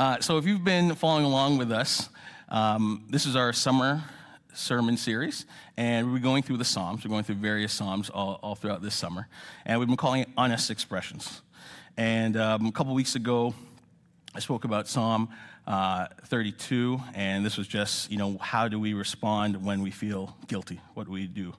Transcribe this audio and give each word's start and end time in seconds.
Uh, 0.00 0.18
so, 0.18 0.38
if 0.38 0.46
you've 0.46 0.64
been 0.64 0.94
following 0.94 1.26
along 1.26 1.58
with 1.58 1.70
us, 1.70 2.08
um, 2.48 3.04
this 3.10 3.26
is 3.26 3.36
our 3.36 3.52
summer 3.52 4.02
sermon 4.54 4.96
series, 4.96 5.44
and 5.76 6.10
we're 6.10 6.18
going 6.18 6.42
through 6.42 6.56
the 6.56 6.64
Psalms. 6.64 7.04
We're 7.04 7.10
going 7.10 7.24
through 7.24 7.34
various 7.34 7.70
Psalms 7.70 8.08
all, 8.08 8.40
all 8.42 8.54
throughout 8.54 8.80
this 8.80 8.94
summer, 8.94 9.28
and 9.66 9.78
we've 9.78 9.88
been 9.88 9.98
calling 9.98 10.22
it 10.22 10.30
honest 10.38 10.70
expressions. 10.70 11.42
And 11.98 12.38
um, 12.38 12.64
a 12.64 12.72
couple 12.72 12.94
weeks 12.94 13.14
ago, 13.14 13.54
I 14.34 14.38
spoke 14.38 14.64
about 14.64 14.88
Psalm 14.88 15.28
uh, 15.66 16.06
32, 16.28 16.98
and 17.14 17.44
this 17.44 17.58
was 17.58 17.68
just, 17.68 18.10
you 18.10 18.16
know, 18.16 18.38
how 18.40 18.68
do 18.68 18.80
we 18.80 18.94
respond 18.94 19.62
when 19.62 19.82
we 19.82 19.90
feel 19.90 20.34
guilty? 20.46 20.80
What 20.94 21.08
do 21.08 21.12
we 21.12 21.26
do? 21.26 21.52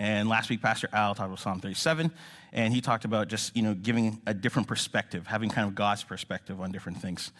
And 0.00 0.30
last 0.30 0.48
week, 0.48 0.62
Pastor 0.62 0.88
Al 0.94 1.14
talked 1.14 1.26
about 1.26 1.40
Psalm 1.40 1.60
37, 1.60 2.10
and 2.54 2.72
he 2.72 2.80
talked 2.80 3.04
about 3.04 3.28
just, 3.28 3.54
you 3.54 3.62
know, 3.62 3.74
giving 3.74 4.18
a 4.26 4.32
different 4.32 4.66
perspective, 4.66 5.26
having 5.26 5.50
kind 5.50 5.68
of 5.68 5.74
God's 5.74 6.02
perspective 6.02 6.58
on 6.58 6.72
different 6.72 7.02
things. 7.02 7.32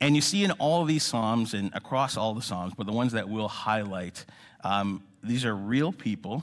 And 0.00 0.16
you 0.16 0.20
see 0.20 0.42
in 0.42 0.50
all 0.52 0.84
these 0.84 1.04
Psalms 1.04 1.54
and 1.54 1.72
across 1.74 2.16
all 2.16 2.34
the 2.34 2.42
Psalms, 2.42 2.74
but 2.76 2.86
the 2.86 2.92
ones 2.92 3.12
that 3.12 3.28
we'll 3.28 3.46
highlight, 3.46 4.26
um, 4.64 5.04
these 5.22 5.44
are 5.44 5.54
real 5.54 5.92
people 5.92 6.42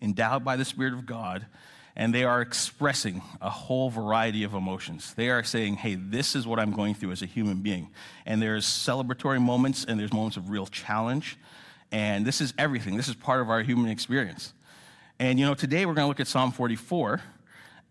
endowed 0.00 0.44
by 0.44 0.54
the 0.54 0.64
Spirit 0.64 0.94
of 0.94 1.06
God 1.06 1.44
and 1.96 2.12
they 2.12 2.24
are 2.24 2.40
expressing 2.40 3.22
a 3.40 3.48
whole 3.48 3.88
variety 3.88 4.42
of 4.42 4.54
emotions. 4.54 5.14
They 5.14 5.30
are 5.30 5.44
saying, 5.44 5.76
hey, 5.76 5.94
this 5.94 6.34
is 6.34 6.44
what 6.44 6.58
I'm 6.58 6.72
going 6.72 6.94
through 6.94 7.12
as 7.12 7.22
a 7.22 7.26
human 7.26 7.58
being. 7.58 7.88
And 8.26 8.42
there's 8.42 8.66
celebratory 8.66 9.40
moments 9.40 9.84
and 9.84 9.98
there's 9.98 10.12
moments 10.12 10.36
of 10.36 10.50
real 10.50 10.66
challenge. 10.66 11.36
And 11.92 12.26
this 12.26 12.40
is 12.40 12.52
everything. 12.58 12.96
This 12.96 13.06
is 13.06 13.14
part 13.14 13.40
of 13.40 13.48
our 13.48 13.62
human 13.62 13.90
experience. 13.90 14.52
And 15.20 15.38
you 15.38 15.46
know, 15.46 15.54
today 15.54 15.86
we're 15.86 15.94
going 15.94 16.04
to 16.04 16.08
look 16.08 16.18
at 16.18 16.26
Psalm 16.26 16.50
44. 16.50 17.20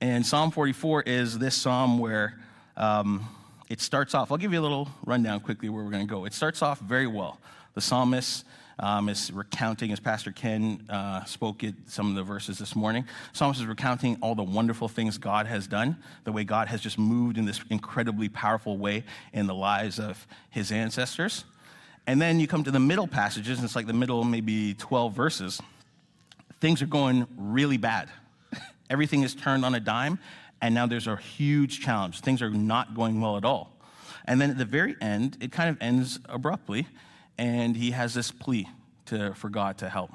And 0.02 0.26
Psalm 0.26 0.52
44 0.52 1.04
is 1.04 1.40
this 1.40 1.56
psalm 1.56 1.98
where 1.98 2.38
um, 2.76 3.26
it 3.70 3.80
starts 3.80 4.14
off. 4.14 4.30
I'll 4.30 4.38
give 4.38 4.52
you 4.52 4.60
a 4.60 4.62
little 4.62 4.90
rundown 5.06 5.40
quickly 5.40 5.70
where 5.70 5.86
we're 5.86 5.92
going 5.92 6.06
to 6.06 6.14
go. 6.14 6.26
It 6.26 6.34
starts 6.34 6.62
off 6.62 6.82
very 6.82 7.08
well. 7.08 7.40
The 7.76 7.82
psalmist 7.82 8.44
um, 8.78 9.08
is 9.08 9.32
recounting, 9.32 9.94
as 9.94 10.02
Pastor 10.02 10.34
Ken 10.34 10.86
uh, 10.90 11.24
spoke 11.24 11.64
at 11.64 11.76
some 11.88 12.10
of 12.10 12.16
the 12.16 12.24
verses 12.24 12.58
this 12.58 12.76
morning. 12.76 13.06
Psalmist 13.32 13.62
is 13.62 13.68
recounting 13.68 14.18
all 14.22 14.36
the 14.36 14.44
wonderful 14.44 14.90
things 14.90 15.18
God 15.18 15.48
has 15.48 15.66
done, 15.66 15.96
the 16.26 16.34
way 16.34 16.44
God 16.44 16.68
has 16.68 16.82
just 16.82 17.00
moved 17.00 17.38
in 17.38 17.46
this 17.46 17.62
incredibly 17.70 18.28
powerful 18.28 18.78
way 18.78 19.06
in 19.32 19.48
the 19.48 19.56
lives 19.56 19.98
of 19.98 20.28
his 20.50 20.74
ancestors. 20.74 21.46
And 22.06 22.22
then 22.22 22.42
you 22.42 22.48
come 22.48 22.66
to 22.66 22.72
the 22.72 22.82
middle 22.82 23.08
passages, 23.08 23.60
and 23.60 23.66
it's 23.66 23.78
like 23.78 23.88
the 23.88 23.94
middle, 23.94 24.26
maybe 24.26 24.74
12 24.74 25.14
verses. 25.14 25.62
Things 26.64 26.82
are 26.82 26.86
going 26.86 27.28
really 27.36 27.76
bad. 27.76 28.08
Everything 28.90 29.24
is 29.24 29.36
turned 29.36 29.66
on 29.66 29.76
a 29.76 29.82
dime, 29.82 30.18
and 30.62 30.74
now 30.74 30.86
there's 30.86 31.08
a 31.08 31.18
huge 31.18 31.82
challenge. 31.82 32.22
Things 32.22 32.42
are 32.42 32.50
not 32.50 32.96
going 32.96 33.20
well 33.20 33.36
at 33.36 33.44
all. 33.44 33.78
And 34.24 34.40
then 34.40 34.50
at 34.50 34.58
the 34.58 34.64
very 34.64 34.96
end, 35.02 35.36
it 35.42 35.52
kind 35.52 35.70
of 35.70 35.76
ends 35.82 36.20
abruptly 36.30 36.88
and 37.38 37.76
he 37.76 37.92
has 37.92 38.14
this 38.14 38.32
plea 38.32 38.70
to, 39.08 39.34
for 39.34 39.50
God 39.50 39.80
to 39.80 39.90
help. 39.90 40.12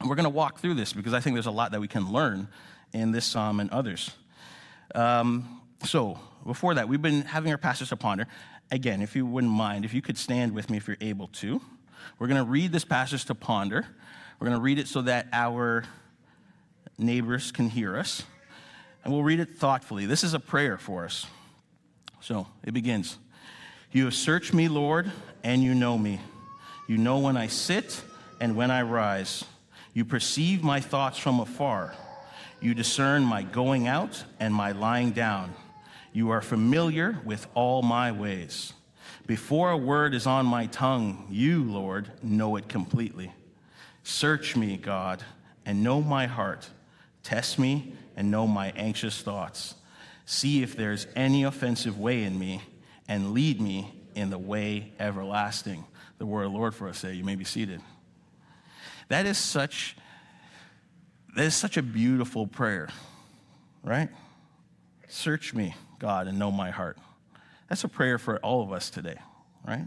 And 0.00 0.10
we're 0.10 0.16
going 0.16 0.24
to 0.24 0.28
walk 0.28 0.58
through 0.58 0.74
this 0.74 0.92
because 0.92 1.14
I 1.14 1.20
think 1.20 1.36
there's 1.36 1.46
a 1.46 1.52
lot 1.52 1.70
that 1.70 1.80
we 1.80 1.86
can 1.86 2.10
learn 2.10 2.48
in 2.92 3.12
this 3.12 3.24
psalm 3.24 3.60
and 3.60 3.70
others. 3.70 4.10
Um, 4.96 5.60
so, 5.84 6.18
before 6.44 6.74
that, 6.74 6.88
we've 6.88 7.00
been 7.00 7.22
having 7.22 7.52
our 7.52 7.58
passage 7.58 7.90
to 7.90 7.96
ponder. 7.96 8.26
Again, 8.72 9.02
if 9.02 9.14
you 9.14 9.24
wouldn't 9.24 9.52
mind, 9.52 9.84
if 9.84 9.94
you 9.94 10.02
could 10.02 10.18
stand 10.18 10.52
with 10.52 10.68
me 10.68 10.78
if 10.78 10.88
you're 10.88 10.96
able 11.00 11.28
to. 11.28 11.60
We're 12.18 12.26
going 12.26 12.44
to 12.44 12.50
read 12.50 12.72
this 12.72 12.84
passage 12.84 13.24
to 13.26 13.36
ponder. 13.36 13.86
We're 14.40 14.46
going 14.46 14.58
to 14.58 14.62
read 14.62 14.78
it 14.78 14.88
so 14.88 15.02
that 15.02 15.26
our 15.34 15.84
neighbors 16.96 17.52
can 17.52 17.68
hear 17.68 17.98
us. 17.98 18.22
And 19.04 19.12
we'll 19.12 19.22
read 19.22 19.38
it 19.38 19.56
thoughtfully. 19.56 20.06
This 20.06 20.24
is 20.24 20.32
a 20.32 20.40
prayer 20.40 20.78
for 20.78 21.04
us. 21.04 21.26
So, 22.22 22.46
it 22.64 22.72
begins. 22.72 23.18
You 23.92 24.06
have 24.06 24.14
searched 24.14 24.54
me, 24.54 24.68
Lord, 24.68 25.12
and 25.44 25.62
you 25.62 25.74
know 25.74 25.98
me. 25.98 26.20
You 26.88 26.96
know 26.96 27.18
when 27.18 27.36
I 27.36 27.48
sit 27.48 28.02
and 28.40 28.56
when 28.56 28.70
I 28.70 28.80
rise. 28.80 29.44
You 29.92 30.06
perceive 30.06 30.62
my 30.62 30.80
thoughts 30.80 31.18
from 31.18 31.38
afar. 31.38 31.94
You 32.62 32.72
discern 32.72 33.24
my 33.24 33.42
going 33.42 33.88
out 33.88 34.24
and 34.38 34.54
my 34.54 34.72
lying 34.72 35.10
down. 35.10 35.54
You 36.14 36.30
are 36.30 36.40
familiar 36.40 37.18
with 37.26 37.46
all 37.54 37.82
my 37.82 38.10
ways. 38.10 38.72
Before 39.26 39.70
a 39.70 39.76
word 39.76 40.14
is 40.14 40.26
on 40.26 40.46
my 40.46 40.66
tongue, 40.66 41.26
you, 41.30 41.62
Lord, 41.62 42.10
know 42.22 42.56
it 42.56 42.68
completely. 42.68 43.32
Search 44.02 44.56
me, 44.56 44.76
God, 44.76 45.22
and 45.64 45.82
know 45.82 46.00
my 46.00 46.26
heart. 46.26 46.68
Test 47.22 47.58
me 47.58 47.94
and 48.16 48.30
know 48.30 48.46
my 48.46 48.72
anxious 48.76 49.20
thoughts. 49.20 49.74
See 50.24 50.62
if 50.62 50.76
there's 50.76 51.06
any 51.16 51.44
offensive 51.44 51.98
way 51.98 52.24
in 52.24 52.38
me 52.38 52.62
and 53.08 53.32
lead 53.32 53.60
me 53.60 53.92
in 54.14 54.30
the 54.30 54.38
way 54.38 54.92
everlasting. 54.98 55.84
The 56.18 56.26
word 56.26 56.46
of 56.46 56.52
the 56.52 56.58
Lord 56.58 56.74
for 56.74 56.88
us 56.88 56.98
say, 56.98 57.14
you 57.14 57.24
may 57.24 57.34
be 57.34 57.44
seated. 57.44 57.80
That 59.08 59.26
is 59.26 59.38
such 59.38 59.96
that 61.36 61.44
is 61.44 61.54
such 61.54 61.76
a 61.76 61.82
beautiful 61.82 62.46
prayer, 62.46 62.88
right? 63.84 64.08
Search 65.08 65.54
me, 65.54 65.74
God, 65.98 66.26
and 66.26 66.38
know 66.38 66.50
my 66.50 66.70
heart. 66.70 66.98
That's 67.68 67.84
a 67.84 67.88
prayer 67.88 68.18
for 68.18 68.38
all 68.38 68.62
of 68.62 68.72
us 68.72 68.90
today, 68.90 69.18
right? 69.66 69.86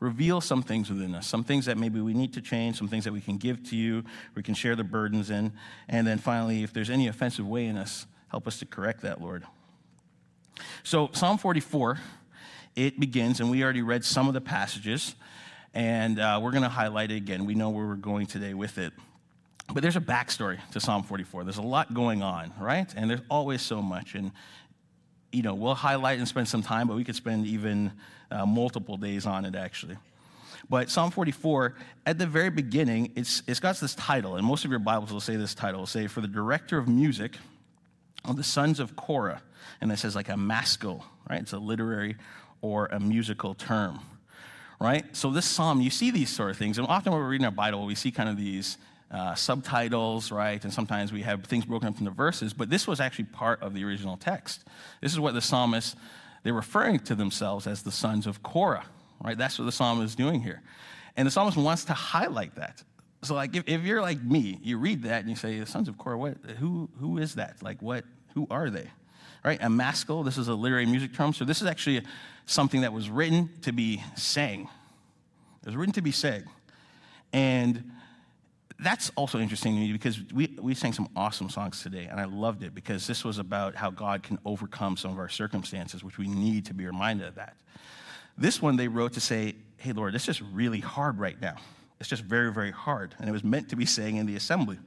Reveal 0.00 0.40
some 0.40 0.62
things 0.62 0.88
within 0.90 1.14
us, 1.14 1.26
some 1.26 1.42
things 1.42 1.66
that 1.66 1.76
maybe 1.76 2.00
we 2.00 2.14
need 2.14 2.34
to 2.34 2.40
change, 2.40 2.76
some 2.76 2.88
things 2.88 3.04
that 3.04 3.12
we 3.12 3.20
can 3.20 3.36
give 3.36 3.62
to 3.70 3.76
you, 3.76 4.04
we 4.34 4.42
can 4.42 4.54
share 4.54 4.76
the 4.76 4.84
burdens 4.84 5.30
in. 5.30 5.52
And 5.88 6.06
then 6.06 6.18
finally, 6.18 6.62
if 6.62 6.72
there's 6.72 6.90
any 6.90 7.08
offensive 7.08 7.46
way 7.46 7.66
in 7.66 7.76
us, 7.76 8.06
help 8.28 8.46
us 8.46 8.58
to 8.60 8.66
correct 8.66 9.02
that, 9.02 9.20
Lord. 9.20 9.44
So, 10.84 11.10
Psalm 11.12 11.38
44 11.38 11.98
it 12.78 13.00
begins, 13.00 13.40
and 13.40 13.50
we 13.50 13.64
already 13.64 13.82
read 13.82 14.04
some 14.04 14.28
of 14.28 14.34
the 14.34 14.40
passages, 14.40 15.16
and 15.74 16.20
uh, 16.20 16.38
we're 16.40 16.52
going 16.52 16.62
to 16.62 16.68
highlight 16.68 17.10
it 17.10 17.16
again. 17.16 17.44
We 17.44 17.56
know 17.56 17.70
where 17.70 17.84
we're 17.84 17.96
going 17.96 18.26
today 18.26 18.54
with 18.54 18.78
it. 18.78 18.92
But 19.72 19.82
there's 19.82 19.96
a 19.96 20.00
backstory 20.00 20.58
to 20.70 20.80
Psalm 20.80 21.02
44. 21.02 21.42
There's 21.42 21.58
a 21.58 21.62
lot 21.62 21.92
going 21.92 22.22
on, 22.22 22.52
right? 22.58 22.88
And 22.96 23.10
there's 23.10 23.20
always 23.28 23.62
so 23.62 23.82
much. 23.82 24.14
And, 24.14 24.30
you 25.32 25.42
know, 25.42 25.54
we'll 25.54 25.74
highlight 25.74 26.18
and 26.18 26.28
spend 26.28 26.46
some 26.46 26.62
time, 26.62 26.86
but 26.86 26.96
we 26.96 27.02
could 27.02 27.16
spend 27.16 27.46
even 27.46 27.92
uh, 28.30 28.46
multiple 28.46 28.96
days 28.96 29.26
on 29.26 29.44
it, 29.44 29.54
actually. 29.54 29.96
But 30.70 30.90
Psalm 30.90 31.10
44, 31.10 31.74
at 32.06 32.18
the 32.18 32.26
very 32.26 32.50
beginning, 32.50 33.12
it's, 33.14 33.42
it's 33.46 33.60
got 33.60 33.76
this 33.76 33.94
title, 33.94 34.36
and 34.36 34.46
most 34.46 34.64
of 34.64 34.70
your 34.70 34.80
Bibles 34.80 35.12
will 35.12 35.20
say 35.20 35.36
this 35.36 35.54
title, 35.54 35.80
will 35.80 35.86
say, 35.86 36.06
For 36.06 36.20
the 36.20 36.28
director 36.28 36.78
of 36.78 36.88
music 36.88 37.38
of 38.24 38.36
the 38.36 38.44
sons 38.44 38.80
of 38.80 38.96
Korah. 38.96 39.42
And 39.80 39.90
it 39.92 39.98
says 39.98 40.14
like 40.14 40.28
a 40.28 40.36
maskil, 40.36 41.04
right? 41.28 41.40
It's 41.40 41.52
a 41.52 41.58
literary 41.58 42.16
or 42.60 42.86
a 42.86 42.98
musical 42.98 43.54
term, 43.54 44.00
right? 44.80 45.04
So, 45.16 45.30
this 45.30 45.46
psalm, 45.46 45.80
you 45.80 45.90
see 45.90 46.10
these 46.10 46.30
sort 46.30 46.50
of 46.50 46.56
things. 46.56 46.78
And 46.78 46.86
often 46.86 47.12
when 47.12 47.20
we're 47.20 47.28
reading 47.28 47.44
our 47.44 47.50
Bible, 47.50 47.86
we 47.86 47.94
see 47.94 48.10
kind 48.10 48.28
of 48.28 48.36
these 48.36 48.78
uh, 49.10 49.34
subtitles, 49.34 50.32
right? 50.32 50.62
And 50.62 50.72
sometimes 50.72 51.12
we 51.12 51.22
have 51.22 51.44
things 51.44 51.64
broken 51.64 51.88
up 51.88 51.98
into 51.98 52.10
verses, 52.10 52.52
but 52.52 52.68
this 52.68 52.86
was 52.86 53.00
actually 53.00 53.26
part 53.26 53.62
of 53.62 53.74
the 53.74 53.84
original 53.84 54.16
text. 54.16 54.64
This 55.00 55.12
is 55.12 55.20
what 55.20 55.34
the 55.34 55.40
psalmist, 55.40 55.96
they're 56.48 56.54
referring 56.54 56.98
to 56.98 57.14
themselves 57.14 57.66
as 57.66 57.82
the 57.82 57.92
sons 57.92 58.26
of 58.26 58.42
Korah, 58.42 58.86
right? 59.22 59.36
That's 59.36 59.58
what 59.58 59.66
the 59.66 59.72
psalmist 59.72 60.06
is 60.06 60.14
doing 60.14 60.40
here. 60.40 60.62
And 61.14 61.26
the 61.26 61.30
psalmist 61.30 61.58
wants 61.58 61.84
to 61.84 61.92
highlight 61.92 62.54
that. 62.54 62.82
So, 63.22 63.34
like, 63.34 63.54
if, 63.54 63.64
if 63.66 63.82
you're 63.82 64.00
like 64.00 64.22
me, 64.22 64.58
you 64.62 64.78
read 64.78 65.02
that 65.02 65.20
and 65.20 65.28
you 65.28 65.36
say, 65.36 65.60
the 65.60 65.66
sons 65.66 65.88
of 65.88 65.98
Korah, 65.98 66.16
what, 66.16 66.38
who, 66.58 66.88
who 66.98 67.18
is 67.18 67.34
that? 67.34 67.62
Like, 67.62 67.82
what, 67.82 68.06
who 68.32 68.46
are 68.50 68.70
they? 68.70 68.86
Right? 69.44 69.58
A 69.60 69.68
maskil, 69.68 70.22
this 70.22 70.38
is 70.38 70.48
a 70.48 70.54
literary 70.54 70.86
music 70.86 71.12
term. 71.12 71.34
So, 71.34 71.44
this 71.44 71.60
is 71.60 71.68
actually 71.68 72.00
something 72.46 72.80
that 72.80 72.94
was 72.94 73.10
written 73.10 73.50
to 73.60 73.72
be 73.72 74.02
sang. 74.16 74.70
It 75.60 75.66
was 75.66 75.76
written 75.76 75.92
to 75.92 76.02
be 76.02 76.12
sang. 76.12 76.44
And 77.30 77.90
that's 78.80 79.10
also 79.16 79.40
interesting 79.40 79.74
to 79.74 79.80
me 79.80 79.92
because 79.92 80.20
we, 80.32 80.56
we 80.60 80.74
sang 80.74 80.92
some 80.92 81.08
awesome 81.16 81.50
songs 81.50 81.82
today, 81.82 82.06
and 82.10 82.20
I 82.20 82.24
loved 82.24 82.62
it 82.62 82.74
because 82.74 83.06
this 83.06 83.24
was 83.24 83.38
about 83.38 83.74
how 83.74 83.90
God 83.90 84.22
can 84.22 84.38
overcome 84.44 84.96
some 84.96 85.10
of 85.10 85.18
our 85.18 85.28
circumstances, 85.28 86.04
which 86.04 86.18
we 86.18 86.28
need 86.28 86.66
to 86.66 86.74
be 86.74 86.86
reminded 86.86 87.26
of 87.26 87.34
that. 87.34 87.56
This 88.36 88.62
one 88.62 88.76
they 88.76 88.86
wrote 88.86 89.14
to 89.14 89.20
say, 89.20 89.56
hey, 89.78 89.92
Lord, 89.92 90.14
this 90.14 90.28
is 90.28 90.40
really 90.40 90.80
hard 90.80 91.18
right 91.18 91.40
now. 91.40 91.56
It's 91.98 92.08
just 92.08 92.22
very, 92.22 92.52
very 92.52 92.70
hard. 92.70 93.16
And 93.18 93.28
it 93.28 93.32
was 93.32 93.42
meant 93.42 93.68
to 93.70 93.76
be 93.76 93.84
sang 93.84 94.16
in 94.16 94.26
the 94.26 94.36
assembly. 94.36 94.78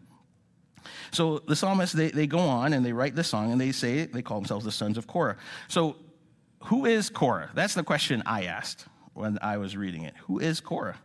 So 1.12 1.40
the 1.40 1.56
psalmists, 1.56 1.94
they, 1.94 2.10
they 2.10 2.28
go 2.28 2.40
on 2.40 2.74
and 2.74 2.86
they 2.86 2.94
write 2.94 3.16
this 3.16 3.28
song 3.28 3.52
and 3.52 3.60
they 3.60 3.74
say, 3.74 4.06
they 4.06 4.22
call 4.22 4.40
themselves 4.40 4.64
the 4.64 4.72
sons 4.72 4.98
of 4.98 5.06
Korah. 5.06 5.36
So 5.68 5.98
who 6.66 6.86
is 6.86 7.10
Korah? 7.10 7.50
That's 7.54 7.74
the 7.74 7.84
question 7.84 8.24
I 8.26 8.46
asked 8.46 8.86
when 9.14 9.38
I 9.42 9.58
was 9.58 9.76
reading 9.76 10.04
it. 10.04 10.14
Who 10.28 10.40
is 10.40 10.62
Korah? 10.62 10.98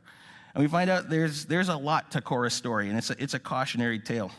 And 0.56 0.64
we 0.64 0.68
find 0.68 0.88
out 0.88 1.10
there's, 1.10 1.44
there's 1.44 1.68
a 1.68 1.76
lot 1.76 2.12
to 2.12 2.22
Korah's 2.22 2.54
story, 2.54 2.88
and 2.88 2.96
it's 2.96 3.10
a, 3.10 3.22
it's 3.22 3.34
a 3.34 3.38
cautionary 3.38 3.98
tale. 3.98 4.30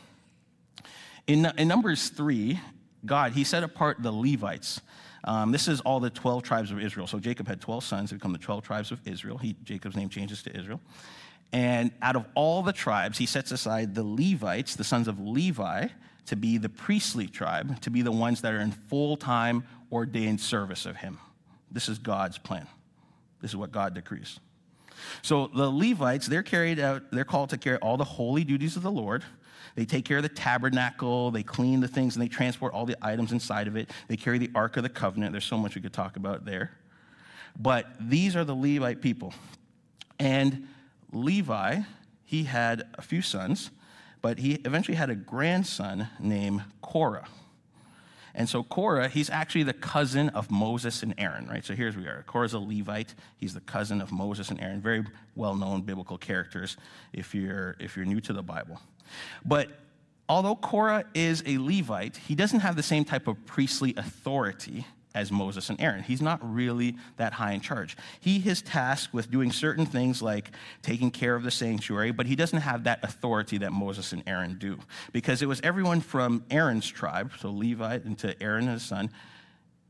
In, 1.27 1.45
in 1.59 1.67
Numbers 1.67 2.09
3, 2.09 2.59
God, 3.05 3.33
he 3.33 3.43
set 3.43 3.61
apart 3.61 4.01
the 4.01 4.11
Levites. 4.11 4.81
Um, 5.25 5.51
this 5.51 5.67
is 5.67 5.79
all 5.81 5.99
the 5.99 6.09
12 6.09 6.41
tribes 6.41 6.71
of 6.71 6.79
Israel. 6.79 7.05
So 7.05 7.19
Jacob 7.19 7.47
had 7.47 7.61
12 7.61 7.83
sons, 7.83 8.11
become 8.11 8.33
the 8.33 8.39
12 8.39 8.63
tribes 8.63 8.91
of 8.91 8.99
Israel. 9.05 9.37
He, 9.37 9.57
Jacob's 9.63 9.95
name 9.95 10.09
changes 10.09 10.41
to 10.41 10.57
Israel. 10.57 10.81
And 11.53 11.91
out 12.01 12.15
of 12.15 12.25
all 12.33 12.63
the 12.63 12.73
tribes, 12.73 13.19
he 13.19 13.27
sets 13.27 13.51
aside 13.51 13.93
the 13.93 14.03
Levites, 14.03 14.75
the 14.75 14.83
sons 14.83 15.07
of 15.07 15.19
Levi, 15.19 15.89
to 16.25 16.35
be 16.35 16.57
the 16.57 16.67
priestly 16.69 17.27
tribe, 17.27 17.79
to 17.81 17.91
be 17.91 18.01
the 18.01 18.11
ones 18.11 18.41
that 18.41 18.55
are 18.55 18.59
in 18.59 18.71
full 18.71 19.17
time 19.17 19.65
ordained 19.91 20.41
service 20.41 20.87
of 20.87 20.95
him. 20.95 21.19
This 21.69 21.87
is 21.87 21.99
God's 21.99 22.39
plan. 22.39 22.65
This 23.39 23.51
is 23.51 23.55
what 23.55 23.71
God 23.71 23.93
decrees. 23.93 24.39
So 25.21 25.47
the 25.47 25.69
Levites, 25.69 26.27
they're 26.27 26.44
carried 26.44 26.79
out, 26.79 27.03
they're 27.11 27.23
called 27.23 27.49
to 27.51 27.57
carry 27.57 27.77
all 27.77 27.97
the 27.97 28.03
holy 28.03 28.44
duties 28.44 28.75
of 28.75 28.83
the 28.83 28.91
Lord. 28.91 29.23
They 29.75 29.85
take 29.85 30.05
care 30.05 30.17
of 30.17 30.23
the 30.23 30.29
tabernacle, 30.29 31.29
they 31.29 31.44
clean 31.44 31.81
the 31.81 31.88
things, 31.88 32.15
and 32.15 32.23
they 32.23 32.27
transport 32.27 32.73
all 32.73 32.85
the 32.85 32.97
items 33.01 33.31
inside 33.31 33.67
of 33.67 33.75
it. 33.75 33.91
They 34.07 34.17
carry 34.17 34.39
the 34.39 34.49
Ark 34.55 34.77
of 34.77 34.83
the 34.83 34.89
Covenant. 34.89 35.33
There's 35.33 35.45
so 35.45 35.57
much 35.57 35.75
we 35.75 35.81
could 35.81 35.94
talk 35.94 36.17
about 36.17 36.45
there. 36.45 36.71
But 37.59 37.88
these 37.99 38.35
are 38.35 38.44
the 38.44 38.55
Levite 38.55 39.01
people. 39.01 39.33
And 40.19 40.67
Levi, 41.11 41.81
he 42.25 42.44
had 42.44 42.83
a 42.95 43.01
few 43.01 43.21
sons, 43.21 43.69
but 44.21 44.39
he 44.39 44.53
eventually 44.65 44.97
had 44.97 45.09
a 45.09 45.15
grandson 45.15 46.07
named 46.19 46.63
Korah. 46.81 47.27
And 48.37 48.47
so 48.47 48.61
Korah, 48.61 49.09
he's 49.09 49.31
actually 49.31 49.63
the 49.63 49.73
cousin 49.73 50.29
of 50.29 50.51
Moses 50.51 51.01
and 51.01 51.15
Aaron, 51.17 51.47
right? 51.47 51.65
So 51.65 51.73
here's 51.73 51.97
we 51.97 52.05
are. 52.05 52.23
Korah's 52.27 52.53
a 52.53 52.59
Levite. 52.59 53.15
He's 53.35 53.55
the 53.55 53.61
cousin 53.61 53.99
of 53.99 54.11
Moses 54.11 54.51
and 54.51 54.61
Aaron. 54.61 54.79
Very 54.79 55.03
well-known 55.35 55.81
biblical 55.81 56.19
characters 56.19 56.77
if 57.13 57.33
you're, 57.33 57.75
if 57.79 57.97
you're 57.97 58.05
new 58.05 58.21
to 58.21 58.33
the 58.33 58.43
Bible. 58.43 58.79
But 59.43 59.69
although 60.29 60.55
Korah 60.55 61.05
is 61.15 61.41
a 61.47 61.57
Levite, 61.57 62.15
he 62.15 62.35
doesn't 62.35 62.59
have 62.59 62.75
the 62.75 62.83
same 62.83 63.05
type 63.05 63.27
of 63.27 63.43
priestly 63.47 63.95
authority 63.97 64.85
as 65.17 65.31
Moses 65.31 65.69
and 65.69 65.81
Aaron. 65.81 66.03
He's 66.03 66.21
not 66.21 66.39
really 66.43 66.95
that 67.17 67.33
high 67.33 67.53
in 67.53 67.61
charge. 67.61 67.97
He 68.19 68.37
is 68.37 68.61
tasked 68.61 69.13
with 69.13 69.31
doing 69.31 69.51
certain 69.51 69.87
things 69.87 70.21
like 70.21 70.51
taking 70.83 71.09
care 71.09 71.35
of 71.35 71.41
the 71.41 71.49
sanctuary, 71.49 72.11
but 72.11 72.27
he 72.27 72.35
doesn't 72.35 72.59
have 72.59 72.83
that 72.83 73.03
authority 73.03 73.57
that 73.59 73.71
Moses 73.73 74.13
and 74.13 74.21
Aaron 74.27 74.57
do. 74.59 74.77
Because 75.11 75.41
it 75.41 75.47
was 75.47 75.59
everyone 75.61 76.01
from 76.01 76.45
Aaron's 76.51 76.87
tribe, 76.87 77.31
so 77.39 77.51
Levite, 77.51 78.03
and 78.05 78.17
to 78.19 78.41
Aaron 78.41 78.65
and 78.65 78.73
his 78.73 78.83
son. 78.83 79.09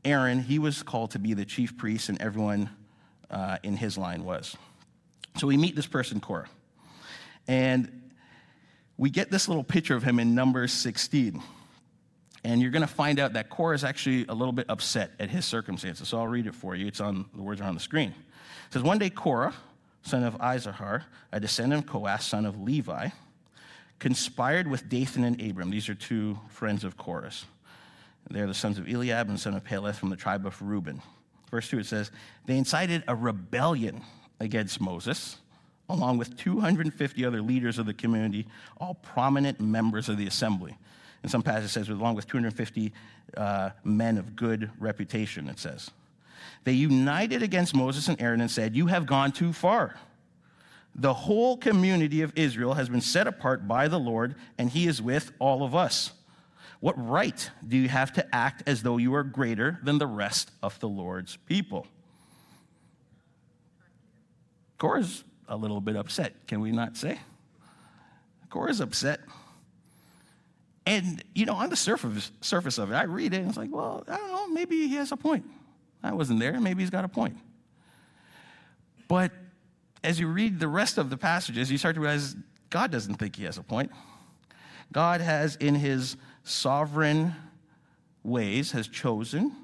Aaron, 0.04 0.40
he 0.40 0.58
was 0.58 0.82
called 0.82 1.10
to 1.10 1.18
be 1.18 1.34
the 1.34 1.44
chief 1.44 1.76
priest, 1.76 2.08
and 2.08 2.20
everyone 2.22 2.70
uh, 3.30 3.58
in 3.62 3.76
his 3.76 3.98
line 3.98 4.24
was. 4.24 4.56
So 5.36 5.46
we 5.46 5.58
meet 5.58 5.76
this 5.76 5.86
person, 5.86 6.20
Korah. 6.20 6.48
And 7.46 8.10
we 8.96 9.10
get 9.10 9.30
this 9.30 9.46
little 9.46 9.64
picture 9.64 9.94
of 9.94 10.02
him 10.02 10.18
in 10.18 10.34
Numbers 10.34 10.72
16. 10.72 11.42
And 12.48 12.62
you're 12.62 12.70
going 12.70 12.80
to 12.80 12.86
find 12.86 13.20
out 13.20 13.34
that 13.34 13.50
Korah 13.50 13.74
is 13.74 13.84
actually 13.84 14.24
a 14.26 14.32
little 14.32 14.54
bit 14.54 14.64
upset 14.70 15.10
at 15.20 15.28
his 15.28 15.44
circumstances. 15.44 16.08
So 16.08 16.18
I'll 16.18 16.26
read 16.26 16.46
it 16.46 16.54
for 16.54 16.74
you. 16.74 16.86
It's 16.86 16.98
on 16.98 17.26
the 17.34 17.42
words 17.42 17.60
are 17.60 17.64
on 17.64 17.74
the 17.74 17.80
screen. 17.80 18.08
It 18.08 18.72
says, 18.72 18.82
One 18.82 18.96
day 18.96 19.10
Korah, 19.10 19.52
son 20.00 20.24
of 20.24 20.38
Izahar, 20.38 21.02
a 21.30 21.40
descendant 21.40 21.84
of 21.84 21.90
Kohath, 21.90 22.22
son 22.22 22.46
of 22.46 22.58
Levi, 22.58 23.10
conspired 23.98 24.66
with 24.66 24.88
Dathan 24.88 25.24
and 25.24 25.38
Abiram. 25.42 25.68
These 25.68 25.90
are 25.90 25.94
two 25.94 26.38
friends 26.48 26.84
of 26.84 26.96
Korah's. 26.96 27.44
They're 28.30 28.46
the 28.46 28.54
sons 28.54 28.78
of 28.78 28.88
Eliab 28.88 29.28
and 29.28 29.38
son 29.38 29.52
of 29.52 29.62
Peleth 29.62 29.96
from 29.96 30.08
the 30.08 30.16
tribe 30.16 30.46
of 30.46 30.62
Reuben. 30.62 31.02
Verse 31.50 31.68
2, 31.68 31.80
it 31.80 31.86
says, 31.86 32.10
They 32.46 32.56
incited 32.56 33.04
a 33.06 33.14
rebellion 33.14 34.00
against 34.40 34.80
Moses, 34.80 35.36
along 35.86 36.16
with 36.16 36.38
250 36.38 37.26
other 37.26 37.42
leaders 37.42 37.78
of 37.78 37.84
the 37.84 37.92
community, 37.92 38.46
all 38.78 38.94
prominent 38.94 39.60
members 39.60 40.08
of 40.08 40.16
the 40.16 40.26
assembly. 40.26 40.78
In 41.22 41.28
some 41.28 41.42
passages, 41.42 41.70
it 41.70 41.74
says, 41.74 41.88
along 41.88 42.14
with 42.14 42.26
250 42.26 42.92
uh, 43.36 43.70
men 43.84 44.18
of 44.18 44.36
good 44.36 44.70
reputation, 44.78 45.48
it 45.48 45.58
says. 45.58 45.90
They 46.64 46.72
united 46.72 47.42
against 47.42 47.74
Moses 47.74 48.08
and 48.08 48.20
Aaron 48.20 48.40
and 48.40 48.50
said, 48.50 48.76
You 48.76 48.86
have 48.86 49.06
gone 49.06 49.32
too 49.32 49.52
far. 49.52 49.96
The 50.94 51.14
whole 51.14 51.56
community 51.56 52.22
of 52.22 52.32
Israel 52.36 52.74
has 52.74 52.88
been 52.88 53.00
set 53.00 53.26
apart 53.26 53.68
by 53.68 53.88
the 53.88 53.98
Lord, 53.98 54.34
and 54.58 54.70
he 54.70 54.86
is 54.86 55.00
with 55.00 55.32
all 55.38 55.62
of 55.62 55.74
us. 55.74 56.12
What 56.80 56.94
right 57.08 57.50
do 57.66 57.76
you 57.76 57.88
have 57.88 58.12
to 58.14 58.34
act 58.34 58.62
as 58.66 58.82
though 58.82 58.98
you 58.98 59.14
are 59.14 59.24
greater 59.24 59.78
than 59.82 59.98
the 59.98 60.06
rest 60.06 60.50
of 60.62 60.78
the 60.80 60.88
Lord's 60.88 61.36
people? 61.36 61.86
Korah's 64.78 65.24
a 65.48 65.56
little 65.56 65.80
bit 65.80 65.96
upset, 65.96 66.46
can 66.46 66.60
we 66.60 66.70
not 66.70 66.96
say? 66.96 67.18
Korah's 68.48 68.80
upset. 68.80 69.20
And, 70.88 71.22
you 71.34 71.44
know, 71.44 71.52
on 71.52 71.68
the 71.68 71.76
surface, 71.76 72.32
surface 72.40 72.78
of 72.78 72.90
it, 72.90 72.94
I 72.94 73.02
read 73.02 73.34
it 73.34 73.40
and 73.40 73.48
it's 73.48 73.58
like, 73.58 73.68
well, 73.70 74.04
I 74.08 74.16
don't 74.16 74.28
know, 74.28 74.48
maybe 74.48 74.88
he 74.88 74.94
has 74.94 75.12
a 75.12 75.18
point. 75.18 75.44
I 76.02 76.14
wasn't 76.14 76.40
there, 76.40 76.58
maybe 76.58 76.82
he's 76.82 76.88
got 76.88 77.04
a 77.04 77.08
point. 77.08 77.36
But 79.06 79.30
as 80.02 80.18
you 80.18 80.28
read 80.28 80.58
the 80.58 80.66
rest 80.66 80.96
of 80.96 81.10
the 81.10 81.18
passages, 81.18 81.70
you 81.70 81.76
start 81.76 81.96
to 81.96 82.00
realize 82.00 82.34
God 82.70 82.90
doesn't 82.90 83.16
think 83.16 83.36
he 83.36 83.44
has 83.44 83.58
a 83.58 83.62
point. 83.62 83.92
God 84.90 85.20
has, 85.20 85.56
in 85.56 85.74
his 85.74 86.16
sovereign 86.42 87.34
ways, 88.22 88.72
has 88.72 88.88
chosen 88.88 89.54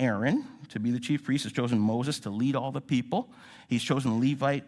Aaron 0.00 0.46
to 0.70 0.80
be 0.80 0.90
the 0.90 0.98
chief 0.98 1.22
priest, 1.22 1.44
has 1.44 1.52
chosen 1.52 1.78
Moses 1.78 2.18
to 2.20 2.30
lead 2.30 2.56
all 2.56 2.72
the 2.72 2.80
people. 2.80 3.30
He's 3.68 3.84
chosen 3.84 4.20
Levite 4.20 4.64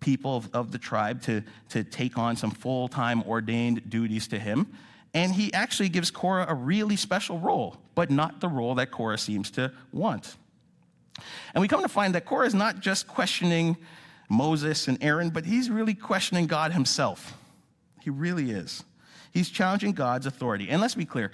people 0.00 0.36
of, 0.36 0.52
of 0.52 0.72
the 0.72 0.78
tribe 0.78 1.22
to, 1.22 1.44
to 1.68 1.84
take 1.84 2.18
on 2.18 2.34
some 2.34 2.50
full 2.50 2.88
time 2.88 3.22
ordained 3.22 3.88
duties 3.88 4.26
to 4.28 4.38
him. 4.40 4.66
And 5.16 5.32
he 5.32 5.50
actually 5.54 5.88
gives 5.88 6.10
Korah 6.10 6.44
a 6.46 6.54
really 6.54 6.94
special 6.94 7.38
role, 7.38 7.78
but 7.94 8.10
not 8.10 8.42
the 8.42 8.48
role 8.48 8.74
that 8.74 8.90
Korah 8.90 9.16
seems 9.16 9.50
to 9.52 9.72
want. 9.90 10.36
And 11.54 11.62
we 11.62 11.68
come 11.68 11.80
to 11.80 11.88
find 11.88 12.14
that 12.14 12.26
Korah 12.26 12.46
is 12.46 12.54
not 12.54 12.80
just 12.80 13.08
questioning 13.08 13.78
Moses 14.28 14.88
and 14.88 15.02
Aaron, 15.02 15.30
but 15.30 15.46
he's 15.46 15.70
really 15.70 15.94
questioning 15.94 16.46
God 16.46 16.74
himself. 16.74 17.32
He 18.02 18.10
really 18.10 18.50
is. 18.50 18.84
He's 19.32 19.48
challenging 19.48 19.92
God's 19.92 20.26
authority. 20.26 20.68
And 20.68 20.82
let's 20.82 20.94
be 20.94 21.06
clear 21.06 21.32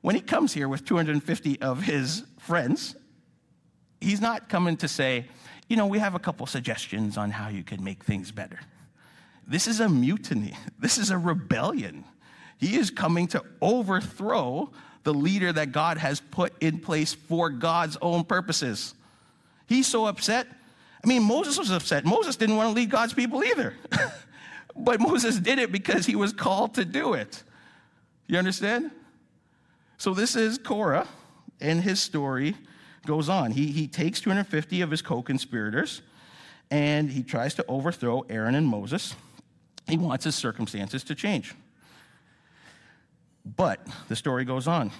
when 0.00 0.14
he 0.14 0.20
comes 0.20 0.52
here 0.52 0.68
with 0.68 0.84
250 0.84 1.60
of 1.60 1.82
his 1.82 2.22
friends, 2.38 2.94
he's 4.00 4.20
not 4.20 4.48
coming 4.48 4.76
to 4.76 4.86
say, 4.86 5.26
you 5.68 5.76
know, 5.76 5.88
we 5.88 5.98
have 5.98 6.14
a 6.14 6.20
couple 6.20 6.46
suggestions 6.46 7.16
on 7.18 7.32
how 7.32 7.48
you 7.48 7.64
could 7.64 7.80
make 7.80 8.04
things 8.04 8.30
better. 8.30 8.60
This 9.44 9.66
is 9.66 9.80
a 9.80 9.88
mutiny, 9.88 10.56
this 10.78 10.98
is 10.98 11.10
a 11.10 11.18
rebellion. 11.18 12.04
He 12.58 12.76
is 12.76 12.90
coming 12.90 13.26
to 13.28 13.42
overthrow 13.60 14.70
the 15.02 15.14
leader 15.14 15.52
that 15.52 15.72
God 15.72 15.98
has 15.98 16.20
put 16.20 16.54
in 16.62 16.78
place 16.78 17.12
for 17.12 17.50
God's 17.50 17.96
own 18.00 18.24
purposes. 18.24 18.94
He's 19.66 19.86
so 19.86 20.06
upset. 20.06 20.46
I 21.02 21.06
mean, 21.06 21.22
Moses 21.22 21.58
was 21.58 21.70
upset. 21.70 22.04
Moses 22.04 22.36
didn't 22.36 22.56
want 22.56 22.70
to 22.70 22.74
lead 22.74 22.90
God's 22.90 23.12
people 23.12 23.44
either. 23.44 23.74
but 24.76 25.00
Moses 25.00 25.38
did 25.38 25.58
it 25.58 25.70
because 25.70 26.06
he 26.06 26.16
was 26.16 26.32
called 26.32 26.74
to 26.74 26.84
do 26.84 27.12
it. 27.12 27.42
You 28.26 28.38
understand? 28.38 28.90
So 29.98 30.14
this 30.14 30.36
is 30.36 30.56
Korah, 30.58 31.06
and 31.60 31.82
his 31.82 32.00
story 32.00 32.56
goes 33.06 33.28
on. 33.28 33.50
He, 33.50 33.66
he 33.66 33.86
takes 33.86 34.20
250 34.20 34.80
of 34.80 34.90
his 34.90 35.02
co 35.02 35.22
conspirators 35.22 36.02
and 36.70 37.10
he 37.10 37.22
tries 37.22 37.54
to 37.54 37.64
overthrow 37.68 38.24
Aaron 38.28 38.54
and 38.54 38.66
Moses. 38.66 39.14
He 39.86 39.98
wants 39.98 40.24
his 40.24 40.34
circumstances 40.34 41.04
to 41.04 41.14
change. 41.14 41.54
But 43.44 43.86
the 44.08 44.16
story 44.16 44.44
goes 44.44 44.66
on. 44.66 44.90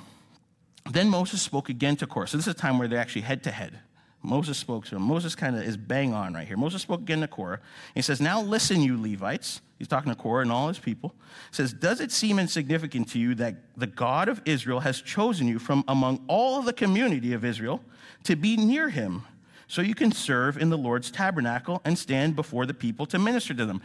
Then 0.91 1.09
Moses 1.09 1.41
spoke 1.41 1.69
again 1.69 1.97
to 1.97 2.07
Korah. 2.07 2.29
So 2.29 2.37
this 2.37 2.47
is 2.47 2.55
a 2.55 2.57
time 2.57 2.79
where 2.79 2.89
they're 2.89 2.99
actually 2.99 3.23
head 3.23 3.43
to 3.45 3.51
head. 3.51 3.79
Moses 4.23 4.57
spoke 4.57 4.87
to 4.87 4.97
him. 4.97 5.03
Moses 5.03 5.35
kind 5.35 5.55
of 5.55 5.63
is 5.63 5.77
bang 5.77 6.15
on 6.15 6.33
right 6.33 6.47
here. 6.47 6.57
Moses 6.57 6.81
spoke 6.81 7.01
again 7.01 7.21
to 7.21 7.29
Korah. 7.29 7.61
He 7.95 8.03
says, 8.03 8.21
Now 8.21 8.41
listen, 8.41 8.81
you 8.81 9.01
Levites. 9.01 9.61
He's 9.79 9.89
talking 9.89 10.11
to 10.11 10.19
Korah 10.19 10.43
and 10.43 10.53
all 10.53 10.69
his 10.69 10.79
people. 10.79 11.15
He 11.51 11.57
says, 11.57 11.75
Does 11.75 12.01
it 12.01 12.11
seem 12.11 12.39
insignificant 12.39 13.09
to 13.11 13.19
you 13.19 13.35
that 13.37 13.57
the 13.77 13.87
God 13.87 14.29
of 14.29 14.41
Israel 14.47 14.81
has 14.81 15.03
chosen 15.03 15.47
you 15.47 15.59
from 15.59 15.85
among 15.89 16.25
all 16.27 16.63
the 16.63 16.73
community 16.73 17.35
of 17.35 17.45
Israel 17.45 17.83
to 18.25 18.35
be 18.35 18.57
near 18.57 18.89
him 18.89 19.25
so 19.69 19.83
you 19.83 19.95
can 19.95 20.11
serve 20.11 20.57
in 20.57 20.71
the 20.71 20.79
Lord's 20.79 21.11
tabernacle 21.11 21.83
and 21.85 21.99
stand 21.99 22.35
before 22.35 22.65
the 22.65 22.75
people 22.75 23.05
to 23.07 23.19
minister 23.19 23.53
to 23.53 23.67
them? 23.67 23.83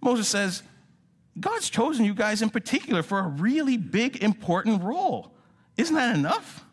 Moses 0.00 0.28
says, 0.28 0.62
God's 1.38 1.68
chosen 1.68 2.04
you 2.04 2.14
guys 2.14 2.42
in 2.42 2.50
particular 2.50 3.02
for 3.02 3.18
a 3.18 3.26
really 3.26 3.76
big, 3.76 4.22
important 4.22 4.82
role. 4.82 5.32
Isn't 5.76 5.96
that 5.96 6.14
enough? 6.14 6.64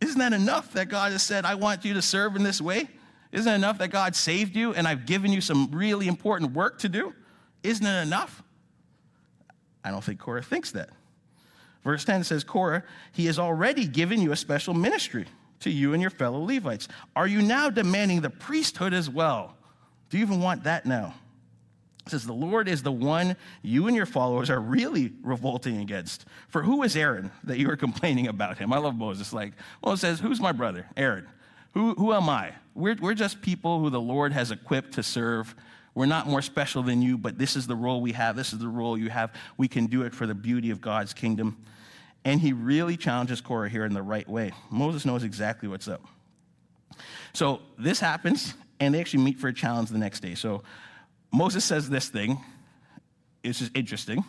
Isn't 0.00 0.18
that 0.18 0.32
enough 0.32 0.72
that 0.72 0.88
God 0.88 1.12
has 1.12 1.22
said, 1.22 1.44
I 1.44 1.54
want 1.54 1.84
you 1.84 1.94
to 1.94 2.02
serve 2.02 2.36
in 2.36 2.42
this 2.42 2.60
way? 2.60 2.88
Isn't 3.32 3.50
it 3.50 3.54
enough 3.54 3.78
that 3.78 3.88
God 3.88 4.16
saved 4.16 4.56
you 4.56 4.74
and 4.74 4.86
I've 4.88 5.06
given 5.06 5.32
you 5.32 5.40
some 5.40 5.70
really 5.72 6.08
important 6.08 6.52
work 6.52 6.78
to 6.80 6.88
do? 6.88 7.14
Isn't 7.62 7.86
it 7.86 8.02
enough? 8.02 8.42
I 9.84 9.90
don't 9.90 10.02
think 10.02 10.18
Korah 10.20 10.42
thinks 10.42 10.72
that. 10.72 10.90
Verse 11.84 12.04
10 12.04 12.24
says, 12.24 12.44
Korah, 12.44 12.82
he 13.12 13.26
has 13.26 13.38
already 13.38 13.86
given 13.86 14.20
you 14.20 14.32
a 14.32 14.36
special 14.36 14.74
ministry 14.74 15.26
to 15.60 15.70
you 15.70 15.92
and 15.92 16.02
your 16.02 16.10
fellow 16.10 16.40
Levites. 16.40 16.88
Are 17.16 17.26
you 17.26 17.40
now 17.40 17.70
demanding 17.70 18.20
the 18.20 18.30
priesthood 18.30 18.92
as 18.92 19.08
well? 19.08 19.56
Do 20.10 20.18
you 20.18 20.24
even 20.24 20.40
want 20.40 20.64
that 20.64 20.84
now? 20.84 21.14
It 22.06 22.10
says, 22.10 22.26
The 22.26 22.32
Lord 22.32 22.68
is 22.68 22.82
the 22.82 22.92
one 22.92 23.36
you 23.62 23.86
and 23.86 23.96
your 23.96 24.06
followers 24.06 24.50
are 24.50 24.60
really 24.60 25.12
revolting 25.22 25.78
against. 25.78 26.24
For 26.48 26.62
who 26.62 26.82
is 26.82 26.96
Aaron 26.96 27.30
that 27.44 27.58
you 27.58 27.70
are 27.70 27.76
complaining 27.76 28.26
about 28.28 28.58
him? 28.58 28.72
I 28.72 28.78
love 28.78 28.96
Moses. 28.96 29.32
Like, 29.32 29.52
well, 29.82 29.94
it 29.94 29.98
says, 29.98 30.20
Who's 30.20 30.40
my 30.40 30.52
brother? 30.52 30.86
Aaron. 30.96 31.26
Who, 31.74 31.94
who 31.94 32.12
am 32.12 32.28
I? 32.28 32.52
We're, 32.74 32.96
we're 33.00 33.14
just 33.14 33.42
people 33.42 33.80
who 33.80 33.90
the 33.90 34.00
Lord 34.00 34.32
has 34.32 34.50
equipped 34.50 34.94
to 34.94 35.02
serve. 35.02 35.54
We're 35.94 36.06
not 36.06 36.26
more 36.26 36.42
special 36.42 36.82
than 36.82 37.02
you, 37.02 37.16
but 37.18 37.38
this 37.38 37.56
is 37.56 37.66
the 37.66 37.76
role 37.76 38.00
we 38.00 38.12
have. 38.12 38.36
This 38.36 38.52
is 38.52 38.58
the 38.58 38.68
role 38.68 38.98
you 38.98 39.10
have. 39.10 39.32
We 39.56 39.68
can 39.68 39.86
do 39.86 40.02
it 40.02 40.14
for 40.14 40.26
the 40.26 40.34
beauty 40.34 40.70
of 40.70 40.80
God's 40.80 41.12
kingdom. 41.12 41.64
And 42.24 42.40
he 42.40 42.52
really 42.52 42.96
challenges 42.96 43.40
Korah 43.40 43.68
here 43.68 43.84
in 43.84 43.94
the 43.94 44.02
right 44.02 44.28
way. 44.28 44.52
Moses 44.70 45.04
knows 45.04 45.24
exactly 45.24 45.68
what's 45.68 45.88
up. 45.88 46.02
So 47.32 47.60
this 47.78 48.00
happens 48.00 48.54
and 48.78 48.94
they 48.94 49.00
actually 49.00 49.22
meet 49.22 49.38
for 49.38 49.48
a 49.48 49.52
challenge 49.52 49.90
the 49.90 49.98
next 49.98 50.20
day. 50.20 50.34
So 50.34 50.62
Moses 51.32 51.64
says 51.64 51.88
this 51.88 52.08
thing. 52.08 52.40
It's 53.42 53.58
just 53.58 53.76
interesting. 53.76 54.24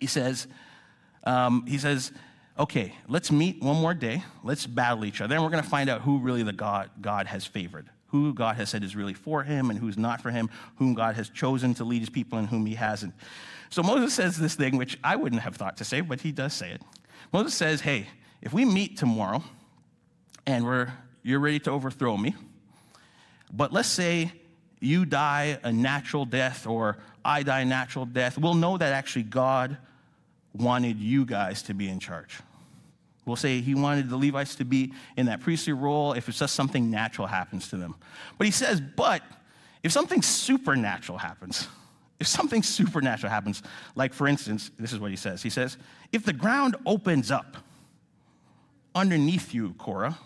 He 0.00 0.06
says, 0.06 0.46
um, 1.24 1.66
he 1.66 1.78
says, 1.78 2.12
okay, 2.58 2.94
let's 3.08 3.32
meet 3.32 3.62
one 3.62 3.76
more 3.76 3.94
day. 3.94 4.22
Let's 4.44 4.66
battle 4.66 5.04
each 5.04 5.20
other. 5.20 5.34
And 5.34 5.42
we're 5.42 5.50
going 5.50 5.62
to 5.62 5.68
find 5.68 5.90
out 5.90 6.02
who 6.02 6.18
really 6.18 6.42
the 6.42 6.52
God, 6.52 6.90
God 7.00 7.26
has 7.26 7.44
favored, 7.44 7.88
who 8.08 8.34
God 8.34 8.56
has 8.56 8.68
said 8.68 8.84
is 8.84 8.94
really 8.94 9.14
for 9.14 9.42
him 9.42 9.70
and 9.70 9.78
who's 9.78 9.98
not 9.98 10.20
for 10.20 10.30
him, 10.30 10.50
whom 10.76 10.94
God 10.94 11.16
has 11.16 11.28
chosen 11.30 11.74
to 11.74 11.84
lead 11.84 12.00
his 12.00 12.10
people 12.10 12.38
and 12.38 12.48
whom 12.48 12.66
he 12.66 12.74
hasn't. 12.74 13.14
So 13.70 13.82
Moses 13.82 14.14
says 14.14 14.36
this 14.36 14.54
thing, 14.54 14.76
which 14.76 14.98
I 15.02 15.16
wouldn't 15.16 15.42
have 15.42 15.56
thought 15.56 15.76
to 15.78 15.84
say, 15.84 16.00
but 16.00 16.20
he 16.20 16.32
does 16.32 16.52
say 16.52 16.70
it. 16.70 16.82
Moses 17.32 17.54
says, 17.54 17.80
hey, 17.80 18.06
if 18.42 18.52
we 18.52 18.64
meet 18.64 18.96
tomorrow 18.96 19.42
and 20.46 20.64
we're, 20.64 20.92
you're 21.22 21.40
ready 21.40 21.60
to 21.60 21.70
overthrow 21.70 22.16
me, 22.16 22.34
but 23.52 23.72
let's 23.72 23.88
say 23.88 24.32
you 24.80 25.04
die 25.04 25.58
a 25.62 25.72
natural 25.72 26.24
death 26.24 26.66
or 26.66 26.98
I 27.24 27.42
die 27.42 27.60
a 27.60 27.64
natural 27.64 28.06
death, 28.06 28.38
we'll 28.38 28.54
know 28.54 28.78
that 28.78 28.92
actually 28.92 29.24
God 29.24 29.76
wanted 30.54 30.98
you 30.98 31.24
guys 31.24 31.62
to 31.64 31.74
be 31.74 31.88
in 31.88 32.00
charge. 32.00 32.38
We'll 33.26 33.36
say 33.36 33.60
he 33.60 33.74
wanted 33.74 34.08
the 34.08 34.16
Levites 34.16 34.56
to 34.56 34.64
be 34.64 34.92
in 35.16 35.26
that 35.26 35.40
priestly 35.40 35.72
role 35.72 36.14
if 36.14 36.28
it's 36.28 36.38
just 36.38 36.54
something 36.54 36.90
natural 36.90 37.26
happens 37.26 37.68
to 37.68 37.76
them. 37.76 37.94
But 38.38 38.46
he 38.46 38.50
says, 38.50 38.80
but 38.80 39.22
if 39.82 39.92
something 39.92 40.22
supernatural 40.22 41.18
happens, 41.18 41.68
if 42.18 42.26
something 42.26 42.62
supernatural 42.62 43.30
happens, 43.30 43.62
like 43.94 44.12
for 44.12 44.26
instance, 44.26 44.70
this 44.78 44.92
is 44.92 44.98
what 44.98 45.10
he 45.10 45.16
says. 45.16 45.42
He 45.42 45.50
says, 45.50 45.76
if 46.12 46.24
the 46.24 46.32
ground 46.32 46.76
opens 46.86 47.30
up 47.30 47.58
underneath 48.94 49.54
you, 49.54 49.74
Korah, 49.74 50.18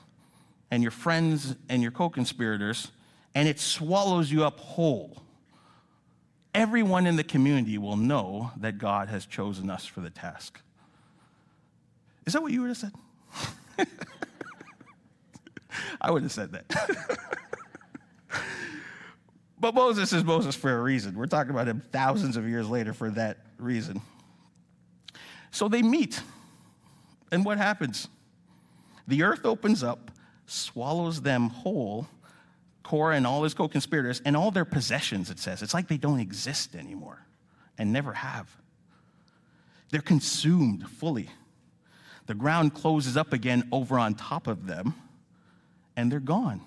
and 0.70 0.82
your 0.82 0.92
friends 0.92 1.56
and 1.68 1.82
your 1.82 1.90
co 1.90 2.08
conspirators, 2.08 2.90
and 3.34 3.48
it 3.48 3.58
swallows 3.58 4.30
you 4.30 4.44
up 4.44 4.60
whole, 4.60 5.22
everyone 6.54 7.06
in 7.06 7.16
the 7.16 7.24
community 7.24 7.78
will 7.78 7.96
know 7.96 8.52
that 8.56 8.78
God 8.78 9.08
has 9.08 9.26
chosen 9.26 9.70
us 9.70 9.84
for 9.84 10.00
the 10.00 10.10
task. 10.10 10.60
Is 12.26 12.32
that 12.32 12.42
what 12.42 12.52
you 12.52 12.62
would 12.62 12.68
have 12.68 12.76
said? 12.76 12.92
I 16.00 16.10
would 16.10 16.22
have 16.22 16.32
said 16.32 16.52
that. 16.52 17.18
but 19.58 19.74
Moses 19.74 20.12
is 20.12 20.24
Moses 20.24 20.54
for 20.54 20.76
a 20.76 20.80
reason. 20.80 21.14
We're 21.16 21.26
talking 21.26 21.50
about 21.50 21.66
him 21.66 21.82
thousands 21.90 22.36
of 22.36 22.48
years 22.48 22.68
later 22.68 22.92
for 22.92 23.10
that 23.10 23.38
reason. 23.58 24.00
So 25.50 25.68
they 25.68 25.82
meet. 25.82 26.20
And 27.32 27.44
what 27.44 27.58
happens? 27.58 28.08
The 29.06 29.22
earth 29.22 29.44
opens 29.44 29.82
up, 29.82 30.10
swallows 30.46 31.22
them 31.22 31.48
whole, 31.48 32.06
Korah 32.84 33.16
and 33.16 33.26
all 33.26 33.42
his 33.42 33.54
co 33.54 33.66
conspirators, 33.66 34.22
and 34.24 34.36
all 34.36 34.52
their 34.52 34.64
possessions, 34.64 35.30
it 35.30 35.40
says. 35.40 35.62
It's 35.62 35.74
like 35.74 35.88
they 35.88 35.96
don't 35.96 36.20
exist 36.20 36.76
anymore 36.76 37.26
and 37.76 37.92
never 37.92 38.12
have. 38.12 38.48
They're 39.90 40.00
consumed 40.00 40.88
fully. 40.88 41.30
The 42.26 42.34
ground 42.34 42.74
closes 42.74 43.16
up 43.16 43.32
again 43.32 43.68
over 43.72 43.98
on 43.98 44.14
top 44.14 44.46
of 44.46 44.66
them, 44.66 44.94
and 45.96 46.12
they're 46.12 46.20
gone 46.20 46.60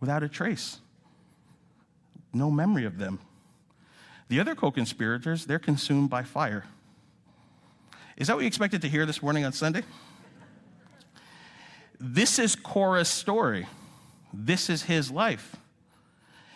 without 0.00 0.22
a 0.22 0.28
trace. 0.28 0.78
No 2.32 2.50
memory 2.50 2.84
of 2.84 2.98
them. 2.98 3.20
The 4.28 4.40
other 4.40 4.54
co 4.54 4.70
conspirators, 4.70 5.44
they're 5.44 5.58
consumed 5.58 6.08
by 6.08 6.22
fire. 6.22 6.64
Is 8.16 8.28
that 8.28 8.34
what 8.36 8.42
you 8.42 8.46
expected 8.46 8.80
to 8.82 8.88
hear 8.88 9.06
this 9.06 9.22
morning 9.22 9.44
on 9.44 9.52
Sunday? 9.52 9.82
This 11.98 12.38
is 12.38 12.54
Korah's 12.54 13.08
story. 13.08 13.66
This 14.32 14.70
is 14.70 14.82
his 14.82 15.10
life. 15.10 15.56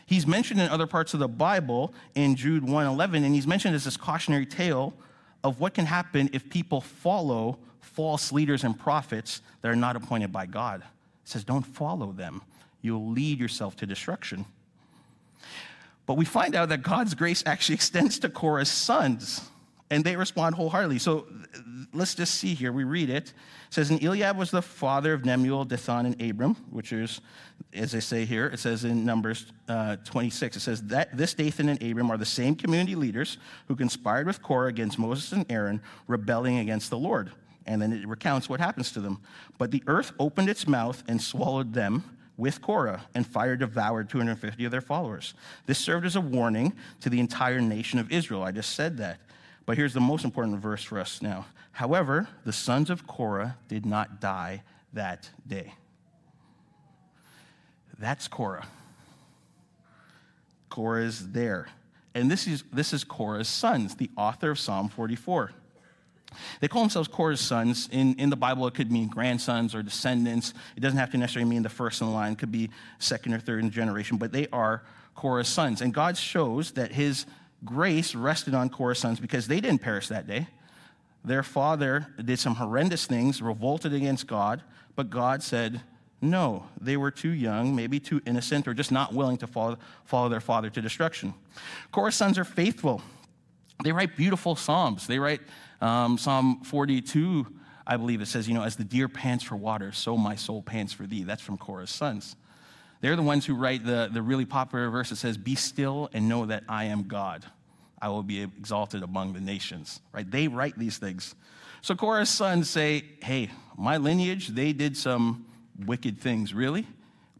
He's 0.08 0.26
mentioned 0.26 0.58
in 0.58 0.70
other 0.70 0.86
parts 0.86 1.12
of 1.12 1.20
the 1.20 1.28
Bible 1.28 1.92
in 2.14 2.34
Jude 2.34 2.62
1:11 2.62 3.24
and 3.24 3.34
he's 3.34 3.46
mentioned 3.46 3.74
as 3.74 3.84
this 3.84 3.98
cautionary 3.98 4.46
tale 4.46 4.94
of 5.44 5.60
what 5.60 5.74
can 5.74 5.84
happen 5.84 6.30
if 6.32 6.48
people 6.48 6.80
follow 6.80 7.58
false 7.82 8.32
leaders 8.32 8.64
and 8.64 8.78
prophets 8.78 9.42
that 9.60 9.68
are 9.68 9.76
not 9.76 9.96
appointed 9.96 10.32
by 10.32 10.46
God. 10.46 10.80
It 10.80 11.28
says 11.28 11.44
don't 11.44 11.62
follow 11.62 12.12
them. 12.12 12.40
You'll 12.80 13.10
lead 13.10 13.38
yourself 13.38 13.76
to 13.76 13.86
destruction. 13.86 14.46
But 16.06 16.14
we 16.14 16.24
find 16.24 16.54
out 16.54 16.70
that 16.70 16.82
God's 16.82 17.12
grace 17.12 17.42
actually 17.44 17.74
extends 17.82 18.18
to 18.20 18.30
Korah's 18.30 18.70
sons 18.70 19.50
and 19.90 20.04
they 20.04 20.16
respond 20.16 20.54
wholeheartedly. 20.54 20.98
So 20.98 21.26
let's 21.92 22.14
just 22.14 22.34
see 22.34 22.54
here. 22.54 22.72
We 22.72 22.84
read 22.84 23.10
it. 23.10 23.32
It 23.68 23.74
says, 23.74 23.90
And 23.90 24.02
Eliab 24.02 24.36
was 24.36 24.50
the 24.50 24.62
father 24.62 25.12
of 25.12 25.22
Nemuel, 25.22 25.66
Dathan, 25.66 26.06
and 26.06 26.22
Abram, 26.22 26.54
which 26.70 26.92
is, 26.92 27.20
as 27.72 27.92
they 27.92 28.00
say 28.00 28.24
here, 28.24 28.46
it 28.46 28.58
says 28.58 28.84
in 28.84 29.04
Numbers 29.04 29.46
uh, 29.68 29.96
26, 30.04 30.56
it 30.56 30.60
says, 30.60 30.82
that 30.84 31.16
This 31.16 31.34
Dathan 31.34 31.68
and 31.68 31.82
Abram 31.82 32.10
are 32.10 32.18
the 32.18 32.26
same 32.26 32.54
community 32.54 32.94
leaders 32.94 33.38
who 33.66 33.76
conspired 33.76 34.26
with 34.26 34.42
Korah 34.42 34.68
against 34.68 34.98
Moses 34.98 35.32
and 35.32 35.46
Aaron, 35.50 35.80
rebelling 36.06 36.58
against 36.58 36.90
the 36.90 36.98
Lord. 36.98 37.30
And 37.66 37.82
then 37.82 37.92
it 37.92 38.08
recounts 38.08 38.48
what 38.48 38.60
happens 38.60 38.92
to 38.92 39.00
them. 39.00 39.20
But 39.58 39.70
the 39.70 39.82
earth 39.86 40.12
opened 40.18 40.48
its 40.48 40.66
mouth 40.66 41.02
and 41.06 41.20
swallowed 41.20 41.74
them 41.74 42.02
with 42.38 42.62
Korah, 42.62 43.04
and 43.14 43.26
fire 43.26 43.56
devoured 43.56 44.08
250 44.08 44.64
of 44.64 44.70
their 44.70 44.80
followers. 44.80 45.34
This 45.66 45.78
served 45.78 46.06
as 46.06 46.14
a 46.14 46.20
warning 46.20 46.72
to 47.00 47.10
the 47.10 47.18
entire 47.18 47.60
nation 47.60 47.98
of 47.98 48.12
Israel. 48.12 48.44
I 48.44 48.52
just 48.52 48.74
said 48.74 48.96
that. 48.98 49.18
But 49.68 49.76
here's 49.76 49.92
the 49.92 50.00
most 50.00 50.24
important 50.24 50.56
verse 50.60 50.82
for 50.82 50.98
us 50.98 51.20
now. 51.20 51.44
However, 51.72 52.26
the 52.46 52.54
sons 52.54 52.88
of 52.88 53.06
Korah 53.06 53.58
did 53.68 53.84
not 53.84 54.18
die 54.18 54.62
that 54.94 55.28
day. 55.46 55.74
That's 57.98 58.28
Korah. 58.28 58.66
Korah 60.70 61.02
is 61.02 61.32
there. 61.32 61.68
And 62.14 62.30
this 62.30 62.46
is, 62.46 62.64
this 62.72 62.94
is 62.94 63.04
Korah's 63.04 63.46
sons, 63.46 63.96
the 63.96 64.10
author 64.16 64.52
of 64.52 64.58
Psalm 64.58 64.88
44. 64.88 65.50
They 66.62 66.68
call 66.68 66.80
themselves 66.80 67.08
Korah's 67.08 67.42
sons. 67.42 67.90
In, 67.92 68.14
in 68.14 68.30
the 68.30 68.36
Bible, 68.36 68.66
it 68.68 68.72
could 68.72 68.90
mean 68.90 69.08
grandsons 69.08 69.74
or 69.74 69.82
descendants. 69.82 70.54
It 70.78 70.80
doesn't 70.80 70.98
have 70.98 71.10
to 71.10 71.18
necessarily 71.18 71.50
mean 71.50 71.62
the 71.62 71.68
first 71.68 72.00
in 72.00 72.10
line, 72.10 72.32
it 72.32 72.38
could 72.38 72.50
be 72.50 72.70
second 73.00 73.34
or 73.34 73.38
third 73.38 73.62
in 73.62 73.70
generation, 73.70 74.16
but 74.16 74.32
they 74.32 74.46
are 74.50 74.82
Korah's 75.14 75.46
sons. 75.46 75.82
And 75.82 75.92
God 75.92 76.16
shows 76.16 76.70
that 76.70 76.92
his 76.92 77.26
grace 77.64 78.14
rested 78.14 78.54
on 78.54 78.68
Korah's 78.68 78.98
sons 78.98 79.20
because 79.20 79.48
they 79.48 79.60
didn't 79.60 79.80
perish 79.80 80.08
that 80.08 80.26
day. 80.26 80.46
Their 81.24 81.42
father 81.42 82.06
did 82.24 82.38
some 82.38 82.54
horrendous 82.54 83.06
things, 83.06 83.42
revolted 83.42 83.92
against 83.92 84.26
God, 84.26 84.62
but 84.94 85.10
God 85.10 85.42
said, 85.42 85.82
no, 86.20 86.66
they 86.80 86.96
were 86.96 87.10
too 87.10 87.30
young, 87.30 87.76
maybe 87.76 88.00
too 88.00 88.20
innocent, 88.26 88.66
or 88.66 88.74
just 88.74 88.90
not 88.90 89.12
willing 89.12 89.36
to 89.38 89.46
follow, 89.46 89.78
follow 90.04 90.28
their 90.28 90.40
father 90.40 90.70
to 90.70 90.80
destruction. 90.80 91.34
Korah's 91.92 92.16
sons 92.16 92.38
are 92.38 92.44
faithful. 92.44 93.02
They 93.84 93.92
write 93.92 94.16
beautiful 94.16 94.56
psalms. 94.56 95.06
They 95.06 95.18
write 95.18 95.40
um, 95.80 96.18
Psalm 96.18 96.62
42, 96.64 97.46
I 97.86 97.96
believe 97.96 98.20
it 98.20 98.26
says, 98.26 98.48
you 98.48 98.54
know, 98.54 98.64
as 98.64 98.76
the 98.76 98.84
deer 98.84 99.08
pants 99.08 99.44
for 99.44 99.56
water, 99.56 99.92
so 99.92 100.16
my 100.16 100.34
soul 100.34 100.60
pants 100.62 100.92
for 100.92 101.06
thee. 101.06 101.22
That's 101.22 101.42
from 101.42 101.56
Korah's 101.56 101.90
sons. 101.90 102.36
They're 103.00 103.16
the 103.16 103.22
ones 103.22 103.46
who 103.46 103.54
write 103.54 103.84
the, 103.84 104.10
the 104.12 104.22
really 104.22 104.44
popular 104.44 104.90
verse 104.90 105.10
that 105.10 105.16
says, 105.16 105.36
Be 105.36 105.54
still 105.54 106.10
and 106.12 106.28
know 106.28 106.46
that 106.46 106.64
I 106.68 106.84
am 106.84 107.06
God. 107.06 107.44
I 108.00 108.08
will 108.08 108.22
be 108.22 108.42
exalted 108.42 109.02
among 109.02 109.32
the 109.32 109.40
nations. 109.40 110.00
Right? 110.12 110.28
They 110.28 110.48
write 110.48 110.78
these 110.78 110.98
things. 110.98 111.34
So 111.80 111.94
Korah's 111.94 112.28
sons 112.28 112.68
say, 112.68 113.04
Hey, 113.22 113.50
my 113.76 113.96
lineage, 113.96 114.48
they 114.48 114.72
did 114.72 114.96
some 114.96 115.46
wicked 115.86 116.20
things, 116.20 116.52
really, 116.52 116.86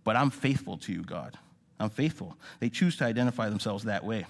but 0.05 0.15
I'm 0.15 0.31
faithful 0.31 0.79
to 0.79 0.93
you, 0.93 1.03
God. 1.03 1.37
I'm 1.81 1.91
faithful. 1.91 2.37
They 2.61 2.69
choose 2.69 2.97
to 2.99 3.05
identify 3.05 3.49
themselves 3.49 3.85
that 3.85 4.05
way. 4.05 4.27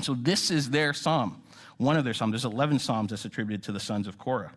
So 0.00 0.14
this 0.14 0.50
is 0.50 0.70
their 0.70 0.92
psalm, 0.92 1.42
one 1.76 1.96
of 1.96 2.04
their 2.04 2.14
psalms. 2.14 2.32
There's 2.32 2.44
11 2.44 2.78
psalms 2.78 3.10
that's 3.10 3.24
attributed 3.24 3.64
to 3.64 3.72
the 3.72 3.80
sons 3.80 4.06
of 4.06 4.18
Korah 4.18 4.52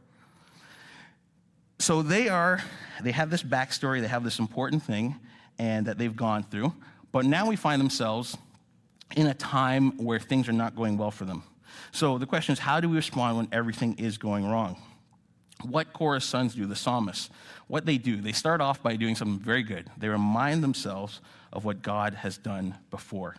so 1.84 2.02
they 2.02 2.30
are 2.30 2.64
they 3.02 3.12
have 3.12 3.30
this 3.30 3.44
backstory 3.44 4.02
they 4.02 4.08
have 4.08 4.24
this 4.24 4.40
important 4.40 4.82
thing 4.82 5.16
and 5.60 5.86
that 5.86 5.98
they've 5.98 6.16
gone 6.16 6.44
through. 6.44 6.74
But 7.12 7.26
now 7.26 7.48
we 7.48 7.56
find 7.56 7.80
themselves 7.80 8.38
in 9.16 9.28
a 9.28 9.34
time 9.34 9.98
where 9.98 10.20
things 10.20 10.50
are 10.50 10.54
not 10.54 10.76
going 10.76 10.98
well 10.98 11.12
for 11.12 11.26
them. 11.26 11.44
So 11.92 12.18
the 12.18 12.26
question 12.26 12.54
is, 12.54 12.60
how 12.60 12.80
do 12.80 12.90
we 12.90 12.96
respond 12.96 13.38
when 13.38 13.48
everything 13.52 13.96
is 14.00 14.18
going 14.18 14.46
wrong? 14.46 14.82
What 15.64 15.94
Korah's 15.94 16.24
sons 16.24 16.56
do, 16.56 16.66
the 16.66 16.76
psalmists, 16.76 17.30
what 17.68 17.86
they 17.86 17.98
do, 17.98 18.20
they 18.20 18.32
start 18.32 18.62
off 18.62 18.82
by 18.84 18.96
doing 18.96 19.16
something 19.16 19.40
very 19.40 19.64
good. 19.64 19.90
They 19.98 20.10
remind 20.10 20.64
themselves 20.64 21.22
of 21.52 21.66
what 21.66 21.82
God 21.82 22.16
has 22.16 22.38
done 22.38 22.76
before, 22.92 23.36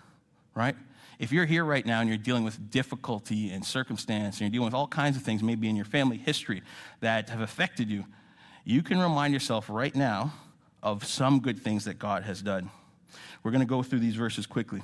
right? 0.54 0.76
If 1.18 1.32
you're 1.32 1.44
here 1.44 1.64
right 1.64 1.84
now 1.84 2.00
and 2.00 2.08
you're 2.08 2.18
dealing 2.18 2.44
with 2.44 2.70
difficulty 2.70 3.50
and 3.50 3.64
circumstance, 3.64 4.36
and 4.36 4.42
you're 4.42 4.50
dealing 4.50 4.66
with 4.66 4.74
all 4.74 4.86
kinds 4.86 5.16
of 5.16 5.22
things, 5.22 5.42
maybe 5.42 5.68
in 5.68 5.76
your 5.76 5.84
family 5.84 6.16
history, 6.16 6.62
that 7.00 7.28
have 7.28 7.40
affected 7.40 7.90
you, 7.90 8.04
you 8.64 8.82
can 8.82 8.98
remind 8.98 9.34
yourself 9.34 9.68
right 9.68 9.94
now 9.94 10.32
of 10.84 11.04
some 11.04 11.40
good 11.40 11.58
things 11.58 11.86
that 11.86 11.98
God 11.98 12.22
has 12.22 12.42
done. 12.42 12.70
We're 13.42 13.50
going 13.50 13.60
to 13.60 13.66
go 13.66 13.82
through 13.82 14.00
these 14.00 14.14
verses 14.14 14.46
quickly. 14.46 14.82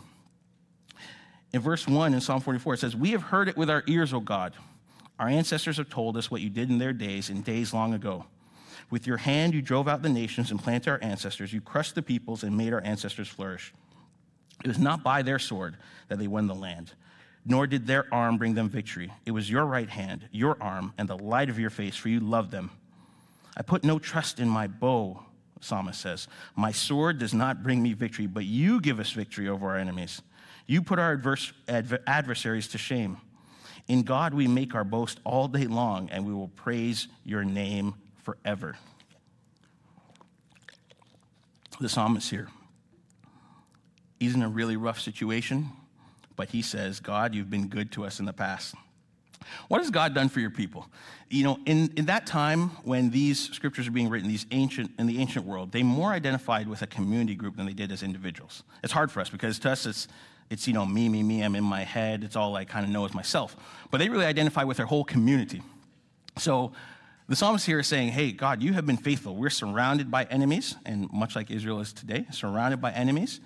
In 1.53 1.61
verse 1.61 1.87
1 1.87 2.15
in 2.15 2.21
Psalm 2.21 2.41
44, 2.41 2.75
it 2.75 2.81
says, 2.81 2.97
We 2.97 3.11
have 3.11 3.23
heard 3.23 3.49
it 3.49 3.57
with 3.57 3.71
our 3.71 3.85
ears, 3.87 4.13
O 4.13 4.21
God. 4.21 4.55
Our 5.19 5.29
ancestors 5.29 5.77
have 5.77 5.91
told 5.91 6.17
us 6.17 6.31
what 6.31 6.41
you 6.41 6.49
did 6.49 6.71
in 6.71 6.79
their 6.79 6.95
days, 6.95 7.29
in 7.29 7.43
days 7.43 7.75
long 7.75 7.93
ago. 7.93 8.25
With 8.91 9.07
your 9.07 9.19
hand, 9.19 9.55
you 9.55 9.61
drove 9.61 9.87
out 9.87 10.03
the 10.03 10.09
nations 10.09 10.51
and 10.51 10.63
planted 10.63 10.91
our 10.91 11.03
ancestors. 11.03 11.53
You 11.53 11.61
crushed 11.61 11.95
the 11.95 12.03
peoples 12.03 12.43
and 12.43 12.57
made 12.57 12.73
our 12.73 12.83
ancestors 12.83 13.29
flourish. 13.29 13.73
It 14.65 14.69
was 14.69 14.79
not 14.79 15.03
by 15.03 15.23
their 15.23 15.39
sword 15.39 15.77
that 16.09 16.19
they 16.19 16.27
won 16.27 16.47
the 16.47 16.55
land, 16.55 16.93
nor 17.45 17.67
did 17.67 17.87
their 17.87 18.13
arm 18.13 18.39
bring 18.39 18.55
them 18.55 18.69
victory. 18.69 19.13
It 19.27 19.31
was 19.33 19.51
your 19.51 19.65
right 19.65 19.89
hand, 19.89 20.29
your 20.33 20.57
arm, 20.61 20.95
and 20.99 21.09
the 21.09 21.19
light 21.19 21.51
of 21.51 21.59
your 21.59 21.71
face, 21.71 21.97
for 21.97 22.09
you 22.09 22.21
loved 22.21 22.51
them. 22.51 22.71
I 23.57 23.63
put 23.63 23.85
no 23.85 23.99
trust 23.99 24.41
in 24.41 24.49
my 24.49 24.67
bow, 24.67 25.23
psalmist 25.61 26.01
says. 26.01 26.29
My 26.57 26.73
sword 26.73 27.19
does 27.19 27.35
not 27.35 27.63
bring 27.63 27.83
me 27.83 27.93
victory, 27.93 28.27
but 28.27 28.45
you 28.45 28.81
give 28.81 28.99
us 28.99 29.13
victory 29.13 29.49
over 29.49 29.69
our 29.69 29.77
enemies. 29.77 30.23
You 30.67 30.83
put 30.83 30.99
our 30.99 31.13
adverse, 31.13 31.53
adver- 31.69 32.03
adversaries 32.07 32.69
to 32.69 32.79
shame. 32.79 33.19
In 33.89 34.03
God 34.03 34.35
we 34.35 34.47
make 34.47 34.75
our 34.75 34.85
boast 34.85 35.21
all 35.25 35.49
day 35.49 35.67
long, 35.67 36.11
and 36.11 36.27
we 36.27 36.33
will 36.33 36.49
praise 36.49 37.09
your 37.25 37.45
name 37.45 37.95
forever. 38.23 38.77
The 41.81 41.89
psalmist 41.89 42.31
here. 42.31 42.49
He's 44.19 44.35
in 44.35 44.43
a 44.43 44.49
really 44.49 44.77
rough 44.77 45.01
situation, 45.01 45.71
but 46.37 46.51
he 46.51 46.61
says, 46.63 47.01
God, 47.01 47.35
you've 47.35 47.51
been 47.51 47.69
good 47.69 47.91
to 47.93 48.05
us 48.05 48.21
in 48.21 48.27
the 48.27 48.33
past. 48.33 48.75
What 49.69 49.81
has 49.81 49.91
God 49.91 50.15
done 50.15 50.29
for 50.29 50.41
your 50.41 50.51
people? 50.51 50.87
You 51.29 51.45
know, 51.45 51.59
in, 51.67 51.93
in 51.97 52.07
that 52.07 52.27
time 52.27 52.71
when 52.85 53.11
these 53.11 53.51
scriptures 53.51 53.87
are 53.89 53.93
being 53.93 54.09
written, 54.09 54.29
these 54.29 54.47
ancient 54.51 54.93
in 54.99 55.07
the 55.07 55.21
ancient 55.21 55.47
world, 55.47 55.73
they 55.73 55.83
more 55.83 56.11
identified 56.11 56.69
with 56.69 56.83
a 56.83 56.87
community 56.87 57.35
group 57.35 57.57
than 57.57 57.67
they 57.67 57.73
did 57.73 57.93
as 57.93 58.03
individuals. 58.03 58.63
It's 58.83 58.93
hard 58.93 59.11
for 59.11 59.21
us 59.21 59.31
because 59.31 59.59
to 59.61 59.71
us 59.71 59.87
it's 59.87 60.09
it's 60.51 60.67
you 60.67 60.75
know 60.75 60.85
me, 60.85 61.09
me, 61.09 61.23
me, 61.23 61.43
I'm 61.43 61.55
in 61.55 61.63
my 61.63 61.85
head, 61.85 62.25
it's 62.25 62.35
all 62.35 62.57
I 62.57 62.65
kind 62.65 62.85
of 62.85 62.91
know 62.91 63.05
as 63.05 63.15
myself. 63.15 63.57
But 63.91 63.99
they 63.99 64.09
really 64.09 64.27
identify 64.27 64.65
with 64.65 64.79
their 64.79 64.87
whole 64.87 65.05
community. 65.05 65.63
So 66.37 66.73
the 67.29 67.37
psalmist 67.37 67.65
here 67.65 67.79
is 67.79 67.87
saying, 67.87 68.09
Hey, 68.09 68.33
God, 68.33 68.61
you 68.61 68.73
have 68.73 68.85
been 68.85 68.97
faithful. 68.97 69.37
We're 69.37 69.51
surrounded 69.51 70.11
by 70.11 70.25
enemies, 70.25 70.75
and 70.85 71.09
much 71.13 71.37
like 71.37 71.53
Israel 71.53 71.79
is 71.79 71.93
today, 71.93 72.27
surrounded 72.33 72.81
by 72.81 72.91
enemies 72.91 73.41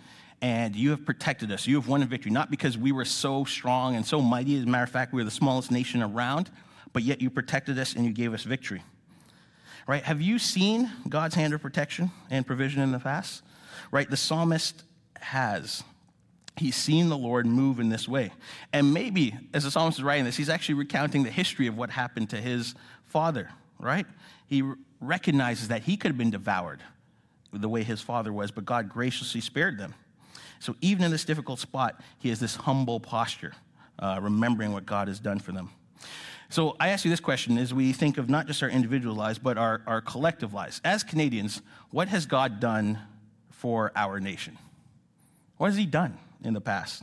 and 0.45 0.77
you 0.77 0.91
have 0.91 1.07
protected 1.07 1.51
us. 1.51 1.67
You 1.67 1.77
have 1.77 1.89
won 1.89 2.03
a 2.03 2.05
victory, 2.05 2.31
not 2.31 2.51
because 2.51 2.77
we 2.77 2.93
were 2.93 3.07
so 3.07 3.47
strong 3.47 3.97
and 3.97 4.05
so 4.05 4.21
mighty. 4.21 4.59
As 4.59 4.65
a 4.65 4.67
matter 4.67 4.85
of 4.85 4.91
fact, 4.91 5.15
we 5.15 5.23
were 5.23 5.25
the 5.25 5.31
smallest 5.31 5.71
nation 5.71 6.03
around, 6.03 6.51
but 6.93 7.03
yet 7.03 7.23
you 7.23 7.31
protected 7.31 7.79
us 7.79 7.95
and 7.95 8.05
you 8.05 8.13
gave 8.13 8.35
us 8.35 8.43
victory. 8.43 8.83
Right? 9.89 10.03
Have 10.03 10.21
you 10.21 10.39
seen 10.39 10.93
God's 11.09 11.35
hand 11.35 11.55
of 11.55 11.63
protection 11.63 12.11
and 12.29 12.47
provision 12.47 12.83
in 12.83 12.93
the 12.93 12.99
past? 12.99 13.43
Right? 13.91 14.09
The 14.09 14.19
psalmist 14.19 14.83
has. 15.19 15.83
He's 16.59 16.77
seen 16.77 17.09
the 17.09 17.17
Lord 17.17 17.47
move 17.47 17.81
in 17.81 17.89
this 17.89 18.07
way. 18.07 18.31
And 18.71 18.93
maybe, 18.93 19.35
as 19.55 19.65
the 19.65 19.71
psalmist 19.71 19.97
is 19.97 20.05
writing 20.05 20.27
this, 20.27 20.37
he's 20.37 20.51
actually 20.51 20.75
recounting 20.75 21.23
the 21.23 21.31
history 21.31 21.69
of 21.69 21.79
what 21.79 21.89
happened 21.89 22.29
to 22.31 22.37
his 22.37 22.75
father, 23.07 23.49
right? 23.79 24.05
He 24.47 24.63
recognizes 25.01 25.69
that 25.69 25.85
he 25.85 25.97
could 25.97 26.11
have 26.11 26.19
been 26.19 26.31
devoured 26.31 26.83
the 27.51 27.69
way 27.71 27.83
his 27.83 28.03
father 28.03 28.31
was, 28.31 28.51
but 28.51 28.67
God 28.67 28.91
graciously 28.91 29.41
spared 29.41 29.79
them. 29.79 29.95
So 30.65 30.75
even 30.81 31.05
in 31.05 31.11
this 31.11 31.27
difficult 31.27 31.61
spot, 31.61 32.01
he 32.19 32.31
has 32.31 32.41
this 32.41 32.57
humble 32.57 32.99
posture, 32.99 33.53
uh, 33.99 34.19
remembering 34.23 34.73
what 34.73 34.87
God 34.87 35.09
has 35.09 35.21
done 35.21 35.39
for 35.39 35.53
them. 35.53 35.69
So 36.49 36.75
I 36.81 36.89
ask 36.89 37.05
you 37.05 37.11
this 37.11 37.21
question 37.21 37.59
as 37.59 37.75
we 37.75 37.93
think 37.93 38.17
of 38.17 38.31
not 38.31 38.47
just 38.47 38.63
our 38.63 38.71
individual 38.71 39.15
lives, 39.15 39.39
but 39.39 39.59
our, 39.59 39.83
our 39.87 40.01
collective 40.01 40.55
lives. 40.55 40.81
As 40.83 41.03
Canadians, 41.03 41.61
what 41.91 42.09
has 42.09 42.25
God 42.25 42.61
done 42.61 42.99
for 43.51 43.93
our 43.95 44.21
nation? 44.21 44.57
What 45.59 45.67
has 45.67 45.77
he 45.77 45.85
done 45.85 46.17
in 46.43 46.55
the 46.55 46.63
past? 46.63 47.03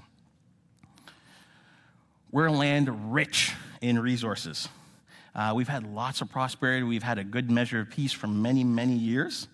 We're 2.31 2.47
a 2.47 2.51
land 2.51 3.13
rich 3.13 3.53
in 3.79 3.99
resources. 3.99 4.69
Uh, 5.35 5.53
we've 5.55 5.67
had 5.67 5.85
lots 5.93 6.21
of 6.21 6.31
prosperity. 6.31 6.81
We've 6.81 7.03
had 7.03 7.19
a 7.19 7.23
good 7.23 7.51
measure 7.51 7.81
of 7.81 7.91
peace 7.91 8.11
for 8.11 8.25
many, 8.25 8.63
many 8.63 8.95
years. 8.95 9.47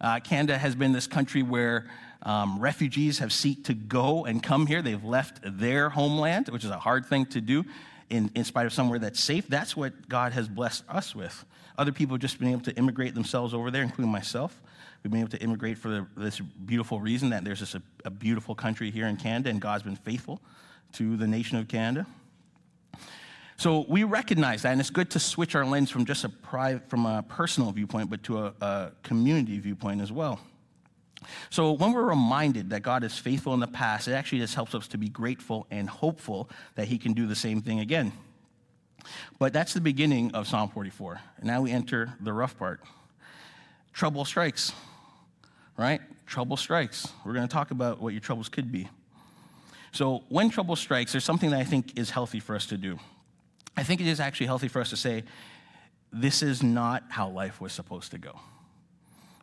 Uh, 0.00 0.20
Canada 0.20 0.56
has 0.56 0.74
been 0.74 0.92
this 0.92 1.06
country 1.06 1.42
where 1.42 1.90
um, 2.24 2.58
refugees 2.58 3.18
have 3.18 3.30
seeked 3.30 3.64
to 3.64 3.74
go 3.74 4.24
and 4.24 4.42
come 4.42 4.66
here. 4.66 4.82
They've 4.82 5.04
left 5.04 5.40
their 5.44 5.90
homeland, 5.90 6.48
which 6.48 6.64
is 6.64 6.70
a 6.70 6.78
hard 6.78 7.06
thing 7.06 7.26
to 7.26 7.40
do 7.40 7.64
in, 8.10 8.30
in 8.34 8.44
spite 8.44 8.66
of 8.66 8.72
somewhere 8.72 8.98
that's 8.98 9.20
safe. 9.20 9.46
That's 9.48 9.76
what 9.76 10.08
God 10.08 10.32
has 10.32 10.48
blessed 10.48 10.84
us 10.88 11.14
with. 11.14 11.44
Other 11.76 11.92
people 11.92 12.14
have 12.14 12.22
just 12.22 12.38
been 12.38 12.48
able 12.48 12.62
to 12.62 12.74
immigrate 12.76 13.14
themselves 13.14 13.52
over 13.52 13.70
there, 13.70 13.82
including 13.82 14.12
myself. 14.12 14.60
We've 15.02 15.10
been 15.10 15.20
able 15.20 15.30
to 15.30 15.42
immigrate 15.42 15.76
for 15.76 15.88
the, 15.88 16.06
this 16.16 16.40
beautiful 16.40 16.98
reason 16.98 17.30
that 17.30 17.44
there's 17.44 17.58
just 17.58 17.74
a, 17.74 17.82
a 18.06 18.10
beautiful 18.10 18.54
country 18.54 18.90
here 18.90 19.06
in 19.06 19.16
Canada, 19.16 19.50
and 19.50 19.60
God's 19.60 19.82
been 19.82 19.96
faithful 19.96 20.40
to 20.92 21.16
the 21.16 21.26
nation 21.26 21.58
of 21.58 21.68
Canada. 21.68 22.06
So 23.56 23.84
we 23.88 24.04
recognize 24.04 24.62
that, 24.62 24.72
and 24.72 24.80
it's 24.80 24.90
good 24.90 25.10
to 25.10 25.18
switch 25.18 25.54
our 25.54 25.66
lens 25.66 25.90
from 25.90 26.06
just 26.06 26.24
a 26.24 26.28
private, 26.28 26.88
from 26.88 27.06
a 27.06 27.22
personal 27.22 27.70
viewpoint, 27.70 28.08
but 28.08 28.22
to 28.24 28.38
a, 28.38 28.54
a 28.60 28.92
community 29.02 29.58
viewpoint 29.58 30.00
as 30.00 30.10
well. 30.10 30.40
So 31.50 31.72
when 31.72 31.92
we're 31.92 32.04
reminded 32.04 32.70
that 32.70 32.80
God 32.80 33.04
is 33.04 33.16
faithful 33.16 33.54
in 33.54 33.60
the 33.60 33.66
past, 33.66 34.08
it 34.08 34.12
actually 34.12 34.38
just 34.38 34.54
helps 34.54 34.74
us 34.74 34.88
to 34.88 34.98
be 34.98 35.08
grateful 35.08 35.66
and 35.70 35.88
hopeful 35.88 36.48
that 36.74 36.88
He 36.88 36.98
can 36.98 37.12
do 37.12 37.26
the 37.26 37.36
same 37.36 37.60
thing 37.60 37.80
again. 37.80 38.12
But 39.38 39.52
that's 39.52 39.74
the 39.74 39.80
beginning 39.80 40.32
of 40.32 40.46
Psalm 40.48 40.70
44. 40.70 41.20
And 41.38 41.46
now 41.46 41.62
we 41.62 41.70
enter 41.70 42.14
the 42.20 42.32
rough 42.32 42.58
part. 42.58 42.80
Trouble 43.92 44.24
strikes, 44.24 44.72
right? 45.76 46.00
Trouble 46.26 46.56
strikes. 46.56 47.08
We're 47.24 47.34
going 47.34 47.46
to 47.46 47.52
talk 47.52 47.70
about 47.70 48.00
what 48.00 48.12
your 48.12 48.20
troubles 48.20 48.48
could 48.48 48.72
be. 48.72 48.88
So 49.92 50.24
when 50.28 50.50
trouble 50.50 50.74
strikes, 50.74 51.12
there's 51.12 51.24
something 51.24 51.50
that 51.50 51.60
I 51.60 51.64
think 51.64 51.98
is 51.98 52.10
healthy 52.10 52.40
for 52.40 52.56
us 52.56 52.66
to 52.66 52.76
do. 52.76 52.98
I 53.76 53.82
think 53.82 54.00
it 54.00 54.06
is 54.06 54.20
actually 54.20 54.46
healthy 54.46 54.68
for 54.68 54.80
us 54.80 54.90
to 54.90 54.96
say, 54.96 55.24
this 56.12 56.42
is 56.42 56.62
not 56.62 57.04
how 57.08 57.28
life 57.28 57.60
was 57.60 57.72
supposed 57.72 58.10
to 58.12 58.18
go. 58.18 58.38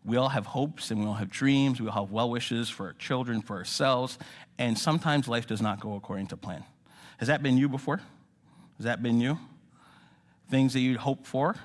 We 0.04 0.18
all 0.18 0.30
have 0.30 0.46
hopes 0.48 0.92
and 0.92 1.00
we 1.00 1.06
all 1.06 1.14
have 1.14 1.30
dreams. 1.30 1.80
We 1.80 1.88
all 1.88 2.06
have 2.06 2.12
well 2.12 2.30
wishes 2.30 2.70
for 2.70 2.88
our 2.88 2.94
children, 2.94 3.42
for 3.42 3.58
ourselves. 3.58 4.18
And 4.58 4.78
sometimes 4.78 5.28
life 5.28 5.48
does 5.48 5.62
not 5.62 5.80
go 5.80 5.96
according 5.96 6.28
to 6.28 6.38
plan. 6.38 6.64
Has 7.18 7.28
that 7.28 7.44
been 7.44 7.58
you 7.58 7.70
before? 7.70 7.98
Has 8.78 8.86
that 8.86 9.04
been 9.04 9.22
you? 9.22 9.38
Things 10.50 10.74
that 10.74 10.80
you'd 10.80 10.98
hoped 10.98 11.28
for 11.28 11.56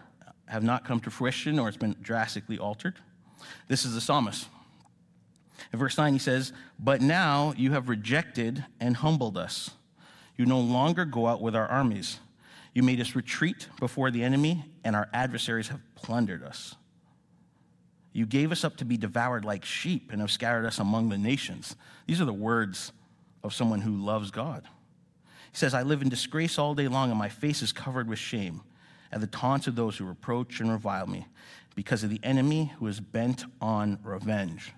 have 0.47 0.63
not 0.63 0.85
come 0.85 1.01
to 1.01 1.11
fruition 1.11 1.59
or 1.59 1.69
it's 1.69 1.77
been 1.77 1.97
drastically 2.01 2.59
altered. 2.59 2.95
This 3.69 3.85
is 3.85 3.95
the 3.95 4.01
psalmist. 4.01 4.49
In 5.73 5.79
verse 5.79 5.97
9, 5.97 6.13
he 6.13 6.19
says, 6.19 6.53
But 6.79 7.01
now 7.01 7.55
you 7.57 7.73
have 7.73 7.89
rejected 7.89 8.65
and 8.81 8.97
humbled 8.97 9.39
us. 9.39 9.71
You 10.37 10.45
no 10.45 10.61
longer 10.61 11.05
go 11.05 11.27
out 11.27 11.41
with 11.41 11.57
our 11.57 11.67
armies. 11.67 12.21
You 12.75 12.83
made 12.83 13.01
us 13.01 13.17
retreat 13.17 13.69
before 13.81 14.11
the 14.11 14.23
enemy, 14.23 14.65
and 14.85 14.95
our 14.95 15.09
adversaries 15.15 15.69
have 15.69 15.81
plundered 15.95 16.43
us. 16.43 16.75
You 18.17 18.25
gave 18.25 18.51
us 18.51 18.65
up 18.65 18.79
to 18.79 18.87
be 18.87 18.97
devoured 18.97 19.45
like 19.45 19.63
sheep 19.67 20.11
and 20.11 20.23
have 20.23 20.31
scattered 20.31 20.65
us 20.65 20.79
among 20.79 21.11
the 21.11 21.19
nations. 21.19 21.77
These 22.07 22.19
are 22.19 22.25
the 22.25 22.33
words 22.33 22.91
of 23.45 23.53
someone 23.53 23.83
who 23.83 23.95
loves 23.95 24.31
God. 24.31 24.67
He 25.53 25.59
says, 25.59 25.75
I 25.75 25.83
live 25.83 26.01
in 26.01 26.09
disgrace 26.09 26.59
all 26.59 26.75
day 26.75 26.89
long, 26.89 27.11
and 27.11 27.19
my 27.19 27.29
face 27.29 27.61
is 27.61 27.73
covered 27.73 28.09
with 28.09 28.19
shame 28.19 28.63
at 29.13 29.21
the 29.21 29.27
taunts 29.27 29.67
of 29.67 29.77
those 29.77 29.99
who 29.99 30.07
reproach 30.07 30.61
and 30.61 30.73
revile 30.73 31.07
me 31.07 31.27
because 31.75 32.05
of 32.05 32.09
the 32.09 32.21
enemy 32.23 32.73
who 32.79 32.87
is 32.87 33.01
bent 33.01 33.45
on 33.61 33.99
revenge. 34.03 34.73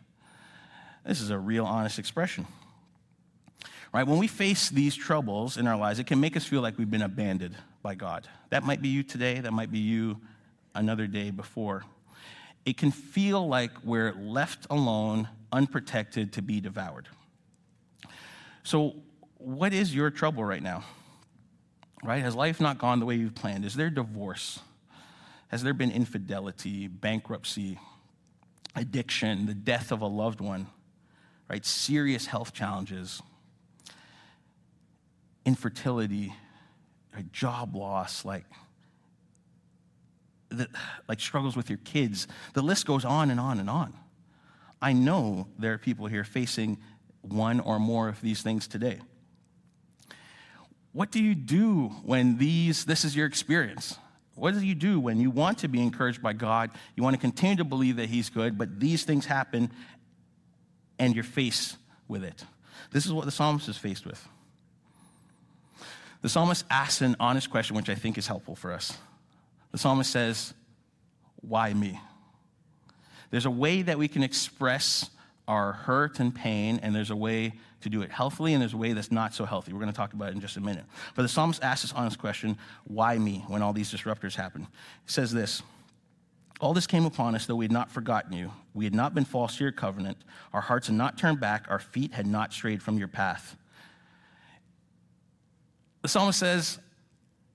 This 1.06 1.20
is 1.20 1.30
a 1.30 1.38
real 1.38 1.64
honest 1.64 2.00
expression. 2.00 2.44
Right? 3.94 4.06
When 4.06 4.18
we 4.18 4.26
face 4.26 4.68
these 4.68 4.96
troubles 4.96 5.56
in 5.56 5.68
our 5.68 5.76
lives, 5.76 6.00
it 6.00 6.08
can 6.08 6.18
make 6.18 6.36
us 6.36 6.44
feel 6.44 6.60
like 6.60 6.76
we've 6.76 6.90
been 6.90 7.02
abandoned 7.02 7.56
by 7.84 7.94
God. 7.94 8.26
That 8.50 8.64
might 8.64 8.82
be 8.82 8.88
you 8.88 9.04
today, 9.04 9.38
that 9.38 9.52
might 9.52 9.70
be 9.70 9.78
you 9.78 10.18
another 10.74 11.06
day 11.06 11.30
before 11.30 11.84
it 12.68 12.76
can 12.76 12.90
feel 12.90 13.48
like 13.48 13.70
we're 13.82 14.12
left 14.12 14.66
alone, 14.68 15.26
unprotected, 15.50 16.34
to 16.34 16.42
be 16.42 16.60
devoured. 16.60 17.08
So, 18.62 18.96
what 19.38 19.72
is 19.72 19.94
your 19.94 20.10
trouble 20.10 20.44
right 20.44 20.62
now? 20.62 20.84
Right? 22.04 22.22
Has 22.22 22.34
life 22.34 22.60
not 22.60 22.76
gone 22.76 23.00
the 23.00 23.06
way 23.06 23.14
you 23.14 23.30
planned? 23.30 23.64
Is 23.64 23.74
there 23.74 23.88
divorce? 23.88 24.60
Has 25.48 25.62
there 25.62 25.72
been 25.72 25.90
infidelity, 25.90 26.88
bankruptcy, 26.88 27.78
addiction, 28.76 29.46
the 29.46 29.54
death 29.54 29.90
of 29.90 30.02
a 30.02 30.06
loved 30.06 30.42
one? 30.42 30.66
Right? 31.48 31.64
Serious 31.64 32.26
health 32.26 32.52
challenges, 32.52 33.22
infertility, 35.46 36.34
job 37.32 37.74
loss, 37.74 38.26
like 38.26 38.44
the, 40.50 40.68
like 41.08 41.20
struggles 41.20 41.56
with 41.56 41.68
your 41.68 41.78
kids. 41.84 42.26
The 42.54 42.62
list 42.62 42.86
goes 42.86 43.04
on 43.04 43.30
and 43.30 43.40
on 43.40 43.58
and 43.58 43.68
on. 43.68 43.92
I 44.80 44.92
know 44.92 45.48
there 45.58 45.72
are 45.72 45.78
people 45.78 46.06
here 46.06 46.24
facing 46.24 46.78
one 47.22 47.60
or 47.60 47.78
more 47.78 48.08
of 48.08 48.20
these 48.20 48.42
things 48.42 48.68
today. 48.68 49.00
What 50.92 51.10
do 51.10 51.22
you 51.22 51.34
do 51.34 51.88
when 52.02 52.38
these 52.38 52.84
this 52.84 53.04
is 53.04 53.14
your 53.14 53.26
experience? 53.26 53.98
What 54.34 54.54
do 54.54 54.60
you 54.60 54.74
do 54.74 55.00
when 55.00 55.20
you 55.20 55.30
want 55.30 55.58
to 55.58 55.68
be 55.68 55.82
encouraged 55.82 56.22
by 56.22 56.32
God? 56.32 56.70
You 56.94 57.02
want 57.02 57.14
to 57.14 57.20
continue 57.20 57.56
to 57.56 57.64
believe 57.64 57.96
that 57.96 58.08
he's 58.08 58.30
good, 58.30 58.56
but 58.56 58.78
these 58.78 59.04
things 59.04 59.26
happen 59.26 59.70
and 60.98 61.14
you're 61.14 61.24
faced 61.24 61.76
with 62.06 62.24
it. 62.24 62.44
This 62.92 63.04
is 63.04 63.12
what 63.12 63.24
the 63.24 63.30
psalmist 63.30 63.68
is 63.68 63.76
faced 63.76 64.06
with. 64.06 64.26
The 66.22 66.28
psalmist 66.28 66.64
asks 66.70 67.00
an 67.00 67.16
honest 67.20 67.50
question, 67.50 67.76
which 67.76 67.88
I 67.88 67.94
think 67.94 68.16
is 68.16 68.26
helpful 68.26 68.56
for 68.56 68.72
us. 68.72 68.96
The 69.72 69.78
psalmist 69.78 70.10
says, 70.10 70.54
Why 71.40 71.72
me? 71.72 72.00
There's 73.30 73.46
a 73.46 73.50
way 73.50 73.82
that 73.82 73.98
we 73.98 74.08
can 74.08 74.22
express 74.22 75.10
our 75.46 75.72
hurt 75.72 76.20
and 76.20 76.34
pain, 76.34 76.80
and 76.82 76.94
there's 76.94 77.10
a 77.10 77.16
way 77.16 77.54
to 77.80 77.88
do 77.88 78.02
it 78.02 78.10
healthily, 78.10 78.52
and 78.54 78.60
there's 78.60 78.74
a 78.74 78.78
way 78.78 78.92
that's 78.92 79.12
not 79.12 79.34
so 79.34 79.44
healthy. 79.44 79.72
We're 79.72 79.80
going 79.80 79.92
to 79.92 79.96
talk 79.96 80.12
about 80.12 80.30
it 80.30 80.34
in 80.34 80.40
just 80.40 80.56
a 80.56 80.60
minute. 80.60 80.84
But 81.14 81.22
the 81.22 81.28
psalmist 81.28 81.62
asks 81.62 81.82
this 81.82 81.92
honest 81.92 82.18
question 82.18 82.58
why 82.84 83.16
me 83.18 83.44
when 83.48 83.62
all 83.62 83.72
these 83.72 83.92
disruptors 83.92 84.34
happen? 84.34 84.62
He 84.62 85.12
says 85.12 85.32
this 85.32 85.62
All 86.60 86.74
this 86.74 86.86
came 86.86 87.06
upon 87.06 87.34
us, 87.34 87.46
though 87.46 87.56
we 87.56 87.64
had 87.64 87.72
not 87.72 87.90
forgotten 87.90 88.32
you. 88.32 88.52
We 88.74 88.84
had 88.84 88.94
not 88.94 89.14
been 89.14 89.24
false 89.24 89.56
to 89.56 89.64
your 89.64 89.72
covenant. 89.72 90.18
Our 90.52 90.60
hearts 90.60 90.88
had 90.88 90.96
not 90.96 91.18
turned 91.18 91.40
back. 91.40 91.66
Our 91.68 91.78
feet 91.78 92.12
had 92.12 92.26
not 92.26 92.52
strayed 92.52 92.82
from 92.82 92.98
your 92.98 93.08
path. 93.08 93.56
The 96.02 96.08
psalmist 96.08 96.38
says, 96.38 96.78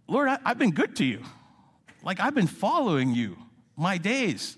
Lord, 0.08 0.28
I, 0.28 0.38
have 0.46 0.60
been 0.60 0.72
good 0.72 0.96
to 0.98 1.06
you. 1.06 1.24
Like, 2.04 2.20
I've 2.20 2.36
been 2.36 2.48
following 2.48 3.14
you 3.14 3.38
my 3.78 3.98
days. 3.98 4.58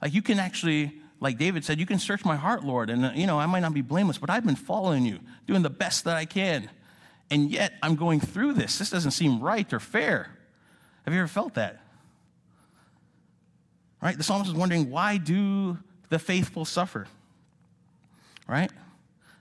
Like, 0.00 0.14
you 0.14 0.22
can 0.22 0.38
actually, 0.38 0.92
like 1.18 1.36
David 1.36 1.64
said, 1.64 1.80
you 1.80 1.86
can 1.86 1.98
search 1.98 2.24
my 2.24 2.36
heart, 2.36 2.64
Lord. 2.64 2.90
And, 2.90 3.16
you 3.16 3.26
know, 3.26 3.38
I 3.38 3.46
might 3.46 3.60
not 3.60 3.74
be 3.74 3.82
blameless, 3.82 4.18
but 4.18 4.30
I've 4.30 4.46
been 4.46 4.56
following 4.56 5.04
you, 5.04 5.18
doing 5.46 5.62
the 5.62 5.70
best 5.70 6.04
that 6.04 6.16
I 6.16 6.24
can. 6.24 6.70
And 7.30 7.50
yet, 7.50 7.74
I'm 7.82 7.96
going 7.96 8.20
through 8.20 8.54
this. 8.54 8.78
This 8.78 8.90
doesn't 8.90 9.12
seem 9.12 9.40
right 9.40 9.70
or 9.72 9.80
fair. 9.80 10.30
Have 11.04 11.14
you 11.14 11.20
ever 11.20 11.28
felt 11.28 11.54
that? 11.54 11.80
Right? 14.02 14.16
The 14.16 14.24
psalmist 14.24 14.50
is 14.50 14.56
wondering, 14.56 14.90
why 14.90 15.16
do 15.16 15.78
the 16.08 16.18
faithful 16.18 16.64
suffer? 16.64 17.06
Right? 18.48 18.70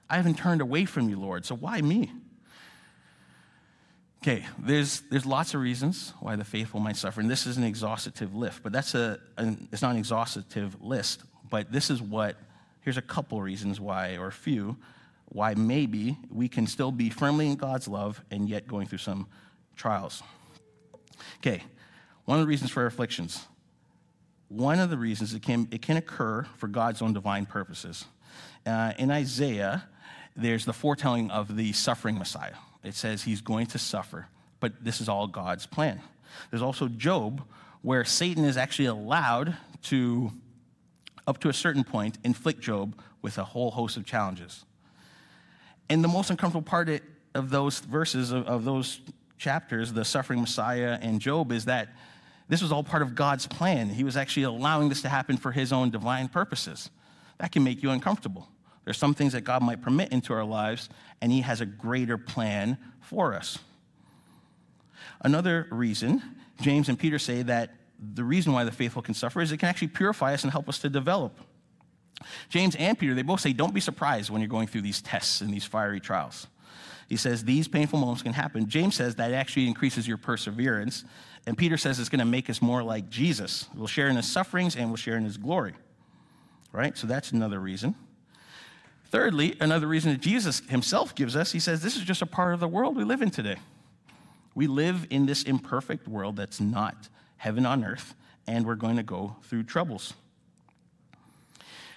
I 0.09 0.17
haven't 0.17 0.37
turned 0.37 0.61
away 0.61 0.85
from 0.85 1.09
you, 1.09 1.19
Lord, 1.19 1.45
so 1.45 1.55
why 1.55 1.81
me? 1.81 2.11
Okay, 4.21 4.45
there's, 4.57 5.01
there's 5.09 5.25
lots 5.25 5.53
of 5.53 5.61
reasons 5.61 6.13
why 6.19 6.35
the 6.35 6.43
faithful 6.43 6.81
might 6.81 6.97
suffer, 6.97 7.21
and 7.21 7.31
this 7.31 7.47
is 7.47 7.55
an 7.55 7.63
exhaustive 7.63 8.35
list, 8.35 8.61
but 8.63 8.73
that's 8.73 8.93
a, 8.93 9.17
an, 9.37 9.69
it's 9.71 9.81
not 9.81 9.91
an 9.91 9.97
exhaustive 9.97 10.75
list, 10.81 11.23
but 11.49 11.71
this 11.71 11.89
is 11.89 12.01
what, 12.01 12.35
here's 12.81 12.97
a 12.97 13.01
couple 13.01 13.41
reasons 13.41 13.79
why, 13.79 14.17
or 14.17 14.27
a 14.27 14.31
few, 14.31 14.75
why 15.29 15.53
maybe 15.53 16.17
we 16.29 16.49
can 16.49 16.67
still 16.67 16.91
be 16.91 17.09
firmly 17.09 17.47
in 17.47 17.55
God's 17.55 17.87
love 17.87 18.21
and 18.29 18.49
yet 18.49 18.67
going 18.67 18.87
through 18.87 18.97
some 18.97 19.25
trials. 19.77 20.21
Okay, 21.37 21.63
one 22.25 22.39
of 22.39 22.45
the 22.45 22.49
reasons 22.49 22.71
for 22.71 22.85
afflictions. 22.85 23.45
One 24.49 24.79
of 24.79 24.89
the 24.89 24.97
reasons 24.97 25.33
it 25.33 25.43
can, 25.43 25.69
it 25.71 25.81
can 25.81 25.95
occur 25.95 26.45
for 26.57 26.67
God's 26.67 27.01
own 27.01 27.13
divine 27.13 27.45
purposes. 27.45 28.03
Uh, 28.65 28.91
in 28.97 29.11
Isaiah, 29.11 29.87
there's 30.35 30.65
the 30.65 30.73
foretelling 30.73 31.31
of 31.31 31.55
the 31.55 31.71
suffering 31.71 32.17
Messiah. 32.17 32.55
It 32.83 32.95
says 32.95 33.23
he's 33.23 33.41
going 33.41 33.67
to 33.67 33.79
suffer, 33.79 34.27
but 34.59 34.83
this 34.83 35.01
is 35.01 35.09
all 35.09 35.27
God's 35.27 35.65
plan. 35.65 36.01
There's 36.49 36.61
also 36.61 36.87
Job, 36.87 37.43
where 37.81 38.05
Satan 38.05 38.45
is 38.45 38.57
actually 38.57 38.85
allowed 38.85 39.55
to, 39.83 40.31
up 41.27 41.39
to 41.39 41.49
a 41.49 41.53
certain 41.53 41.83
point, 41.83 42.17
inflict 42.23 42.61
Job 42.61 42.99
with 43.21 43.37
a 43.37 43.43
whole 43.43 43.71
host 43.71 43.97
of 43.97 44.05
challenges. 44.05 44.65
And 45.89 46.03
the 46.03 46.07
most 46.07 46.29
uncomfortable 46.29 46.67
part 46.67 47.01
of 47.35 47.49
those 47.49 47.79
verses, 47.79 48.31
of, 48.31 48.63
those 48.63 49.01
chapters, 49.37 49.93
the 49.93 50.05
suffering 50.05 50.41
Messiah 50.41 50.97
and 51.01 51.19
Job, 51.19 51.51
is 51.51 51.65
that 51.65 51.89
this 52.47 52.61
was 52.61 52.71
all 52.71 52.83
part 52.83 53.01
of 53.01 53.15
God's 53.15 53.45
plan. 53.45 53.89
He 53.89 54.03
was 54.03 54.17
actually 54.17 54.43
allowing 54.43 54.89
this 54.89 55.01
to 55.03 55.09
happen 55.09 55.37
for 55.37 55.51
his 55.51 55.71
own 55.71 55.89
divine 55.89 56.27
purposes. 56.27 56.89
That 57.37 57.51
can 57.51 57.63
make 57.63 57.83
you 57.83 57.91
uncomfortable. 57.91 58.47
There's 58.89 58.97
some 58.97 59.13
things 59.13 59.33
that 59.33 59.41
God 59.41 59.61
might 59.61 59.83
permit 59.83 60.11
into 60.11 60.33
our 60.33 60.43
lives, 60.43 60.89
and 61.21 61.31
He 61.31 61.41
has 61.41 61.61
a 61.61 61.65
greater 61.67 62.17
plan 62.17 62.75
for 63.01 63.35
us. 63.35 63.59
Another 65.21 65.67
reason, 65.69 66.23
James 66.59 66.89
and 66.89 66.97
Peter 66.97 67.19
say 67.19 67.43
that 67.43 67.71
the 68.15 68.23
reason 68.23 68.51
why 68.51 68.63
the 68.63 68.71
faithful 68.71 69.03
can 69.03 69.13
suffer 69.13 69.41
is 69.41 69.51
it 69.51 69.57
can 69.57 69.69
actually 69.69 69.89
purify 69.89 70.33
us 70.33 70.41
and 70.41 70.51
help 70.51 70.67
us 70.67 70.79
to 70.79 70.89
develop. 70.89 71.39
James 72.49 72.75
and 72.77 72.97
Peter, 72.97 73.13
they 73.13 73.21
both 73.21 73.41
say, 73.41 73.53
don't 73.53 73.75
be 73.75 73.79
surprised 73.79 74.31
when 74.31 74.41
you're 74.41 74.49
going 74.49 74.65
through 74.65 74.81
these 74.81 75.03
tests 75.03 75.41
and 75.41 75.53
these 75.53 75.65
fiery 75.65 75.99
trials. 75.99 76.47
He 77.07 77.15
says 77.15 77.43
these 77.43 77.67
painful 77.67 77.99
moments 77.99 78.23
can 78.23 78.33
happen. 78.33 78.67
James 78.67 78.95
says 78.95 79.13
that 79.17 79.33
actually 79.33 79.67
increases 79.67 80.07
your 80.07 80.17
perseverance. 80.17 81.05
And 81.45 81.55
Peter 81.55 81.77
says 81.77 81.99
it's 81.99 82.09
going 82.09 82.21
to 82.21 82.25
make 82.25 82.49
us 82.49 82.59
more 82.59 82.81
like 82.81 83.07
Jesus. 83.07 83.67
We'll 83.75 83.85
share 83.85 84.07
in 84.07 84.15
his 84.15 84.27
sufferings 84.27 84.75
and 84.75 84.87
we'll 84.87 84.97
share 84.97 85.15
in 85.15 85.25
his 85.25 85.37
glory. 85.37 85.75
Right? 86.71 86.97
So 86.97 87.05
that's 87.05 87.31
another 87.31 87.59
reason. 87.59 87.93
Thirdly, 89.11 89.55
another 89.59 89.87
reason 89.87 90.11
that 90.11 90.21
Jesus 90.21 90.61
himself 90.69 91.15
gives 91.15 91.35
us, 91.35 91.51
he 91.51 91.59
says, 91.59 91.81
this 91.81 91.95
is 91.95 92.03
just 92.03 92.21
a 92.21 92.27
part 92.27 92.53
of 92.53 92.59
the 92.59 92.67
world 92.67 92.95
we 92.95 93.03
live 93.03 93.21
in 93.21 93.31
today. 93.31 93.57
We 94.53 94.67
live 94.67 95.07
in 95.09 95.25
this 95.25 95.43
imperfect 95.43 96.07
world 96.07 96.35
that's 96.35 96.59
not 96.59 97.09
heaven 97.37 97.65
on 97.65 97.83
earth, 97.83 98.13
and 98.45 98.67
we're 98.67 98.75
going 98.75 98.97
to 98.97 99.03
go 99.03 99.35
through 99.43 99.63
troubles. 99.63 100.13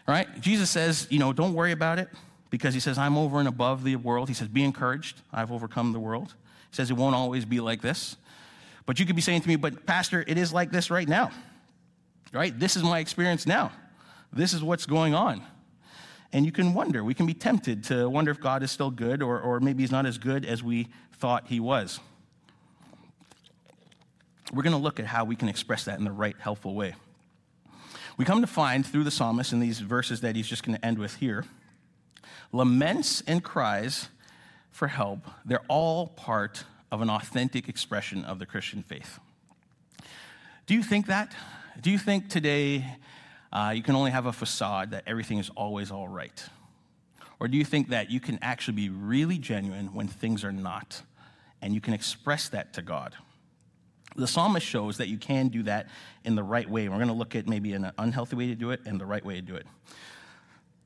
All 0.09 0.15
right? 0.15 0.41
Jesus 0.41 0.71
says, 0.71 1.07
you 1.11 1.19
know, 1.19 1.33
don't 1.33 1.55
worry 1.55 1.73
about 1.73 1.99
it 1.99 2.09
because 2.51 2.73
he 2.73 2.81
says, 2.81 2.97
I'm 2.97 3.19
over 3.19 3.39
and 3.39 3.49
above 3.49 3.85
the 3.85 3.97
world. 3.97 4.29
He 4.29 4.35
says, 4.35 4.49
be 4.49 4.65
encouraged. 4.65 5.21
I've 5.33 5.53
overcome 5.53 5.93
the 5.93 6.01
world. 6.01 6.35
He 6.71 6.77
says, 6.77 6.91
it 6.91 6.95
won't 6.95 7.15
always 7.15 7.45
be 7.45 7.61
like 7.61 7.83
this. 7.83 8.17
But 8.87 8.99
you 8.99 9.07
could 9.07 9.17
be 9.17 9.23
saying 9.23 9.43
to 9.43 9.49
me, 9.49 9.57
but 9.57 9.87
Pastor, 9.87 10.25
it 10.27 10.39
is 10.39 10.53
like 10.53 10.71
this 10.71 10.91
right 10.91 11.09
now. 11.09 11.31
Right? 12.33 12.59
This 12.59 12.77
is 12.77 12.83
my 12.83 13.01
experience 13.01 13.47
now. 13.47 13.71
This 14.33 14.55
is 14.55 14.63
what's 14.63 14.87
going 14.87 15.15
on. 15.15 15.43
And 16.33 16.47
you 16.47 16.53
can 16.53 16.73
wonder, 16.73 17.05
we 17.05 17.15
can 17.15 17.27
be 17.27 17.35
tempted 17.35 17.85
to 17.85 18.09
wonder 18.09 18.31
if 18.31 18.41
God 18.41 18.63
is 18.63 18.71
still 18.71 18.91
good 18.91 19.23
or, 19.23 19.39
or 19.39 19.61
maybe 19.61 19.83
he's 19.83 19.93
not 19.93 20.07
as 20.07 20.19
good 20.19 20.47
as 20.47 20.63
we 20.63 20.89
thought 21.13 21.47
he 21.49 21.61
was. 21.61 22.01
We're 24.53 24.63
going 24.63 24.75
to 24.75 24.83
look 24.83 24.99
at 24.99 25.07
how 25.07 25.25
we 25.25 25.37
can 25.37 25.49
express 25.49 25.85
that 25.85 25.99
in 25.99 26.05
the 26.05 26.13
right, 26.13 26.37
helpful 26.39 26.75
way. 26.75 26.95
We 28.17 28.25
come 28.25 28.41
to 28.41 28.47
find 28.47 28.87
through 28.87 29.05
the 29.05 29.11
psalmist 29.11 29.53
in 29.53 29.61
these 29.61 29.81
verses 29.81 30.21
that 30.21 30.37
he's 30.37 30.47
just 30.47 30.63
going 30.63 30.77
to 30.77 30.85
end 30.85 30.99
with 30.99 31.17
here 31.17 31.45
laments 32.53 33.23
and 33.27 33.43
cries 33.43 34.09
for 34.71 34.89
help, 34.89 35.27
they're 35.45 35.65
all 35.69 36.09
part 36.09 36.65
of 36.91 37.01
an 37.01 37.11
authentic 37.11 37.69
expression 37.69 38.25
of 38.25 38.39
the 38.39 38.47
Christian 38.47 38.83
faith. 38.83 39.19
Do 40.67 40.75
you 40.75 40.83
think 40.83 41.07
that? 41.07 41.35
Do 41.81 41.91
you 41.91 41.99
think 41.99 42.29
today 42.29 42.97
uh, 43.53 43.73
you 43.75 43.83
can 43.83 43.95
only 43.95 44.11
have 44.11 44.27
a 44.27 44.33
facade 44.33 44.93
that 44.93 45.05
everything 45.07 45.39
is 45.39 45.51
always 45.51 45.91
all 45.91 46.09
right? 46.09 46.45
Or 47.39 47.49
do 47.49 47.59
you 47.59 47.65
think 47.65 47.89
that 47.89 48.11
you 48.11 48.21
can 48.21 48.39
actually 48.41 48.75
be 48.75 48.89
really 48.89 49.39
genuine 49.39 49.93
when 49.93 50.09
things 50.09 50.45
are 50.45 50.53
not? 50.53 51.03
And 51.61 51.75
you 51.75 51.81
can 51.81 51.93
express 51.93 52.49
that 52.51 52.73
to 52.75 52.83
God? 52.83 53.15
The 54.17 54.27
psalmist 54.27 54.67
shows 54.67 54.99
that 54.99 55.09
you 55.09 55.17
can 55.17 55.49
do 55.49 55.63
that 55.65 55.89
in 56.25 56.35
the 56.35 56.43
right 56.43 56.69
way. 56.69 56.89
We're 56.89 56.97
going 56.97 57.09
to 57.09 57.15
look 57.15 57.35
at 57.35 57.49
maybe 57.49 57.73
an 57.73 57.91
unhealthy 57.99 58.37
way 58.37 58.47
to 58.47 58.55
do 58.55 58.71
it 58.71 58.81
and 58.85 59.01
the 59.01 59.07
right 59.07 59.25
way 59.25 59.35
to 59.37 59.43
do 59.43 59.57
it. 59.57 59.67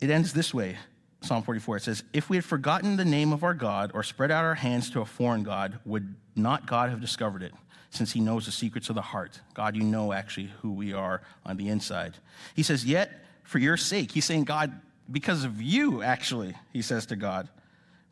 It 0.00 0.11
ends 0.11 0.33
this 0.33 0.52
way 0.52 0.76
Psalm 1.22 1.42
44. 1.42 1.79
It 1.79 1.83
says, 1.83 2.05
If 2.12 2.31
we 2.31 2.37
had 2.37 2.44
forgotten 2.44 2.96
the 2.96 3.05
name 3.05 3.33
of 3.33 3.42
our 3.42 3.55
God 3.55 3.90
or 3.94 4.02
spread 4.02 4.31
out 4.31 4.44
our 4.44 4.55
hands 4.55 4.90
to 4.90 5.00
a 5.00 5.05
foreign 5.05 5.42
God, 5.42 5.79
would 5.85 6.14
not 6.35 6.66
God 6.66 6.90
have 6.90 7.00
discovered 7.00 7.42
it? 7.42 7.52
Since 7.90 8.12
he 8.12 8.20
knows 8.20 8.46
the 8.46 8.53
secrets 8.53 8.88
of 8.88 8.94
the 8.94 9.03
heart. 9.03 9.40
God, 9.55 9.77
you 9.77 9.83
know 9.83 10.12
actually 10.12 10.51
who 10.61 10.72
we 10.72 10.92
are 10.92 11.22
on 11.44 11.57
the 11.57 11.68
inside. 11.68 12.14
He 12.55 12.62
says, 12.62 12.85
Yet 12.85 13.11
for 13.44 13.59
your 13.59 13.77
sake, 13.77 14.12
he's 14.12 14.25
saying, 14.25 14.44
God, 14.44 14.81
because 15.11 15.44
of 15.44 15.62
you, 15.62 16.03
actually, 16.03 16.55
he 16.72 16.83
says 16.83 17.07
to 17.07 17.16
God, 17.16 17.49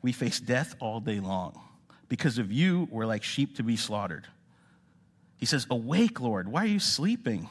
we 0.03 0.13
face 0.13 0.39
death 0.39 0.77
all 0.81 1.01
day 1.01 1.21
long. 1.21 1.61
Because 2.09 2.39
of 2.39 2.53
you, 2.53 2.89
we're 2.91 3.07
like 3.07 3.23
sheep 3.23 3.57
to 3.57 3.63
be 3.63 3.77
slaughtered. 3.77 4.27
He 5.37 5.47
says, 5.47 5.67
Awake, 5.71 6.21
Lord. 6.21 6.49
Why 6.49 6.63
are 6.63 6.69
you 6.69 6.79
sleeping? 6.79 7.49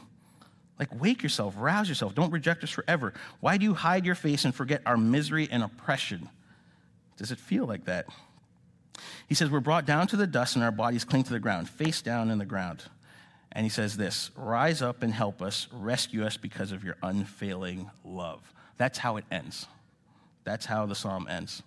Like, 0.79 0.99
wake 0.99 1.23
yourself, 1.23 1.55
rouse 1.57 1.87
yourself. 1.87 2.15
Don't 2.15 2.31
reject 2.31 2.63
us 2.63 2.69
forever. 2.69 3.13
Why 3.39 3.57
do 3.57 3.65
you 3.65 3.73
hide 3.73 4.05
your 4.05 4.15
face 4.15 4.45
and 4.45 4.53
forget 4.53 4.81
our 4.85 4.97
misery 4.97 5.47
and 5.51 5.63
oppression? 5.63 6.29
Does 7.17 7.31
it 7.31 7.37
feel 7.37 7.65
like 7.65 7.85
that? 7.85 8.07
He 9.27 9.35
says, 9.35 9.49
We're 9.49 9.59
brought 9.59 9.85
down 9.85 10.07
to 10.07 10.15
the 10.15 10.27
dust 10.27 10.55
and 10.55 10.63
our 10.63 10.71
bodies 10.71 11.03
cling 11.03 11.23
to 11.23 11.33
the 11.33 11.39
ground, 11.39 11.69
face 11.69 12.01
down 12.01 12.29
in 12.29 12.37
the 12.37 12.45
ground. 12.45 12.83
And 13.51 13.65
he 13.65 13.69
says 13.69 13.97
this 13.97 14.31
Rise 14.35 14.81
up 14.81 15.03
and 15.03 15.13
help 15.13 15.41
us, 15.41 15.67
rescue 15.71 16.25
us 16.25 16.37
because 16.37 16.71
of 16.71 16.83
your 16.83 16.97
unfailing 17.03 17.89
love. 18.03 18.53
That's 18.77 18.97
how 18.97 19.17
it 19.17 19.25
ends. 19.31 19.67
That's 20.43 20.65
how 20.65 20.85
the 20.85 20.95
psalm 20.95 21.27
ends. 21.29 21.63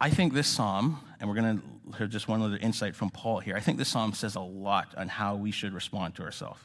I 0.00 0.10
think 0.10 0.32
this 0.32 0.46
psalm, 0.46 1.00
and 1.18 1.28
we're 1.28 1.34
going 1.34 1.58
to 1.58 1.96
hear 1.96 2.06
just 2.06 2.28
one 2.28 2.40
other 2.42 2.56
insight 2.58 2.94
from 2.94 3.10
Paul 3.10 3.40
here. 3.40 3.56
I 3.56 3.60
think 3.60 3.78
this 3.78 3.88
psalm 3.88 4.12
says 4.12 4.36
a 4.36 4.40
lot 4.40 4.94
on 4.96 5.08
how 5.08 5.34
we 5.34 5.50
should 5.50 5.72
respond 5.72 6.14
to 6.16 6.22
ourselves. 6.22 6.60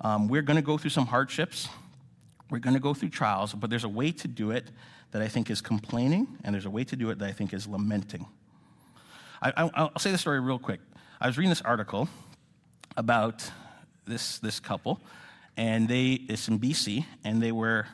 Um, 0.00 0.28
we're 0.28 0.42
going 0.42 0.56
to 0.56 0.62
go 0.62 0.78
through 0.78 0.90
some 0.90 1.06
hardships, 1.06 1.68
we're 2.50 2.58
going 2.58 2.74
to 2.74 2.80
go 2.80 2.94
through 2.94 3.10
trials, 3.10 3.52
but 3.54 3.70
there's 3.70 3.84
a 3.84 3.88
way 3.88 4.12
to 4.12 4.28
do 4.28 4.50
it 4.50 4.70
that 5.12 5.22
I 5.22 5.28
think 5.28 5.50
is 5.50 5.60
complaining, 5.60 6.26
and 6.44 6.54
there's 6.54 6.66
a 6.66 6.70
way 6.70 6.84
to 6.84 6.96
do 6.96 7.10
it 7.10 7.18
that 7.18 7.28
I 7.28 7.32
think 7.32 7.52
is 7.52 7.66
lamenting. 7.66 8.26
I, 9.42 9.64
will 9.64 9.90
say 9.98 10.10
the 10.10 10.18
story 10.18 10.40
real 10.40 10.58
quick. 10.58 10.80
I 11.20 11.26
was 11.26 11.36
reading 11.36 11.50
this 11.50 11.60
article 11.60 12.08
about 12.96 13.50
this, 14.06 14.38
this 14.38 14.58
couple, 14.58 15.00
and 15.56 15.88
they, 15.88 16.12
it's 16.28 16.48
in 16.48 16.58
BC, 16.58 17.04
and 17.24 17.42
they 17.42 17.52
were, 17.52 17.86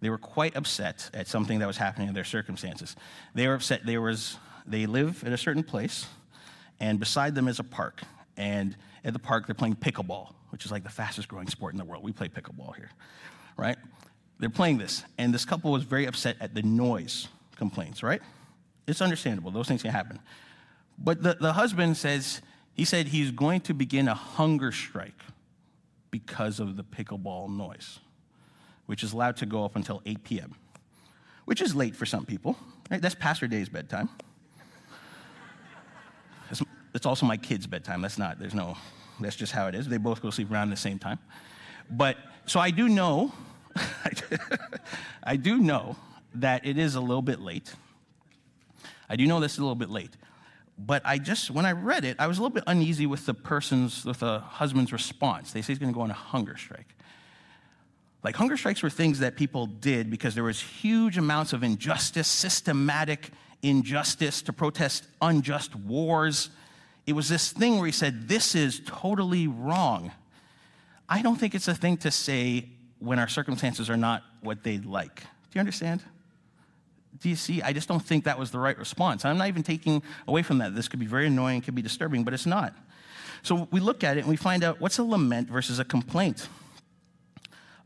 they 0.00 0.10
were 0.10 0.18
quite 0.18 0.56
upset 0.56 1.10
at 1.12 1.26
something 1.26 1.58
that 1.58 1.66
was 1.66 1.76
happening 1.76 2.08
in 2.08 2.14
their 2.14 2.24
circumstances. 2.24 2.96
They 3.34 3.46
were 3.48 3.54
upset, 3.54 3.84
there 3.84 4.00
was, 4.00 4.36
they 4.66 4.86
live 4.86 5.24
at 5.24 5.32
a 5.32 5.38
certain 5.38 5.62
place, 5.62 6.06
and 6.78 6.98
beside 6.98 7.34
them 7.34 7.48
is 7.48 7.58
a 7.58 7.64
park. 7.64 8.02
And 8.36 8.76
at 9.04 9.12
the 9.12 9.18
park, 9.18 9.46
they're 9.46 9.54
playing 9.54 9.76
pickleball, 9.76 10.32
which 10.50 10.64
is 10.64 10.70
like 10.70 10.82
the 10.82 10.90
fastest 10.90 11.28
growing 11.28 11.48
sport 11.48 11.74
in 11.74 11.78
the 11.78 11.84
world. 11.84 12.02
We 12.02 12.12
play 12.12 12.28
pickleball 12.28 12.76
here, 12.76 12.90
right? 13.60 13.76
they're 14.40 14.48
playing 14.48 14.78
this, 14.78 15.04
and 15.18 15.32
this 15.32 15.44
couple 15.44 15.70
was 15.70 15.84
very 15.84 16.06
upset 16.06 16.36
at 16.40 16.54
the 16.54 16.62
noise 16.62 17.28
complaints, 17.56 18.02
right? 18.02 18.22
It's 18.86 19.02
understandable. 19.02 19.50
Those 19.50 19.68
things 19.68 19.82
can 19.82 19.90
happen. 19.92 20.18
But 20.98 21.22
the, 21.22 21.36
the 21.38 21.52
husband 21.52 21.98
says, 21.98 22.40
he 22.72 22.86
said 22.86 23.08
he's 23.08 23.30
going 23.30 23.60
to 23.62 23.74
begin 23.74 24.08
a 24.08 24.14
hunger 24.14 24.72
strike 24.72 25.22
because 26.10 26.58
of 26.58 26.76
the 26.76 26.82
pickleball 26.82 27.54
noise, 27.54 28.00
which 28.86 29.04
is 29.04 29.12
allowed 29.12 29.36
to 29.36 29.46
go 29.46 29.64
up 29.64 29.76
until 29.76 30.02
8 30.06 30.24
p.m., 30.24 30.54
which 31.44 31.60
is 31.60 31.74
late 31.74 31.94
for 31.94 32.06
some 32.06 32.24
people. 32.24 32.56
Right? 32.90 33.00
That's 33.00 33.14
Pastor 33.14 33.46
Day's 33.46 33.68
bedtime. 33.68 34.08
It's, 36.50 36.62
it's 36.94 37.06
also 37.06 37.26
my 37.26 37.36
kid's 37.36 37.66
bedtime. 37.66 38.00
That's 38.00 38.18
not, 38.18 38.38
there's 38.38 38.54
no, 38.54 38.76
that's 39.20 39.36
just 39.36 39.52
how 39.52 39.68
it 39.68 39.74
is. 39.74 39.86
They 39.86 39.98
both 39.98 40.22
go 40.22 40.30
to 40.30 40.34
sleep 40.34 40.50
around 40.50 40.70
the 40.70 40.76
same 40.76 40.98
time. 40.98 41.18
But, 41.90 42.16
so 42.46 42.58
I 42.58 42.70
do 42.70 42.88
know, 42.88 43.32
I 45.22 45.36
do 45.36 45.58
know 45.58 45.96
that 46.34 46.66
it 46.66 46.78
is 46.78 46.94
a 46.94 47.00
little 47.00 47.22
bit 47.22 47.40
late. 47.40 47.72
I 49.08 49.16
do 49.16 49.26
know 49.26 49.40
this 49.40 49.52
is 49.52 49.58
a 49.58 49.62
little 49.62 49.74
bit 49.74 49.90
late. 49.90 50.16
But 50.78 51.02
I 51.04 51.18
just, 51.18 51.50
when 51.50 51.66
I 51.66 51.72
read 51.72 52.04
it, 52.04 52.16
I 52.18 52.26
was 52.26 52.38
a 52.38 52.42
little 52.42 52.54
bit 52.54 52.64
uneasy 52.66 53.04
with 53.06 53.26
the 53.26 53.34
person's, 53.34 54.04
with 54.04 54.20
the 54.20 54.38
husband's 54.40 54.92
response. 54.92 55.52
They 55.52 55.60
say 55.60 55.72
he's 55.72 55.78
going 55.78 55.92
to 55.92 55.94
go 55.94 56.02
on 56.02 56.10
a 56.10 56.14
hunger 56.14 56.56
strike. 56.56 56.94
Like 58.22 58.36
hunger 58.36 58.56
strikes 58.56 58.82
were 58.82 58.90
things 58.90 59.18
that 59.18 59.36
people 59.36 59.66
did 59.66 60.10
because 60.10 60.34
there 60.34 60.44
was 60.44 60.60
huge 60.60 61.18
amounts 61.18 61.52
of 61.52 61.62
injustice, 61.62 62.28
systematic 62.28 63.30
injustice 63.62 64.42
to 64.42 64.52
protest 64.52 65.06
unjust 65.20 65.74
wars. 65.74 66.50
It 67.06 67.14
was 67.14 67.28
this 67.28 67.52
thing 67.52 67.76
where 67.76 67.86
he 67.86 67.92
said, 67.92 68.28
This 68.28 68.54
is 68.54 68.80
totally 68.86 69.48
wrong. 69.48 70.12
I 71.08 71.22
don't 71.22 71.36
think 71.36 71.54
it's 71.54 71.68
a 71.68 71.74
thing 71.74 71.96
to 71.98 72.10
say 72.10 72.68
when 73.00 73.18
our 73.18 73.28
circumstances 73.28 73.90
are 73.90 73.96
not 73.96 74.22
what 74.42 74.62
they'd 74.62 74.84
like. 74.84 75.16
Do 75.20 75.54
you 75.54 75.60
understand? 75.60 76.02
Do 77.18 77.28
you 77.28 77.36
see? 77.36 77.60
I 77.60 77.72
just 77.72 77.88
don't 77.88 78.00
think 78.00 78.24
that 78.24 78.38
was 78.38 78.50
the 78.50 78.58
right 78.58 78.78
response. 78.78 79.24
I'm 79.24 79.38
not 79.38 79.48
even 79.48 79.62
taking 79.62 80.02
away 80.28 80.42
from 80.42 80.58
that. 80.58 80.74
This 80.74 80.86
could 80.86 81.00
be 81.00 81.06
very 81.06 81.26
annoying, 81.26 81.60
could 81.60 81.74
be 81.74 81.82
disturbing, 81.82 82.22
but 82.22 82.32
it's 82.32 82.46
not. 82.46 82.74
So 83.42 83.68
we 83.70 83.80
look 83.80 84.04
at 84.04 84.16
it 84.16 84.20
and 84.20 84.28
we 84.28 84.36
find 84.36 84.62
out 84.62 84.80
what's 84.80 84.98
a 84.98 85.04
lament 85.04 85.48
versus 85.48 85.78
a 85.78 85.84
complaint. 85.84 86.48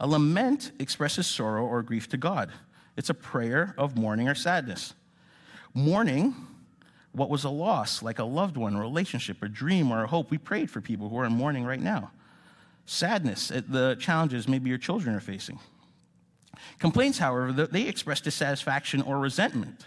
A 0.00 0.06
lament 0.06 0.72
expresses 0.78 1.26
sorrow 1.26 1.64
or 1.64 1.82
grief 1.82 2.08
to 2.10 2.16
God. 2.16 2.52
It's 2.96 3.10
a 3.10 3.14
prayer 3.14 3.74
of 3.78 3.96
mourning 3.96 4.28
or 4.28 4.34
sadness. 4.34 4.94
Mourning 5.72 6.34
what 7.12 7.30
was 7.30 7.44
a 7.44 7.50
loss, 7.50 8.02
like 8.02 8.18
a 8.18 8.24
loved 8.24 8.56
one, 8.56 8.74
a 8.74 8.80
relationship, 8.80 9.42
a 9.42 9.48
dream, 9.48 9.92
or 9.92 10.02
a 10.02 10.06
hope. 10.06 10.30
We 10.30 10.38
prayed 10.38 10.68
for 10.68 10.80
people 10.80 11.08
who 11.08 11.16
are 11.18 11.24
in 11.24 11.32
mourning 11.32 11.64
right 11.64 11.80
now. 11.80 12.10
Sadness 12.86 13.50
at 13.50 13.70
the 13.70 13.96
challenges 13.98 14.46
maybe 14.46 14.68
your 14.68 14.78
children 14.78 15.14
are 15.14 15.20
facing. 15.20 15.58
Complaints, 16.78 17.18
however, 17.18 17.52
they 17.52 17.82
express 17.82 18.20
dissatisfaction 18.20 19.02
or 19.02 19.18
resentment. 19.18 19.86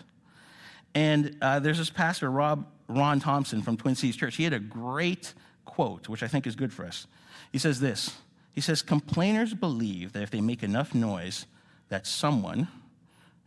And 0.95 1.37
uh, 1.41 1.59
there's 1.59 1.77
this 1.77 1.89
pastor, 1.89 2.31
Rob 2.31 2.65
Ron 2.87 3.19
Thompson 3.19 3.61
from 3.61 3.77
Twin 3.77 3.95
Cities 3.95 4.15
Church. 4.15 4.35
He 4.35 4.43
had 4.43 4.53
a 4.53 4.59
great 4.59 5.33
quote, 5.65 6.09
which 6.09 6.23
I 6.23 6.27
think 6.27 6.47
is 6.47 6.55
good 6.55 6.73
for 6.73 6.85
us. 6.85 7.07
He 7.51 7.57
says 7.59 7.79
this 7.79 8.17
He 8.51 8.61
says, 8.61 8.81
Complainers 8.81 9.53
believe 9.53 10.13
that 10.13 10.23
if 10.23 10.31
they 10.31 10.41
make 10.41 10.63
enough 10.63 10.95
noise, 10.95 11.45
that 11.89 12.07
someone, 12.07 12.67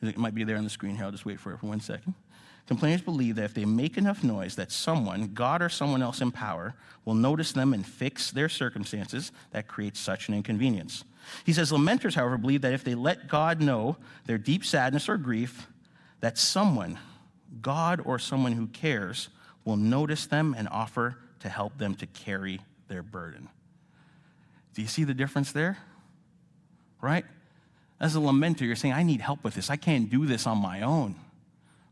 it 0.01 0.17
might 0.17 0.35
be 0.35 0.45
there 0.45 0.57
on 0.57 0.65
the 0.65 0.71
screen 0.71 0.97
here, 0.97 1.05
I'll 1.05 1.11
just 1.11 1.27
wait 1.27 1.41
for 1.41 1.53
it 1.53 1.59
for 1.59 1.67
one 1.67 1.81
second. 1.81 2.15
Complainers 2.71 3.01
believe 3.01 3.35
that 3.35 3.47
if 3.47 3.53
they 3.53 3.65
make 3.65 3.99
enough 3.99 4.23
noise, 4.23 4.55
that 4.55 4.71
someone, 4.71 5.35
God 5.35 5.61
or 5.61 5.69
someone 5.69 6.03
else 6.03 6.21
in 6.21 6.31
power, 6.31 6.77
will 7.05 7.15
notice 7.17 7.51
them 7.51 7.75
and 7.75 7.85
fix 7.85 8.31
their 8.31 8.49
circumstances 8.49 9.33
that 9.51 9.67
create 9.67 9.97
such 9.97 10.29
an 10.29 10.35
inconvenience. 10.35 11.03
He 11.45 11.53
says, 11.53 11.73
Lamenters, 11.73 12.15
however, 12.15 12.39
believe 12.39 12.61
that 12.61 12.73
if 12.73 12.85
they 12.85 12.95
let 12.95 13.27
God 13.27 13.61
know 13.61 13.97
their 14.27 14.39
deep 14.39 14.65
sadness 14.65 15.09
or 15.09 15.17
grief, 15.17 15.67
that 16.21 16.39
someone, 16.39 16.97
God 17.61 18.03
or 18.05 18.21
someone 18.21 18.53
who 18.53 18.69
cares, 18.69 19.31
will 19.65 19.77
notice 19.77 20.27
them 20.27 20.55
and 20.57 20.69
offer 20.69 21.17
to 21.41 21.49
help 21.49 21.77
them 21.77 21.97
to 21.97 22.07
carry 22.07 22.61
their 22.87 23.03
burden. 23.03 23.49
Do 24.75 24.83
you 24.83 24.87
see 24.87 25.03
the 25.03 25.13
difference 25.13 25.51
there? 25.51 25.79
Right? 27.01 27.25
As 27.99 28.15
a 28.15 28.21
lamenter, 28.21 28.61
you're 28.61 28.77
saying, 28.77 28.95
I 28.95 29.03
need 29.03 29.23
help 29.23 29.43
with 29.43 29.55
this. 29.55 29.71
I 29.71 29.77
can't 29.77 30.09
do 30.09 30.25
this 30.25 30.47
on 30.47 30.59
my 30.59 30.83
own. 30.83 31.17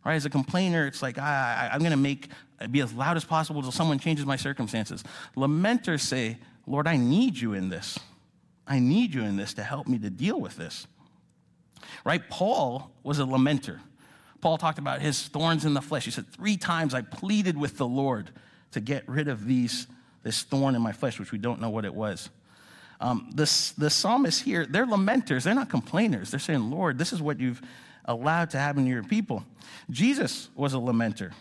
Right? 0.08 0.14
As 0.14 0.24
a 0.24 0.30
complainer, 0.30 0.86
it's 0.86 1.02
like, 1.02 1.18
I'm 1.18 1.80
going 1.80 1.90
to 1.90 1.98
make 1.98 2.30
be 2.70 2.80
as 2.80 2.94
loud 2.94 3.18
as 3.18 3.26
possible 3.26 3.60
until 3.60 3.72
someone 3.72 3.98
changes 3.98 4.24
my 4.24 4.36
circumstances. 4.36 5.04
Lamenters 5.36 6.00
say, 6.00 6.38
Lord, 6.66 6.88
I 6.88 6.96
need 6.96 7.36
you 7.36 7.52
in 7.52 7.68
this. 7.68 7.98
I 8.66 8.78
need 8.78 9.12
you 9.12 9.22
in 9.22 9.36
this 9.36 9.52
to 9.52 9.62
help 9.62 9.86
me 9.86 9.98
to 9.98 10.08
deal 10.08 10.40
with 10.40 10.56
this. 10.56 10.86
Right? 12.06 12.26
Paul 12.30 12.90
was 13.02 13.18
a 13.18 13.24
lamenter. 13.24 13.80
Paul 14.40 14.56
talked 14.56 14.78
about 14.78 15.02
his 15.02 15.28
thorns 15.28 15.66
in 15.66 15.74
the 15.74 15.82
flesh. 15.82 16.06
He 16.06 16.10
said, 16.10 16.26
Three 16.32 16.56
times 16.56 16.94
I 16.94 17.02
pleaded 17.02 17.58
with 17.58 17.76
the 17.76 17.86
Lord 17.86 18.30
to 18.70 18.80
get 18.80 19.06
rid 19.06 19.28
of 19.28 19.44
these, 19.44 19.88
this 20.22 20.42
thorn 20.42 20.74
in 20.74 20.80
my 20.80 20.92
flesh, 20.92 21.18
which 21.18 21.32
we 21.32 21.38
don't 21.38 21.60
know 21.60 21.68
what 21.68 21.84
it 21.84 21.94
was. 21.94 22.30
Um, 22.98 23.30
this, 23.34 23.72
the 23.72 23.90
psalmists 23.90 24.40
here, 24.40 24.64
they're 24.64 24.86
lamenters. 24.86 25.42
They're 25.42 25.54
not 25.54 25.68
complainers. 25.68 26.30
They're 26.30 26.40
saying, 26.40 26.70
Lord, 26.70 26.96
this 26.96 27.12
is 27.12 27.20
what 27.20 27.40
you've 27.40 27.60
allowed 28.08 28.50
to 28.50 28.58
happen 28.58 28.84
to 28.84 28.90
your 28.90 29.04
people. 29.04 29.44
Jesus 29.90 30.48
was 30.56 30.74
a 30.74 30.78
lamenter. 30.78 31.32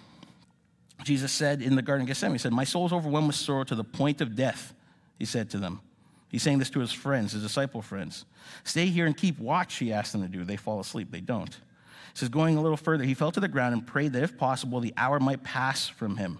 Jesus 1.03 1.31
said 1.31 1.61
in 1.61 1.75
the 1.75 1.81
Garden 1.81 2.03
of 2.03 2.07
Gethsemane, 2.07 2.33
He 2.33 2.39
said, 2.39 2.53
My 2.53 2.63
soul 2.63 2.85
is 2.85 2.93
overwhelmed 2.93 3.27
with 3.27 3.35
sorrow 3.35 3.63
to 3.63 3.75
the 3.75 3.83
point 3.83 4.21
of 4.21 4.35
death, 4.35 4.75
He 5.17 5.25
said 5.25 5.49
to 5.51 5.57
them. 5.57 5.81
He's 6.29 6.43
saying 6.43 6.59
this 6.59 6.69
to 6.71 6.79
his 6.79 6.91
friends, 6.91 7.31
his 7.31 7.41
disciple 7.41 7.81
friends. 7.81 8.25
Stay 8.63 8.87
here 8.87 9.05
and 9.05 9.15
keep 9.15 9.39
watch, 9.39 9.75
he 9.75 9.93
asked 9.93 10.11
them 10.11 10.21
to 10.21 10.27
do. 10.27 10.43
They 10.43 10.57
fall 10.57 10.79
asleep, 10.79 11.09
they 11.09 11.21
don't. 11.21 11.53
He 11.53 12.19
says, 12.19 12.29
going 12.29 12.57
a 12.57 12.61
little 12.61 12.77
further, 12.77 13.05
he 13.05 13.13
fell 13.13 13.31
to 13.31 13.39
the 13.39 13.47
ground 13.47 13.73
and 13.73 13.87
prayed 13.87 14.13
that 14.13 14.23
if 14.23 14.37
possible, 14.37 14.79
the 14.79 14.93
hour 14.97 15.19
might 15.19 15.43
pass 15.43 15.87
from 15.87 16.17
him. 16.17 16.39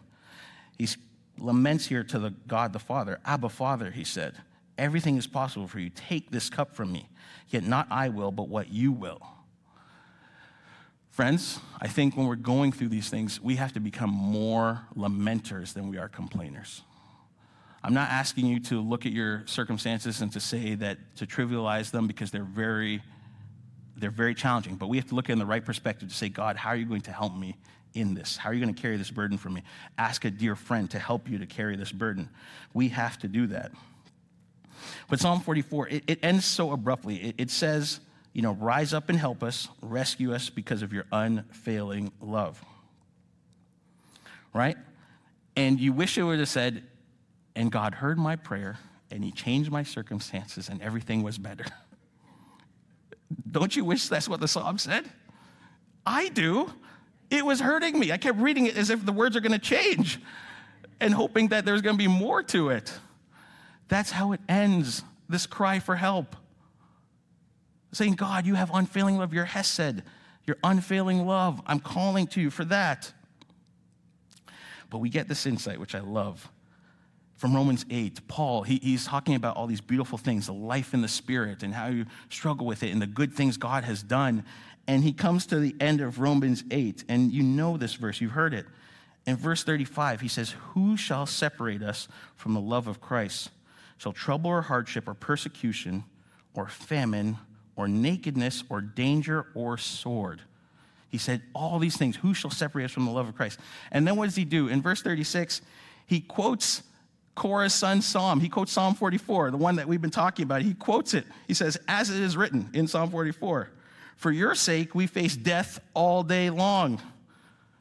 He 0.77 0.87
laments 1.37 1.85
here 1.85 2.03
to 2.03 2.19
the 2.19 2.31
God 2.47 2.73
the 2.73 2.79
Father. 2.79 3.19
Abba, 3.23 3.49
Father, 3.49 3.91
he 3.91 4.03
said, 4.03 4.35
everything 4.77 5.17
is 5.17 5.27
possible 5.27 5.67
for 5.67 5.79
you. 5.79 5.89
Take 5.89 6.31
this 6.31 6.49
cup 6.49 6.75
from 6.75 6.91
me. 6.91 7.07
Yet 7.49 7.63
not 7.63 7.87
I 7.89 8.09
will, 8.09 8.31
but 8.31 8.49
what 8.49 8.69
you 8.69 8.91
will. 8.91 9.21
Friends, 11.17 11.60
I 11.82 11.88
think 11.88 12.15
when 12.15 12.27
we're 12.27 12.36
going 12.36 12.71
through 12.71 12.89
these 12.89 13.10
things, 13.10 13.41
we 13.41 13.56
have 13.56 13.73
to 13.73 13.80
become 13.80 14.12
more 14.12 14.86
lamenters 14.95 15.73
than 15.73 15.89
we 15.89 15.97
are 15.97 16.08
complainers. 16.08 16.84
I'm 17.84 17.95
not 17.95 18.12
asking 18.12 18.45
you 18.45 18.60
to 18.65 18.80
look 18.80 19.08
at 19.08 19.12
your 19.12 19.41
circumstances 19.47 20.21
and 20.21 20.32
to 20.34 20.39
say 20.39 20.75
that 20.75 20.99
to 21.15 21.25
trivialize 21.25 21.89
them 21.89 22.06
because 22.06 22.30
they're 22.30 22.43
very 22.43 23.01
they're 23.95 24.12
very 24.12 24.36
challenging, 24.36 24.75
but 24.75 24.89
we 24.89 24.97
have 24.97 25.08
to 25.08 25.15
look 25.15 25.32
in 25.32 25.39
the 25.39 25.45
right 25.47 25.65
perspective 25.65 26.08
to 26.10 26.13
say, 26.13 26.30
God, 26.30 26.56
how 26.56 26.69
are 26.69 26.75
you 26.75 26.86
going 26.86 27.01
to 27.01 27.12
help 27.12 27.36
me 27.36 27.58
in 27.95 28.13
this? 28.13 28.38
How 28.38 28.51
are 28.51 28.53
you 28.53 28.62
going 28.62 28.75
to 28.75 28.80
carry 28.80 28.97
this 28.97 29.10
burden 29.10 29.39
for 29.39 29.49
me? 29.49 29.63
Ask 29.97 30.23
a 30.23 30.30
dear 30.30 30.56
friend 30.56 30.88
to 30.91 30.99
help 30.99 31.27
you 31.27 31.39
to 31.39 31.47
carry 31.47 31.77
this 31.77 31.91
burden. 31.91 32.30
We 32.75 32.89
have 32.89 33.17
to 33.21 33.27
do 33.27 33.47
that. 33.47 33.71
But 35.10 35.19
Psalm 35.19 35.39
44, 35.39 35.88
it, 35.88 36.03
it 36.06 36.19
ends 36.21 36.45
so 36.45 36.73
abruptly. 36.73 37.15
It, 37.15 37.36
it 37.39 37.49
says, 37.49 38.01
you 38.33 38.41
know, 38.41 38.53
rise 38.53 38.93
up 38.93 39.09
and 39.09 39.17
help 39.17 39.43
us, 39.43 39.67
rescue 39.81 40.33
us 40.33 40.49
because 40.49 40.81
of 40.81 40.93
your 40.93 41.05
unfailing 41.11 42.11
love. 42.21 42.63
Right? 44.53 44.77
And 45.55 45.79
you 45.79 45.91
wish 45.93 46.17
it 46.17 46.23
would 46.23 46.39
have 46.39 46.49
said, 46.49 46.83
and 47.55 47.71
God 47.71 47.95
heard 47.95 48.17
my 48.17 48.35
prayer 48.35 48.77
and 49.09 49.23
he 49.23 49.31
changed 49.31 49.71
my 49.71 49.83
circumstances 49.83 50.69
and 50.69 50.81
everything 50.81 51.23
was 51.23 51.37
better. 51.37 51.65
Don't 53.51 53.75
you 53.75 53.83
wish 53.83 54.07
that's 54.07 54.29
what 54.29 54.39
the 54.39 54.47
psalm 54.47 54.77
said? 54.77 55.09
I 56.05 56.29
do. 56.29 56.71
It 57.29 57.45
was 57.45 57.59
hurting 57.59 57.99
me. 57.99 58.11
I 58.11 58.17
kept 58.17 58.39
reading 58.39 58.67
it 58.67 58.77
as 58.77 58.89
if 58.89 59.05
the 59.05 59.11
words 59.11 59.35
are 59.35 59.41
going 59.41 59.51
to 59.51 59.59
change 59.59 60.19
and 60.99 61.13
hoping 61.13 61.49
that 61.49 61.65
there's 61.65 61.81
going 61.81 61.95
to 61.95 61.97
be 61.97 62.07
more 62.07 62.43
to 62.43 62.69
it. 62.69 62.93
That's 63.87 64.11
how 64.11 64.31
it 64.33 64.41
ends 64.47 65.03
this 65.27 65.45
cry 65.45 65.79
for 65.79 65.95
help. 65.95 66.35
Saying, 67.97 68.13
God, 68.13 68.45
you 68.45 68.55
have 68.55 68.69
unfailing 68.73 69.17
love, 69.17 69.33
your 69.33 69.45
Hesed, 69.45 70.03
your 70.45 70.57
unfailing 70.63 71.25
love. 71.25 71.62
I'm 71.65 71.79
calling 71.79 72.27
to 72.27 72.41
you 72.41 72.49
for 72.49 72.65
that. 72.65 73.12
But 74.89 74.99
we 74.99 75.10
get 75.10 75.27
this 75.27 75.45
insight, 75.45 75.79
which 75.79 75.95
I 75.95 75.99
love 75.99 76.49
from 77.38 77.55
Romans 77.55 77.86
8, 77.89 78.27
Paul, 78.27 78.63
he, 78.63 78.79
he's 78.81 79.05
talking 79.05 79.36
about 79.36 79.55
all 79.55 79.67
these 79.67 79.81
beautiful 79.81 80.17
things, 80.17 80.47
the 80.47 80.53
life 80.53 80.95
in 80.95 81.01
the 81.01 81.07
Spirit, 81.07 81.62
and 81.62 81.73
how 81.73 81.88
you 81.88 82.05
struggle 82.29 82.65
with 82.65 82.81
it, 82.81 82.91
and 82.91 83.01
the 83.01 83.07
good 83.07 83.31
things 83.31 83.57
God 83.57 83.83
has 83.83 84.01
done. 84.01 84.43
And 84.88 85.03
he 85.03 85.13
comes 85.13 85.45
to 85.47 85.60
the 85.60 85.75
end 85.79 86.01
of 86.01 86.19
Romans 86.19 86.63
8, 86.71 87.05
and 87.07 87.31
you 87.31 87.43
know 87.43 87.77
this 87.77 87.93
verse, 87.93 88.19
you've 88.19 88.31
heard 88.31 88.55
it. 88.55 88.65
In 89.27 89.36
verse 89.36 89.63
35, 89.63 90.21
he 90.21 90.27
says, 90.27 90.55
Who 90.69 90.97
shall 90.97 91.27
separate 91.27 91.83
us 91.83 92.07
from 92.36 92.55
the 92.55 92.62
love 92.62 92.88
of 92.88 92.99
Christ? 92.99 93.51
Shall 93.97 94.13
trouble 94.13 94.49
or 94.49 94.63
hardship 94.63 95.07
or 95.07 95.13
persecution 95.13 96.05
or 96.55 96.67
famine 96.67 97.38
or 97.77 97.87
nakedness 97.87 98.63
or 98.69 98.81
danger 98.81 99.47
or 99.55 99.77
sword? 99.77 100.41
He 101.09 101.17
said, 101.17 101.41
All 101.55 101.79
these 101.79 101.95
things, 101.95 102.17
who 102.17 102.33
shall 102.33 102.51
separate 102.51 102.85
us 102.85 102.91
from 102.91 103.05
the 103.05 103.11
love 103.11 103.29
of 103.29 103.35
Christ? 103.35 103.59
And 103.91 104.05
then 104.05 104.17
what 104.17 104.25
does 104.25 104.35
he 104.35 104.43
do? 104.43 104.67
In 104.67 104.81
verse 104.81 105.01
36, 105.01 105.61
he 106.05 106.19
quotes 106.19 106.83
Korah's 107.35 107.73
son 107.73 108.01
Psalm. 108.01 108.39
He 108.39 108.49
quotes 108.49 108.71
Psalm 108.71 108.95
44, 108.95 109.51
the 109.51 109.57
one 109.57 109.77
that 109.77 109.87
we've 109.87 110.01
been 110.01 110.09
talking 110.09 110.43
about. 110.43 110.63
He 110.63 110.73
quotes 110.73 111.13
it. 111.13 111.25
He 111.47 111.53
says, 111.53 111.77
As 111.87 112.09
it 112.09 112.21
is 112.21 112.35
written 112.35 112.69
in 112.73 112.87
Psalm 112.87 113.09
44, 113.09 113.69
For 114.17 114.31
your 114.31 114.55
sake 114.55 114.93
we 114.93 115.07
face 115.07 115.37
death 115.37 115.79
all 115.93 116.23
day 116.23 116.49
long. 116.49 117.01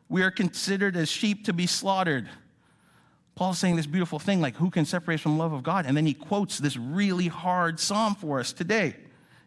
We 0.09 0.23
are 0.23 0.31
considered 0.31 0.97
as 0.97 1.09
sheep 1.09 1.47
to 1.47 1.53
be 1.53 1.67
slaughtered. 1.67 2.29
Paul's 3.35 3.59
saying 3.59 3.77
this 3.77 3.87
beautiful 3.87 4.19
thing 4.19 4.41
like, 4.41 4.57
who 4.57 4.71
can 4.71 4.87
separate 4.87 5.17
us 5.17 5.21
from 5.21 5.37
the 5.37 5.43
love 5.43 5.53
of 5.53 5.63
God? 5.63 5.85
And 5.85 5.97
then 5.97 6.07
he 6.07 6.15
quotes 6.15 6.59
this 6.59 6.77
really 6.77 7.29
hard 7.29 7.79
psalm 7.79 8.15
for 8.15 8.41
us 8.41 8.53
today. 8.53 8.97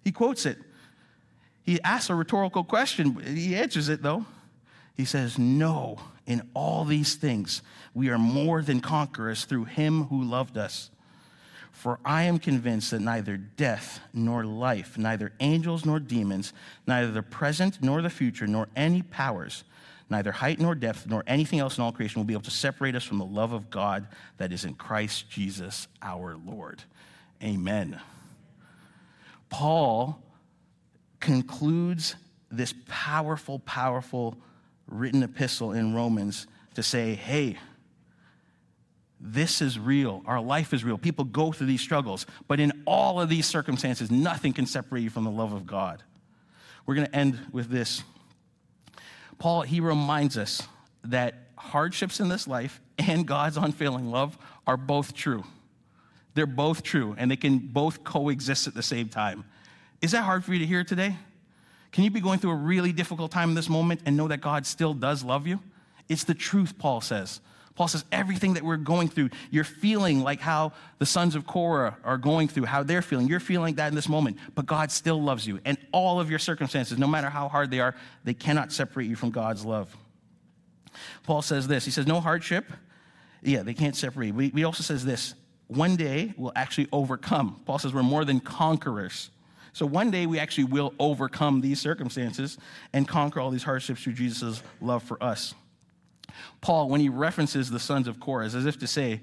He 0.03 0.12
quotes 0.12 0.45
it. 0.45 0.57
He 1.63 1.81
asks 1.81 2.09
a 2.09 2.15
rhetorical 2.15 2.63
question. 2.63 3.19
He 3.19 3.55
answers 3.55 3.89
it, 3.89 4.01
though. 4.01 4.25
He 4.95 5.05
says, 5.05 5.38
No, 5.38 5.99
in 6.25 6.47
all 6.53 6.85
these 6.85 7.15
things, 7.15 7.62
we 7.93 8.09
are 8.09 8.17
more 8.17 8.62
than 8.62 8.81
conquerors 8.81 9.45
through 9.45 9.65
him 9.65 10.05
who 10.05 10.23
loved 10.23 10.57
us. 10.57 10.89
For 11.71 11.99
I 12.03 12.23
am 12.23 12.39
convinced 12.39 12.91
that 12.91 12.99
neither 12.99 13.38
death 13.38 14.01
nor 14.13 14.43
life, 14.43 14.97
neither 14.97 15.31
angels 15.39 15.85
nor 15.85 15.99
demons, 15.99 16.51
neither 16.85 17.12
the 17.12 17.23
present 17.23 17.81
nor 17.81 18.01
the 18.01 18.09
future, 18.09 18.47
nor 18.47 18.67
any 18.75 19.01
powers, 19.01 19.63
neither 20.09 20.33
height 20.33 20.59
nor 20.59 20.75
depth, 20.75 21.07
nor 21.07 21.23
anything 21.25 21.59
else 21.59 21.77
in 21.77 21.83
all 21.83 21.93
creation 21.93 22.19
will 22.19 22.25
be 22.25 22.33
able 22.33 22.43
to 22.43 22.51
separate 22.51 22.95
us 22.95 23.05
from 23.05 23.17
the 23.17 23.25
love 23.25 23.53
of 23.53 23.69
God 23.69 24.07
that 24.38 24.51
is 24.51 24.65
in 24.65 24.73
Christ 24.73 25.29
Jesus 25.29 25.88
our 26.01 26.35
Lord. 26.35 26.83
Amen. 27.41 28.01
Paul 29.49 30.21
concludes 31.19 32.15
this 32.51 32.73
powerful, 32.88 33.59
powerful 33.59 34.38
written 34.88 35.23
epistle 35.23 35.71
in 35.71 35.93
Romans 35.93 36.47
to 36.75 36.83
say, 36.83 37.15
hey, 37.15 37.57
this 39.19 39.62
is 39.62 39.77
real. 39.77 40.23
Our 40.25 40.41
life 40.41 40.73
is 40.73 40.83
real. 40.83 40.97
People 40.97 41.25
go 41.25 41.51
through 41.51 41.67
these 41.67 41.81
struggles. 41.81 42.25
But 42.47 42.59
in 42.59 42.83
all 42.85 43.19
of 43.19 43.27
these 43.27 43.45
circumstances, 43.45 44.09
nothing 44.09 44.53
can 44.53 44.65
separate 44.65 45.01
you 45.01 45.09
from 45.09 45.25
the 45.25 45.31
love 45.31 45.51
of 45.51 45.65
God. 45.65 46.03
We're 46.85 46.95
going 46.95 47.07
to 47.07 47.15
end 47.15 47.39
with 47.51 47.69
this. 47.69 48.03
Paul, 49.38 49.63
he 49.63 49.79
reminds 49.79 50.38
us 50.38 50.63
that 51.03 51.49
hardships 51.57 52.19
in 52.19 52.29
this 52.29 52.47
life 52.47 52.81
and 52.97 53.27
God's 53.27 53.57
unfailing 53.57 54.09
love 54.09 54.38
are 54.65 54.77
both 54.77 55.13
true. 55.13 55.43
They're 56.39 56.45
both 56.45 56.84
true, 56.84 57.15
and 57.17 57.30
they 57.30 57.36
can 57.36 57.58
both 57.58 58.06
coexist 58.06 58.65
at 58.65 58.73
the 58.73 58.82
same 58.82 59.10
time. 59.10 59.43
Is 60.02 60.12
that 60.12 60.21
hard 60.21 60.45
for 60.45 60.54
you 60.54 60.60
to 60.60 60.65
hear 60.65 60.86
today? 60.86 61.17
Can 61.91 62.06
you 62.06 62.12
be 62.12 62.21
going 62.21 62.39
through 62.39 62.52
a 62.52 62.56
really 62.56 62.93
difficult 62.93 63.30
time 63.30 63.49
in 63.49 63.56
this 63.56 63.67
moment 63.67 63.99
and 64.06 64.15
know 64.15 64.30
that 64.30 64.39
God 64.39 64.65
still 64.65 64.93
does 64.93 65.21
love 65.21 65.47
you? 65.47 65.60
It's 66.08 66.23
the 66.23 66.34
truth, 66.34 66.80
Paul 66.80 67.02
says. 67.02 67.41
Paul 67.75 67.89
says 67.89 68.06
everything 68.10 68.54
that 68.54 68.63
we're 68.63 68.78
going 68.78 69.10
through, 69.10 69.32
you're 69.52 69.65
feeling 69.65 70.21
like 70.21 70.39
how 70.39 70.71
the 70.97 71.06
sons 71.06 71.36
of 71.36 71.45
Korah 71.45 71.97
are 72.06 72.17
going 72.17 72.47
through, 72.47 72.67
how 72.67 72.84
they're 72.84 73.02
feeling. 73.02 73.28
You're 73.28 73.41
feeling 73.41 73.75
that 73.75 73.89
in 73.89 73.95
this 73.95 74.08
moment, 74.08 74.38
but 74.56 74.65
God 74.65 74.93
still 74.93 75.21
loves 75.21 75.45
you. 75.45 75.60
And 75.65 75.78
all 75.91 76.21
of 76.21 76.30
your 76.30 76.39
circumstances, 76.39 76.97
no 76.97 77.08
matter 77.08 77.30
how 77.30 77.49
hard 77.49 77.69
they 77.69 77.82
are, 77.82 77.95
they 78.23 78.34
cannot 78.34 78.71
separate 78.71 79.08
you 79.08 79.17
from 79.17 79.32
God's 79.32 79.65
love. 79.65 79.93
Paul 81.23 81.41
says 81.41 81.67
this 81.67 81.84
He 81.84 81.91
says, 81.91 82.08
No 82.08 82.21
hardship. 82.21 82.63
Yeah, 83.41 83.63
they 83.63 83.73
can't 83.73 83.95
separate. 83.97 84.34
We, 84.34 84.52
he 84.52 84.63
also 84.63 84.84
says 84.84 85.04
this 85.04 85.34
one 85.69 85.95
day 85.95 86.34
we'll 86.36 86.51
actually 86.55 86.88
overcome. 86.91 87.62
Paul 87.65 87.79
says 87.79 87.93
we're 87.93 88.03
more 88.03 88.25
than 88.25 88.39
conquerors. 88.39 89.29
So 89.71 89.86
one 89.86 90.10
day 90.12 90.25
we 90.25 90.39
actually 90.39 90.65
will 90.65 90.93
overcome 90.99 91.62
these 91.62 91.79
circumstances 91.79 92.58
and 92.91 93.08
conquer 93.08 93.39
all 93.39 93.51
these 93.51 93.63
hardships 93.63 94.03
through 94.03 94.13
Jesus' 94.13 94.62
love 94.82 95.03
for 95.03 95.21
us. 95.23 95.53
Paul, 96.62 96.89
when 96.89 96.99
he 97.01 97.08
references 97.08 97.69
the 97.69 97.79
sons 97.79 98.08
of 98.08 98.19
Korah, 98.19 98.45
is 98.45 98.55
as 98.55 98.65
if 98.65 98.79
to 98.79 98.88
say 98.88 99.21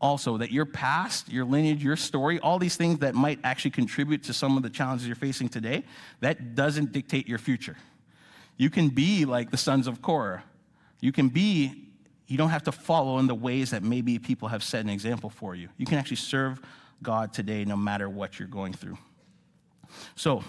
also 0.00 0.36
that 0.36 0.52
your 0.52 0.66
past, 0.66 1.30
your 1.30 1.44
lineage, 1.44 1.82
your 1.82 1.96
story, 1.96 2.38
all 2.38 2.58
these 2.58 2.76
things 2.76 2.98
that 2.98 3.14
might 3.14 3.40
actually 3.42 3.70
contribute 3.70 4.22
to 4.24 4.32
some 4.32 4.56
of 4.56 4.62
the 4.62 4.70
challenges 4.70 5.06
you're 5.06 5.16
facing 5.16 5.48
today, 5.48 5.84
that 6.20 6.54
doesn't 6.54 6.92
dictate 6.92 7.26
your 7.26 7.38
future. 7.38 7.76
You 8.58 8.68
can 8.70 8.90
be 8.90 9.24
like 9.24 9.50
the 9.50 9.56
sons 9.56 9.86
of 9.86 10.02
Korah. 10.02 10.44
You 11.00 11.12
can 11.12 11.28
be, 11.28 11.87
you 12.28 12.36
don't 12.36 12.50
have 12.50 12.64
to 12.64 12.72
follow 12.72 13.18
in 13.18 13.26
the 13.26 13.34
ways 13.34 13.70
that 13.70 13.82
maybe 13.82 14.18
people 14.18 14.48
have 14.48 14.62
set 14.62 14.84
an 14.84 14.90
example 14.90 15.30
for 15.30 15.54
you. 15.54 15.68
You 15.78 15.86
can 15.86 15.98
actually 15.98 16.18
serve 16.18 16.60
God 17.02 17.32
today 17.32 17.64
no 17.64 17.76
matter 17.76 18.08
what 18.08 18.38
you're 18.38 18.48
going 18.48 18.74
through. 18.74 18.98
So, 20.14 20.44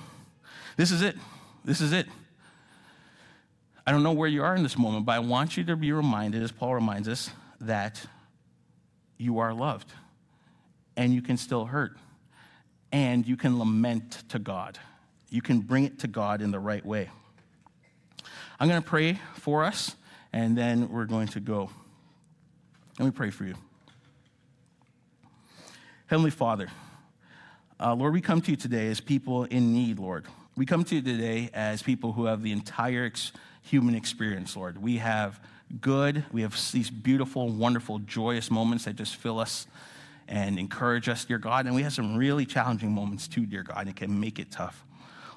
this 0.75 0.91
is 0.91 1.01
it. 1.01 1.15
This 1.63 1.79
is 1.79 1.93
it. 1.93 2.05
I 3.87 3.91
don't 3.91 4.03
know 4.03 4.11
where 4.11 4.27
you 4.27 4.43
are 4.43 4.55
in 4.55 4.61
this 4.61 4.77
moment, 4.77 5.05
but 5.05 5.13
I 5.13 5.19
want 5.19 5.57
you 5.57 5.63
to 5.63 5.75
be 5.75 5.91
reminded, 5.91 6.43
as 6.43 6.51
Paul 6.51 6.75
reminds 6.75 7.07
us, 7.07 7.31
that 7.61 8.05
you 9.17 9.39
are 9.39 9.53
loved 9.53 9.91
and 10.95 11.13
you 11.13 11.21
can 11.21 11.37
still 11.37 11.65
hurt 11.65 11.97
and 12.91 13.25
you 13.25 13.37
can 13.37 13.57
lament 13.57 14.23
to 14.29 14.39
God. 14.39 14.77
You 15.29 15.41
can 15.41 15.59
bring 15.59 15.85
it 15.85 15.99
to 15.99 16.07
God 16.07 16.41
in 16.41 16.51
the 16.51 16.59
right 16.59 16.85
way. 16.85 17.09
I'm 18.59 18.67
going 18.67 18.81
to 18.81 18.87
pray 18.87 19.19
for 19.35 19.63
us 19.63 19.95
and 20.33 20.57
then 20.57 20.89
we're 20.89 21.05
going 21.05 21.27
to 21.29 21.39
go. 21.39 21.69
Let 22.97 23.05
me 23.05 23.11
pray 23.11 23.29
for 23.29 23.45
you. 23.45 23.55
Heavenly 26.07 26.31
Father, 26.31 26.69
uh, 27.79 27.93
Lord, 27.93 28.13
we 28.13 28.21
come 28.21 28.41
to 28.41 28.51
you 28.51 28.57
today 28.57 28.87
as 28.87 28.99
people 28.99 29.45
in 29.45 29.73
need, 29.73 29.99
Lord. 29.99 30.25
We 30.57 30.65
come 30.65 30.83
to 30.83 30.95
you 30.95 31.01
today 31.01 31.49
as 31.53 31.81
people 31.81 32.13
who 32.13 32.25
have 32.25 32.41
the 32.41 32.51
entire 32.51 33.05
ex- 33.05 33.31
human 33.61 33.95
experience, 33.95 34.55
Lord. 34.55 34.81
We 34.81 34.97
have 34.97 35.39
good, 35.79 36.25
we 36.31 36.41
have 36.41 36.59
these 36.71 36.89
beautiful, 36.89 37.49
wonderful, 37.49 37.99
joyous 37.99 38.51
moments 38.51 38.85
that 38.85 38.95
just 38.95 39.15
fill 39.15 39.39
us 39.39 39.67
and 40.27 40.59
encourage 40.59 41.07
us, 41.07 41.25
dear 41.25 41.37
God. 41.37 41.65
And 41.65 41.75
we 41.75 41.83
have 41.83 41.93
some 41.93 42.17
really 42.17 42.45
challenging 42.45 42.91
moments 42.91 43.27
too, 43.27 43.45
dear 43.45 43.63
God, 43.63 43.87
and 43.87 43.95
can 43.95 44.19
make 44.19 44.39
it 44.39 44.51
tough. 44.51 44.83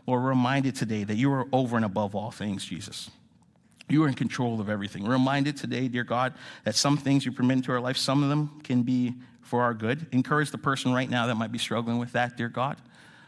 Lord, 0.07 0.23
we're 0.23 0.31
reminded 0.31 0.75
today 0.75 1.05
that 1.05 1.15
you 1.15 1.33
are 1.33 1.47
over 1.53 1.77
and 1.77 1.85
above 1.85 2.15
all 2.15 2.31
things, 2.31 2.65
Jesus. 2.65 3.11
You 3.89 4.05
are 4.05 4.09
in 4.09 4.15
control 4.15 4.61
of 4.61 4.69
everything. 4.69 5.05
We're 5.05 5.13
reminded 5.13 5.57
today, 5.57 5.89
dear 5.89 6.05
God, 6.05 6.35
that 6.65 6.75
some 6.75 6.97
things 6.97 7.27
you 7.27 7.33
permit 7.33 7.59
into 7.59 7.73
our 7.73 7.81
life, 7.81 7.97
some 7.97 8.23
of 8.23 8.29
them 8.29 8.61
can 8.63 8.83
be 8.83 9.15
for 9.43 9.63
our 9.63 9.75
good. 9.75 10.07
Encourage 10.13 10.51
the 10.51 10.59
person 10.59 10.93
right 10.93 11.11
now 11.11 11.27
that 11.27 11.35
might 11.35 11.53
be 11.53 11.59
struggling 11.59 11.99
with 11.99 12.13
that, 12.13 12.37
dear 12.37 12.49
God. 12.49 12.79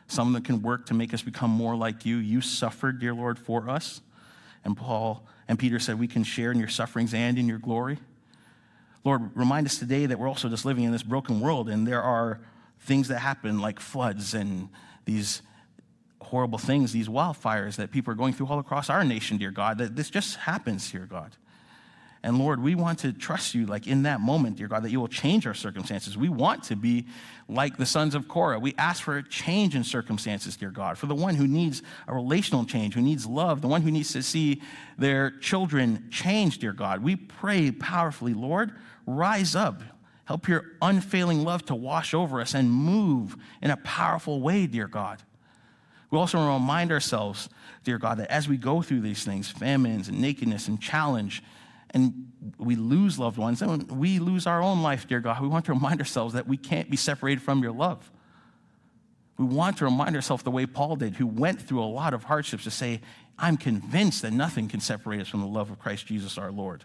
Some 0.06 0.32
that 0.34 0.44
can 0.44 0.62
work 0.62 0.86
to 0.86 0.94
make 0.94 1.12
us 1.12 1.22
become 1.22 1.50
more 1.50 1.76
like 1.76 2.06
you. 2.06 2.16
You 2.16 2.40
suffered, 2.40 3.00
dear 3.00 3.14
Lord, 3.14 3.38
for 3.38 3.68
us. 3.68 4.00
And 4.64 4.76
Paul 4.76 5.26
and 5.48 5.58
Peter 5.58 5.78
said 5.78 5.98
we 5.98 6.08
can 6.08 6.24
share 6.24 6.52
in 6.52 6.58
your 6.58 6.68
sufferings 6.68 7.12
and 7.14 7.38
in 7.38 7.48
your 7.48 7.58
glory. 7.58 7.98
Lord, 9.04 9.36
remind 9.36 9.66
us 9.66 9.78
today 9.78 10.06
that 10.06 10.18
we're 10.18 10.28
also 10.28 10.48
just 10.48 10.64
living 10.64 10.84
in 10.84 10.92
this 10.92 11.02
broken 11.02 11.40
world 11.40 11.68
and 11.68 11.86
there 11.86 12.02
are 12.02 12.40
things 12.80 13.08
that 13.08 13.18
happen 13.18 13.60
like 13.60 13.80
floods 13.80 14.34
and 14.34 14.68
these 15.04 15.42
horrible 16.24 16.58
things, 16.58 16.92
these 16.92 17.08
wildfires 17.08 17.76
that 17.76 17.90
people 17.90 18.12
are 18.12 18.16
going 18.16 18.32
through 18.32 18.48
all 18.48 18.58
across 18.58 18.90
our 18.90 19.04
nation, 19.04 19.36
dear 19.36 19.50
God, 19.50 19.78
that 19.78 19.96
this 19.96 20.10
just 20.10 20.36
happens, 20.36 20.90
dear 20.90 21.06
God. 21.06 21.36
And 22.24 22.38
Lord, 22.38 22.62
we 22.62 22.74
want 22.74 23.00
to 23.00 23.12
trust 23.12 23.54
you, 23.54 23.66
like 23.66 23.86
in 23.86 24.04
that 24.04 24.18
moment, 24.18 24.56
dear 24.56 24.66
God, 24.66 24.82
that 24.82 24.90
you 24.90 24.98
will 24.98 25.08
change 25.08 25.46
our 25.46 25.52
circumstances. 25.52 26.16
We 26.16 26.30
want 26.30 26.62
to 26.64 26.74
be 26.74 27.04
like 27.48 27.76
the 27.76 27.84
sons 27.84 28.14
of 28.14 28.28
Korah. 28.28 28.58
We 28.58 28.74
ask 28.78 29.02
for 29.02 29.18
a 29.18 29.28
change 29.28 29.76
in 29.76 29.84
circumstances, 29.84 30.56
dear 30.56 30.70
God, 30.70 30.96
for 30.96 31.04
the 31.04 31.14
one 31.14 31.34
who 31.34 31.46
needs 31.46 31.82
a 32.08 32.14
relational 32.14 32.64
change, 32.64 32.94
who 32.94 33.02
needs 33.02 33.26
love, 33.26 33.60
the 33.60 33.68
one 33.68 33.82
who 33.82 33.90
needs 33.90 34.14
to 34.14 34.22
see 34.22 34.62
their 34.96 35.32
children 35.32 36.08
change, 36.10 36.60
dear 36.60 36.72
God. 36.72 37.02
We 37.02 37.16
pray 37.16 37.70
powerfully, 37.70 38.32
Lord, 38.32 38.72
rise 39.06 39.54
up. 39.54 39.82
Help 40.24 40.48
your 40.48 40.64
unfailing 40.80 41.44
love 41.44 41.66
to 41.66 41.74
wash 41.74 42.14
over 42.14 42.40
us 42.40 42.54
and 42.54 42.72
move 42.72 43.36
in 43.60 43.70
a 43.70 43.76
powerful 43.76 44.40
way, 44.40 44.66
dear 44.66 44.88
God. 44.88 45.22
We 46.14 46.20
also 46.20 46.38
remind 46.38 46.92
ourselves, 46.92 47.48
dear 47.82 47.98
God, 47.98 48.18
that 48.18 48.30
as 48.30 48.48
we 48.48 48.56
go 48.56 48.82
through 48.82 49.00
these 49.00 49.24
things, 49.24 49.50
famines 49.50 50.06
and 50.06 50.20
nakedness 50.20 50.68
and 50.68 50.80
challenge, 50.80 51.42
and 51.90 52.30
we 52.56 52.76
lose 52.76 53.18
loved 53.18 53.36
ones, 53.36 53.60
and 53.62 53.90
we 53.90 54.20
lose 54.20 54.46
our 54.46 54.62
own 54.62 54.80
life, 54.80 55.08
dear 55.08 55.18
God, 55.18 55.42
we 55.42 55.48
want 55.48 55.64
to 55.64 55.72
remind 55.72 56.00
ourselves 56.00 56.34
that 56.34 56.46
we 56.46 56.56
can't 56.56 56.88
be 56.88 56.96
separated 56.96 57.42
from 57.42 57.64
your 57.64 57.72
love. 57.72 58.12
We 59.38 59.44
want 59.44 59.78
to 59.78 59.86
remind 59.86 60.14
ourselves 60.14 60.44
the 60.44 60.52
way 60.52 60.66
Paul 60.66 60.94
did, 60.94 61.16
who 61.16 61.26
went 61.26 61.60
through 61.60 61.82
a 61.82 61.90
lot 61.90 62.14
of 62.14 62.22
hardships 62.22 62.62
to 62.62 62.70
say, 62.70 63.00
I'm 63.36 63.56
convinced 63.56 64.22
that 64.22 64.32
nothing 64.32 64.68
can 64.68 64.78
separate 64.78 65.20
us 65.20 65.26
from 65.26 65.40
the 65.40 65.48
love 65.48 65.68
of 65.68 65.80
Christ 65.80 66.06
Jesus 66.06 66.38
our 66.38 66.52
Lord. 66.52 66.84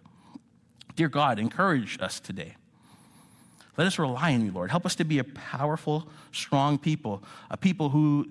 Dear 0.95 1.07
God, 1.07 1.37
encourage 1.37 2.01
us 2.01 2.19
today. 2.19 2.55
Let 3.77 3.85
us 3.85 3.99
rely 3.99 4.33
on 4.33 4.43
you, 4.43 4.51
Lord. 4.51 4.71
Help 4.71 4.87
us 4.87 4.95
to 4.95 5.03
be 5.03 5.19
a 5.19 5.23
powerful, 5.23 6.09
strong 6.31 6.79
people, 6.79 7.23
a 7.51 7.57
people 7.57 7.89
who 7.89 8.25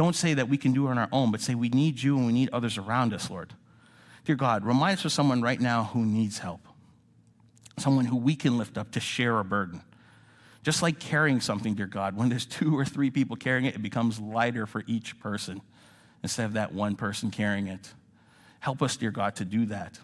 don't 0.00 0.16
say 0.16 0.32
that 0.32 0.48
we 0.48 0.56
can 0.56 0.72
do 0.72 0.86
it 0.86 0.90
on 0.92 0.96
our 0.96 1.10
own, 1.12 1.30
but 1.30 1.42
say 1.42 1.54
we 1.54 1.68
need 1.68 2.02
you 2.02 2.16
and 2.16 2.26
we 2.26 2.32
need 2.32 2.48
others 2.54 2.78
around 2.78 3.12
us, 3.12 3.28
Lord. 3.28 3.52
Dear 4.24 4.34
God, 4.34 4.64
remind 4.64 4.96
us 4.96 5.04
of 5.04 5.12
someone 5.12 5.42
right 5.42 5.60
now 5.60 5.84
who 5.92 6.06
needs 6.06 6.38
help, 6.38 6.66
someone 7.76 8.06
who 8.06 8.16
we 8.16 8.34
can 8.34 8.56
lift 8.56 8.78
up 8.78 8.92
to 8.92 9.00
share 9.00 9.38
a 9.38 9.44
burden. 9.44 9.82
Just 10.62 10.80
like 10.80 11.00
carrying 11.00 11.42
something, 11.42 11.74
dear 11.74 11.86
God, 11.86 12.16
when 12.16 12.30
there's 12.30 12.46
two 12.60 12.78
or 12.78 12.86
three 12.86 13.10
people 13.10 13.36
carrying 13.36 13.66
it, 13.66 13.74
it 13.74 13.82
becomes 13.82 14.18
lighter 14.18 14.66
for 14.66 14.84
each 14.86 15.20
person 15.20 15.60
instead 16.22 16.46
of 16.46 16.54
that 16.54 16.72
one 16.72 16.96
person 16.96 17.30
carrying 17.30 17.66
it. 17.66 17.92
Help 18.60 18.80
us, 18.80 18.96
dear 18.96 19.10
God, 19.10 19.36
to 19.36 19.44
do 19.44 19.66
that. 19.66 20.00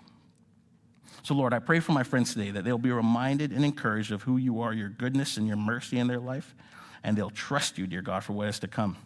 So, 1.22 1.32
Lord, 1.34 1.54
I 1.54 1.58
pray 1.58 1.80
for 1.80 1.92
my 1.92 2.02
friends 2.02 2.34
today 2.34 2.50
that 2.50 2.64
they'll 2.64 2.76
be 2.76 2.92
reminded 2.92 3.50
and 3.50 3.64
encouraged 3.64 4.12
of 4.12 4.24
who 4.24 4.36
you 4.36 4.60
are, 4.60 4.74
your 4.74 4.90
goodness 4.90 5.38
and 5.38 5.46
your 5.46 5.56
mercy 5.56 5.98
in 5.98 6.06
their 6.06 6.20
life, 6.20 6.54
and 7.02 7.16
they'll 7.16 7.30
trust 7.30 7.78
you, 7.78 7.86
dear 7.86 8.02
God, 8.02 8.24
for 8.24 8.34
what 8.34 8.48
is 8.48 8.58
to 8.58 8.68
come. 8.68 8.98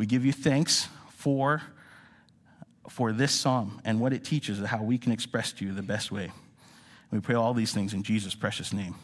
We 0.00 0.06
give 0.06 0.24
you 0.24 0.32
thanks 0.32 0.88
for, 1.10 1.60
for 2.88 3.12
this 3.12 3.32
psalm 3.32 3.82
and 3.84 4.00
what 4.00 4.14
it 4.14 4.24
teaches 4.24 4.58
and 4.58 4.66
how 4.66 4.82
we 4.82 4.96
can 4.96 5.12
express 5.12 5.52
to 5.52 5.66
you 5.66 5.74
the 5.74 5.82
best 5.82 6.10
way. 6.10 6.32
We 7.10 7.20
pray 7.20 7.34
all 7.34 7.52
these 7.52 7.74
things 7.74 7.92
in 7.92 8.02
Jesus' 8.02 8.34
precious 8.34 8.72
name. 8.72 8.94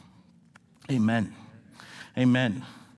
Amen. 0.90 1.34
Amen. 2.16 2.64